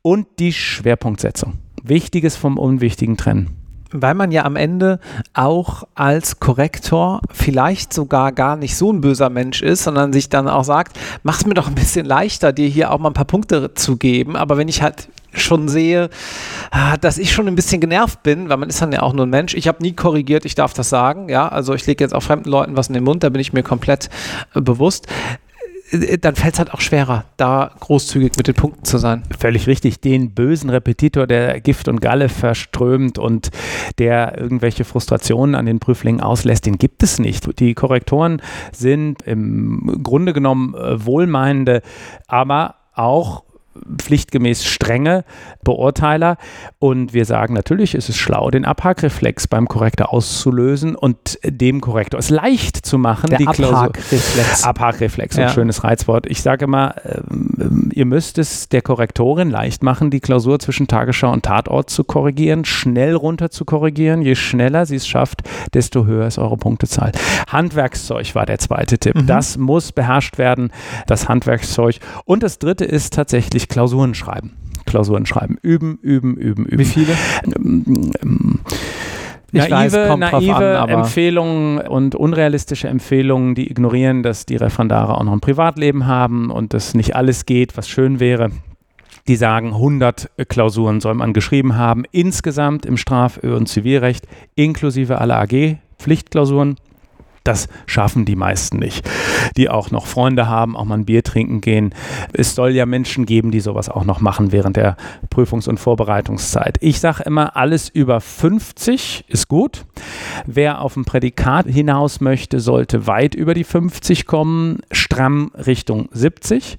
Und 0.03 0.29
die 0.39 0.53
Schwerpunktsetzung. 0.53 1.55
Wichtiges 1.83 2.37
vom 2.37 2.57
Unwichtigen 2.57 3.17
trennen 3.17 3.57
weil 3.97 4.15
man 4.15 4.33
ja 4.33 4.45
am 4.45 4.57
Ende 4.57 4.99
auch 5.35 5.85
als 5.95 6.41
Korrektor 6.41 7.21
vielleicht 7.31 7.93
sogar 7.93 8.33
gar 8.33 8.57
nicht 8.57 8.77
so 8.77 8.93
ein 8.93 9.01
böser 9.01 9.31
Mensch 9.31 9.63
ist, 9.63 9.85
sondern 9.85 10.13
sich 10.13 10.29
dann 10.29 10.49
auch 10.49 10.65
sagt, 10.65 10.99
mach 11.23 11.39
es 11.39 11.47
mir 11.47 11.55
doch 11.55 11.69
ein 11.69 11.77
bisschen 11.77 12.05
leichter, 12.05 12.53
dir 12.53 12.67
hier 12.67 12.91
auch 12.91 12.99
mal 12.99 13.11
ein 13.11 13.15
paar 13.15 13.25
Punkte 13.25 13.73
zu 13.75 13.97
geben. 13.97 14.35
Aber 14.35 14.57
wenn 14.57 14.67
ich 14.67 14.83
halt 14.83 15.09
schon 15.37 15.69
sehe, 15.69 16.11
ah, 16.71 16.97
dass 16.97 17.19
ich 17.19 17.33
schon 17.33 17.49
ein 17.49 17.55
bisschen 17.55 17.81
genervt 17.81 18.23
bin, 18.23 18.49
weil 18.49 18.57
man 18.57 18.69
ist 18.69 18.81
dann 18.81 18.93
ja 18.93 19.03
auch 19.03 19.13
nur 19.13 19.27
ein 19.27 19.31
Mensch. 19.31 19.55
Ich 19.55 19.69
habe 19.69 19.83
nie 19.83 19.93
korrigiert, 19.93 20.45
ich 20.45 20.55
darf 20.55 20.75
das 20.75 20.89
sagen, 20.89 21.29
ja. 21.29 21.49
Also 21.49 21.75
ich 21.75 21.87
lege 21.87 22.03
jetzt 22.03 22.15
auch 22.15 22.23
fremden 22.23 22.49
Leuten 22.51 22.77
was 22.77 22.89
in 22.89 22.95
den 22.95 23.05
Mund, 23.05 23.23
da 23.23 23.29
bin 23.29 23.41
ich 23.41 23.53
mir 23.53 23.63
komplett 23.63 24.11
äh, 24.55 24.61
bewusst 24.61 25.07
äh, 25.91 26.19
dann 26.19 26.35
fällt 26.35 26.55
es 26.55 26.59
halt 26.59 26.73
auch 26.73 26.81
schwerer, 26.81 27.25
da 27.37 27.71
großzügig 27.81 28.33
mit 28.37 28.47
den 28.47 28.55
Punkten 28.55 28.85
zu 28.85 28.99
sein. 28.99 29.23
Völlig 29.39 29.67
richtig. 29.67 30.01
Den 30.01 30.31
bösen 30.33 30.71
Repetitor, 30.71 31.27
der 31.27 31.61
Gift 31.61 31.89
und 31.89 32.01
Galle 32.01 32.29
verströmt 32.29 33.19
und 33.19 33.51
der 33.99 34.39
irgendwelche 34.39 34.85
Frustrationen 34.85 35.55
an 35.55 35.67
den 35.67 35.81
Prüflingen 35.81 36.21
auslässt, 36.21 36.67
den 36.67 36.79
gibt 36.79 37.03
es 37.03 37.19
nicht. 37.19 37.59
Die 37.61 37.75
Korrektoren 37.75 38.41
sind 38.73 39.23
im 39.23 40.01
Grunde 40.03 40.33
genommen 40.33 40.75
äh, 40.75 41.05
wohlmeinende, 41.05 41.83
aber 42.27 42.77
auch 42.95 43.44
pflichtgemäß 44.03 44.65
strenge 44.65 45.25
Beurteiler. 45.63 46.37
Und 46.79 47.13
wir 47.13 47.25
sagen 47.25 47.55
natürlich, 47.55 47.95
ist 47.95 48.09
es 48.09 48.17
schlau, 48.17 48.51
den 48.51 48.65
Abhackreflex 48.65 49.49
beim 49.49 49.69
Korrektor 49.69 50.13
auszulösen 50.13 50.95
und 50.97 51.39
dem 51.45 51.81
Korrektor 51.81 52.19
es 52.19 52.31
leicht 52.31 52.85
zu 52.85 52.99
machen. 52.99 53.31
Der 53.31 53.39
die 53.39 53.49
Abhackreflex. 53.49 54.65
Abhackreflex, 54.65 55.37
ein 55.37 55.43
ja. 55.43 55.49
schönes 55.49 55.85
Reizwort. 55.85 56.27
Ich 56.27 56.43
sage 56.43 56.65
immer, 56.65 56.95
ähm, 57.05 57.91
ihr 57.93 58.05
müsst 58.05 58.39
es 58.39 58.69
der 58.69 58.83
Korrektorin 58.83 59.51
leicht 59.51 59.83
machen, 59.83 60.11
die 60.11 60.21
Klausur 60.21 60.59
zwischen 60.59 60.87
Tagesschau 60.87 61.33
und 61.33 61.45
Tatort 61.45 61.91
zu 61.91 62.05
korrigieren, 62.05 62.65
schnell 62.65 63.15
runter 63.15 63.51
zu 63.51 63.65
korrigieren. 63.65 64.23
Je 64.23 64.35
schneller 64.35 64.87
sie 64.87 64.97
es 64.97 65.07
schafft, 65.07 65.43
desto 65.73 66.07
höher 66.07 66.27
ist 66.27 66.39
eure 66.39 66.57
Punktezahl. 66.57 67.13
Handwerkszeug 67.49 68.35
war 68.35 68.47
der 68.47 68.59
zweite 68.59 68.99
Tipp. 68.99 69.17
Mhm. 69.17 69.27
Das 69.27 69.57
muss 69.57 69.93
beherrscht 69.93 70.39
werden, 70.39 70.73
das 71.07 71.29
Handwerkszeug. 71.29 71.99
Und 72.25 72.43
das 72.43 72.59
dritte 72.59 72.85
ist 72.85 73.15
tatsächlich 73.15 73.64
sich 73.65 73.69
Klausuren 73.69 74.15
schreiben. 74.15 74.53
Klausuren 74.87 75.27
schreiben. 75.27 75.57
Üben, 75.63 75.99
üben, 76.03 76.37
üben, 76.37 76.67
üben. 76.67 76.79
Wie 76.79 76.85
viele? 76.85 77.15
Ich 79.53 79.69
naive, 79.69 80.09
weiß, 80.09 80.19
naive 80.19 80.81
an, 80.81 80.89
Empfehlungen 80.89 81.79
und 81.79 82.15
unrealistische 82.15 82.89
Empfehlungen, 82.89 83.55
die 83.55 83.71
ignorieren, 83.71 84.23
dass 84.23 84.47
die 84.47 84.57
Referendare 84.57 85.17
auch 85.17 85.23
noch 85.23 85.33
ein 85.33 85.41
Privatleben 85.41 86.07
haben 86.07 86.51
und 86.51 86.75
dass 86.75 86.95
nicht 86.95 87.17
alles 87.17 87.47
geht, 87.47 87.77
was 87.77 87.89
schön 87.89 88.21
wäre. 88.21 88.51
Die 89.29 89.37
sagen, 89.37 89.69
100 89.69 90.31
Klausuren 90.49 91.01
soll 91.01 91.15
man 91.15 91.33
geschrieben 91.33 91.77
haben, 91.77 92.05
insgesamt 92.11 92.85
im 92.85 92.97
Straf- 92.97 93.39
und 93.39 93.69
Zivilrecht, 93.69 94.27
inklusive 94.55 95.19
aller 95.19 95.41
AG-Pflichtklausuren. 95.41 96.77
Das 97.45 97.69
schaffen 97.85 98.25
die 98.25 98.37
meisten 98.37 98.79
nicht, 98.79 99.07
die 99.59 99.69
auch 99.69 99.91
noch 99.91 100.07
Freunde 100.07 100.49
haben, 100.49 100.77
auch 100.77 100.87
mal 100.87 100.97
ein 100.97 101.05
Bier 101.05 101.23
trinken 101.23 101.61
gehen. 101.61 101.95
Es 102.33 102.55
soll 102.55 102.71
ja 102.71 102.87
Menschen 102.87 103.27
geben, 103.27 103.51
die 103.51 103.61
sowas 103.61 103.91
auch 103.91 104.05
noch 104.05 104.21
machen 104.21 104.51
während 104.51 104.77
der 104.77 104.97
Prüfungs- 105.29 105.69
und 105.69 105.79
Vorbereitungszeit. 105.79 106.79
Ich 106.81 107.01
sage 107.01 107.23
immer, 107.25 107.55
alles 107.55 107.91
über 107.91 108.23
50 108.23 109.27
ist 109.29 109.49
gut. 109.49 109.85
Wer 110.47 110.81
auf 110.81 110.97
ein 110.97 111.05
Prädikat 111.05 111.67
hinaus 111.67 112.23
möchte, 112.23 112.61
sollte 112.61 113.07
weit 113.07 113.35
über 113.35 113.53
die 113.53 113.65
50 113.65 114.25
kommen, 114.25 114.81
stramm 114.91 115.51
Richtung 115.55 116.09
70 116.13 116.79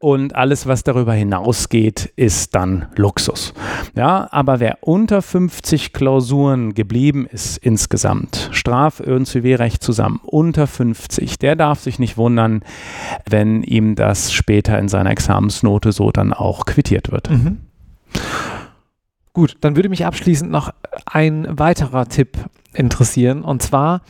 und 0.00 0.34
alles, 0.34 0.66
was 0.66 0.84
darüber 0.84 1.12
hinausgeht, 1.12 2.12
ist 2.16 2.54
dann 2.54 2.86
Luxus. 2.96 3.52
Ja, 3.96 4.28
aber 4.30 4.60
wer 4.60 4.78
unter 4.82 5.22
50 5.22 5.92
Klausuren 5.92 6.74
geblieben 6.74 7.26
ist 7.30 7.58
insgesamt, 7.58 8.48
Straf- 8.52 9.00
und 9.00 9.26
Zivilrecht 9.26 9.82
zusammen, 9.82 10.20
unter 10.22 10.66
50, 10.66 11.38
der 11.38 11.56
darf 11.56 11.80
sich 11.80 11.98
nicht 11.98 12.16
wundern, 12.16 12.62
wenn 13.28 13.62
ihm 13.62 13.94
das 13.94 14.32
später 14.32 14.78
in 14.78 14.88
seiner 14.88 15.10
Examensnote 15.10 15.92
so 15.92 16.10
dann 16.10 16.32
auch 16.32 16.64
quittiert 16.64 17.10
wird. 17.10 17.30
Mhm. 17.30 17.58
Gut, 19.32 19.56
dann 19.60 19.76
würde 19.76 19.88
mich 19.88 20.04
abschließend 20.04 20.50
noch 20.50 20.72
ein 21.06 21.46
weiterer 21.48 22.06
Tipp 22.08 22.38
interessieren 22.72 23.42
und 23.42 23.62
zwar 23.62 24.02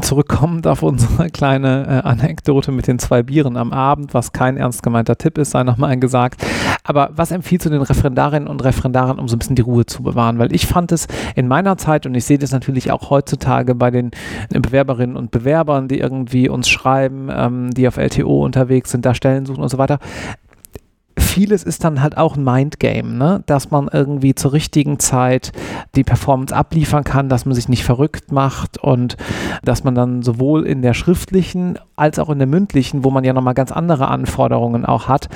zurückkommend 0.00 0.66
auf 0.66 0.82
unsere 0.90 1.30
kleine 1.30 2.02
äh, 2.04 2.08
Anekdote 2.08 2.72
mit 2.72 2.86
den 2.86 2.98
zwei 2.98 3.22
Bieren 3.22 3.56
am 3.56 3.72
Abend, 3.72 4.14
was 4.14 4.32
kein 4.32 4.56
ernst 4.56 4.82
gemeinter 4.82 5.16
Tipp 5.16 5.38
ist, 5.38 5.50
sei 5.50 5.62
nochmal 5.64 5.98
gesagt. 5.98 6.44
Aber 6.84 7.10
was 7.14 7.30
empfiehlst 7.30 7.66
du 7.66 7.70
den 7.70 7.82
Referendarinnen 7.82 8.48
und 8.48 8.64
Referendaren, 8.64 9.18
um 9.18 9.28
so 9.28 9.36
ein 9.36 9.38
bisschen 9.38 9.56
die 9.56 9.62
Ruhe 9.62 9.86
zu 9.86 10.02
bewahren? 10.02 10.38
Weil 10.38 10.54
ich 10.54 10.66
fand 10.66 10.92
es 10.92 11.08
in 11.34 11.48
meiner 11.48 11.76
Zeit, 11.76 12.06
und 12.06 12.14
ich 12.14 12.24
sehe 12.24 12.38
das 12.38 12.52
natürlich 12.52 12.90
auch 12.90 13.10
heutzutage 13.10 13.74
bei 13.74 13.90
den 13.90 14.10
Bewerberinnen 14.50 15.16
und 15.16 15.30
Bewerbern, 15.30 15.88
die 15.88 15.98
irgendwie 15.98 16.48
uns 16.48 16.68
schreiben, 16.68 17.28
ähm, 17.32 17.70
die 17.70 17.88
auf 17.88 17.96
LTO 17.96 18.44
unterwegs 18.44 18.90
sind, 18.90 19.04
da 19.04 19.14
Stellen 19.14 19.46
suchen 19.46 19.62
und 19.62 19.68
so 19.68 19.78
weiter, 19.78 19.98
vieles 21.30 21.62
ist 21.62 21.84
dann 21.84 22.02
halt 22.02 22.16
auch 22.16 22.36
ein 22.36 22.44
Mindgame, 22.44 23.08
ne? 23.08 23.42
dass 23.46 23.70
man 23.70 23.88
irgendwie 23.92 24.34
zur 24.34 24.52
richtigen 24.52 24.98
Zeit 24.98 25.52
die 25.94 26.04
Performance 26.04 26.54
abliefern 26.54 27.04
kann, 27.04 27.28
dass 27.28 27.46
man 27.46 27.54
sich 27.54 27.68
nicht 27.68 27.84
verrückt 27.84 28.32
macht 28.32 28.78
und 28.78 29.16
dass 29.62 29.84
man 29.84 29.94
dann 29.94 30.22
sowohl 30.22 30.66
in 30.66 30.82
der 30.82 30.94
schriftlichen 30.94 31.78
als 31.96 32.18
auch 32.18 32.30
in 32.30 32.38
der 32.38 32.48
mündlichen, 32.48 33.04
wo 33.04 33.10
man 33.10 33.24
ja 33.24 33.32
nochmal 33.32 33.54
ganz 33.54 33.70
andere 33.70 34.08
Anforderungen 34.08 34.84
auch 34.84 35.08
hat, 35.08 35.28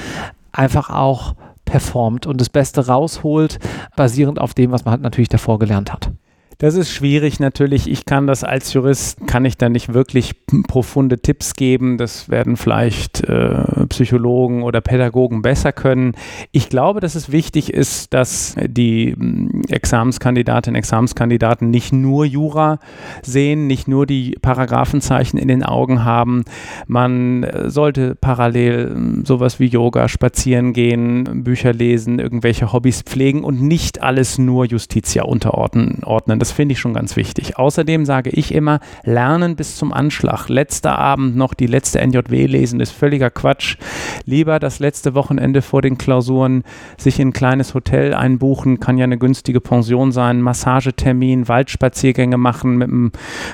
einfach 0.52 0.90
auch 0.90 1.34
performt 1.64 2.26
und 2.26 2.40
das 2.40 2.50
Beste 2.50 2.86
rausholt, 2.86 3.58
basierend 3.96 4.40
auf 4.40 4.52
dem, 4.52 4.72
was 4.72 4.84
man 4.84 4.92
halt 4.92 5.02
natürlich 5.02 5.28
davor 5.28 5.58
gelernt 5.58 5.92
hat. 5.92 6.10
Das 6.58 6.74
ist 6.74 6.90
schwierig 6.90 7.40
natürlich. 7.40 7.90
Ich 7.90 8.04
kann 8.04 8.26
das 8.26 8.44
als 8.44 8.72
Jurist, 8.72 9.26
kann 9.26 9.44
ich 9.44 9.56
da 9.56 9.68
nicht 9.68 9.92
wirklich 9.94 10.34
profunde 10.68 11.18
Tipps 11.18 11.54
geben. 11.54 11.98
Das 11.98 12.28
werden 12.28 12.56
vielleicht 12.56 13.22
äh, 13.24 13.86
Psychologen 13.88 14.62
oder 14.62 14.80
Pädagogen 14.80 15.42
besser 15.42 15.72
können. 15.72 16.12
Ich 16.52 16.68
glaube, 16.68 17.00
dass 17.00 17.14
es 17.14 17.32
wichtig 17.32 17.72
ist, 17.72 18.14
dass 18.14 18.54
die 18.66 19.14
mm, 19.16 19.62
Examenskandidatinnen 19.68 20.74
und 20.74 20.78
Examenskandidaten 20.78 21.70
nicht 21.70 21.92
nur 21.92 22.24
Jura 22.24 22.78
sehen, 23.22 23.66
nicht 23.66 23.88
nur 23.88 24.06
die 24.06 24.36
Paragraphenzeichen 24.40 25.38
in 25.38 25.48
den 25.48 25.62
Augen 25.62 26.04
haben. 26.04 26.44
Man 26.86 27.42
äh, 27.42 27.70
sollte 27.70 28.14
parallel 28.14 28.94
mm, 28.94 29.24
sowas 29.24 29.60
wie 29.60 29.66
Yoga, 29.66 30.08
spazieren 30.08 30.72
gehen, 30.72 31.44
Bücher 31.44 31.72
lesen, 31.72 32.18
irgendwelche 32.18 32.72
Hobbys 32.72 33.02
pflegen 33.02 33.44
und 33.44 33.62
nicht 33.62 34.02
alles 34.02 34.38
nur 34.38 34.66
Justitia 34.66 35.24
unterordnen. 35.24 36.00
Das 36.44 36.52
finde 36.52 36.74
ich 36.74 36.78
schon 36.78 36.92
ganz 36.92 37.16
wichtig. 37.16 37.56
Außerdem 37.56 38.04
sage 38.04 38.28
ich 38.28 38.54
immer, 38.54 38.80
lernen 39.02 39.56
bis 39.56 39.76
zum 39.76 39.94
Anschlag. 39.94 40.50
Letzter 40.50 40.98
Abend 40.98 41.38
noch 41.38 41.54
die 41.54 41.66
letzte 41.66 42.06
NJW 42.06 42.44
lesen 42.44 42.80
ist 42.80 42.90
völliger 42.90 43.30
Quatsch. 43.30 43.78
Lieber 44.26 44.58
das 44.58 44.78
letzte 44.78 45.14
Wochenende 45.14 45.62
vor 45.62 45.80
den 45.80 45.96
Klausuren 45.96 46.62
sich 46.98 47.18
in 47.18 47.28
ein 47.28 47.32
kleines 47.32 47.72
Hotel 47.72 48.12
einbuchen, 48.12 48.78
kann 48.78 48.98
ja 48.98 49.04
eine 49.04 49.16
günstige 49.16 49.62
Pension 49.62 50.12
sein, 50.12 50.42
Massagetermin, 50.42 51.48
Waldspaziergänge 51.48 52.36
machen 52.36 52.76
mit 52.76 52.88
dem 52.88 53.12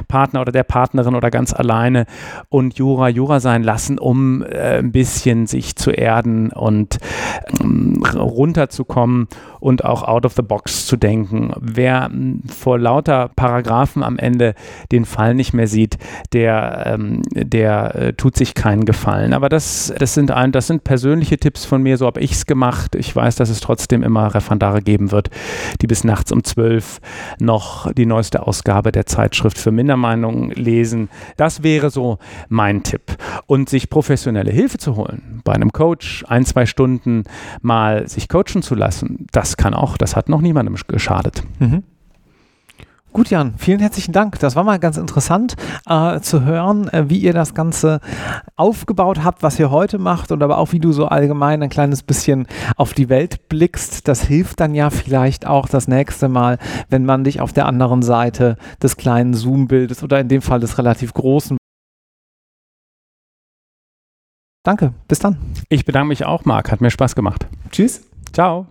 Partner 0.09 0.41
oder 0.41 0.51
der 0.51 0.65
Partnerin 0.65 1.15
oder 1.15 1.31
ganz 1.31 1.53
alleine 1.53 2.07
und 2.49 2.77
Jura 2.77 3.09
Jura 3.09 3.39
sein 3.39 3.63
lassen, 3.63 4.01
um 4.01 4.43
äh, 4.43 4.79
ein 4.79 4.91
bisschen 4.91 5.47
sich 5.47 5.77
zu 5.77 5.93
erden 5.93 6.51
und 6.51 6.99
ähm, 7.61 8.03
runterzukommen 8.13 9.29
und 9.61 9.85
auch 9.85 10.03
out 10.03 10.27
of 10.27 10.33
the 10.35 10.43
box 10.43 10.87
zu 10.87 10.97
denken. 10.97 11.53
Wer 11.61 12.11
ähm, 12.13 12.43
lauter 12.81 13.31
Paragraphen 13.37 14.03
am 14.03 14.19
Ende 14.19 14.55
den 14.91 15.05
Fall 15.05 15.35
nicht 15.35 15.53
mehr 15.53 15.67
sieht, 15.67 15.99
der, 16.33 16.85
ähm, 16.87 17.23
der 17.33 17.95
äh, 17.95 18.13
tut 18.15 18.37
sich 18.37 18.55
keinen 18.55 18.85
Gefallen. 18.85 19.33
Aber 19.33 19.49
das, 19.49 19.93
das, 19.99 20.15
sind 20.15 20.31
ein, 20.31 20.53
das 20.53 20.67
sind 20.67 20.85
persönliche 20.85 21.39
Tipps 21.39 21.65
von 21.65 21.83
mir, 21.83 21.97
so 21.97 22.07
habe 22.07 22.21
ich 22.21 22.33
es 22.33 22.47
gemacht. 22.47 22.95
Ich 22.95 23.15
weiß, 23.15 23.37
dass 23.37 23.51
es 23.51 23.61
trotzdem 23.61 24.03
immer 24.03 24.35
Referendare 24.35 24.83
geben 24.83 25.13
wird, 25.13 25.31
die 25.81 25.87
bis 25.87 26.05
nachts 26.05 26.33
um 26.33 26.45
zwölf 26.45 27.01
noch 27.39 27.93
die 27.93 28.07
neueste 28.07 28.47
Ausgabe 28.47 28.93
der 28.93 29.07
Zeitschrift 29.07 29.59
für 29.59 29.71
Mindermeinungen 29.71 30.51
lesen. 30.53 31.09
Das 31.37 31.63
wäre 31.63 31.91
so 31.91 32.19
mein 32.49 32.83
Tipp. 32.83 33.17
Und 33.47 33.69
sich 33.69 33.91
professionelle 33.91 34.51
Hilfe 34.51 34.79
zu 34.79 34.97
holen, 34.97 35.41
bei 35.45 35.53
einem 35.53 35.73
Coach 35.73 36.25
ein, 36.29 36.45
zwei 36.45 36.67
Stunden 36.67 37.25
mal 37.63 38.09
sich 38.09 38.29
coachen 38.29 38.63
zu 38.63 38.75
lassen, 38.75 39.27
das 39.33 39.57
kann 39.57 39.75
auch, 39.75 39.97
das 39.97 40.17
hat 40.17 40.29
noch 40.29 40.41
niemandem 40.41 40.77
geschadet. 40.87 41.43
Mhm. 41.59 41.83
Gut, 43.13 43.29
Jan, 43.29 43.55
vielen 43.59 43.81
herzlichen 43.81 44.13
Dank. 44.13 44.39
Das 44.39 44.55
war 44.55 44.63
mal 44.63 44.79
ganz 44.79 44.97
interessant 44.97 45.57
äh, 45.89 46.21
zu 46.21 46.45
hören, 46.45 46.89
äh, 46.89 47.09
wie 47.09 47.19
ihr 47.19 47.33
das 47.33 47.55
Ganze 47.55 48.01
aufgebaut 48.55 49.25
habt, 49.25 49.43
was 49.43 49.59
ihr 49.59 49.73
heute 49.73 49.99
macht 49.99 50.31
und 50.31 50.43
aber 50.45 50.59
auch, 50.59 50.73
wie 50.73 50.79
du 50.79 50.93
so 50.93 51.07
allgemein 51.07 51.61
ein 51.63 51.71
kleines 51.71 52.05
bisschen 52.05 52.47
auf 52.77 52.95
die 52.95 53.09
Welt 53.09 53.49
blickst. 53.49 54.07
Das 54.07 54.23
hilft 54.23 54.61
dann 54.61 54.77
ja 54.77 54.91
vielleicht 54.91 55.45
auch 55.45 55.69
das 55.69 55.89
nächste 55.89 56.29
Mal, 56.29 56.59
wenn 56.89 57.05
man 57.05 57.25
dich 57.25 57.41
auf 57.41 57.53
der 57.53 57.67
anderen 57.67 58.03
Seite 58.03 58.57
des 58.81 58.97
kleinen 58.97 59.35
Zoom-Bildes 59.35 60.05
oder 60.05 60.21
in 60.21 60.29
dem 60.29 60.43
Fall 60.43 60.61
des 60.61 60.79
relativ 60.79 61.13
großen. 61.13 61.57
Danke, 64.63 64.93
bis 65.09 65.19
dann. 65.19 65.37
Ich 65.69 65.85
bedanke 65.85 66.09
mich 66.09 66.25
auch, 66.27 66.45
Marc. 66.45 66.71
Hat 66.71 66.81
mir 66.81 66.91
Spaß 66.91 67.17
gemacht. 67.17 67.47
Tschüss. 67.73 68.03
Ciao. 68.33 68.67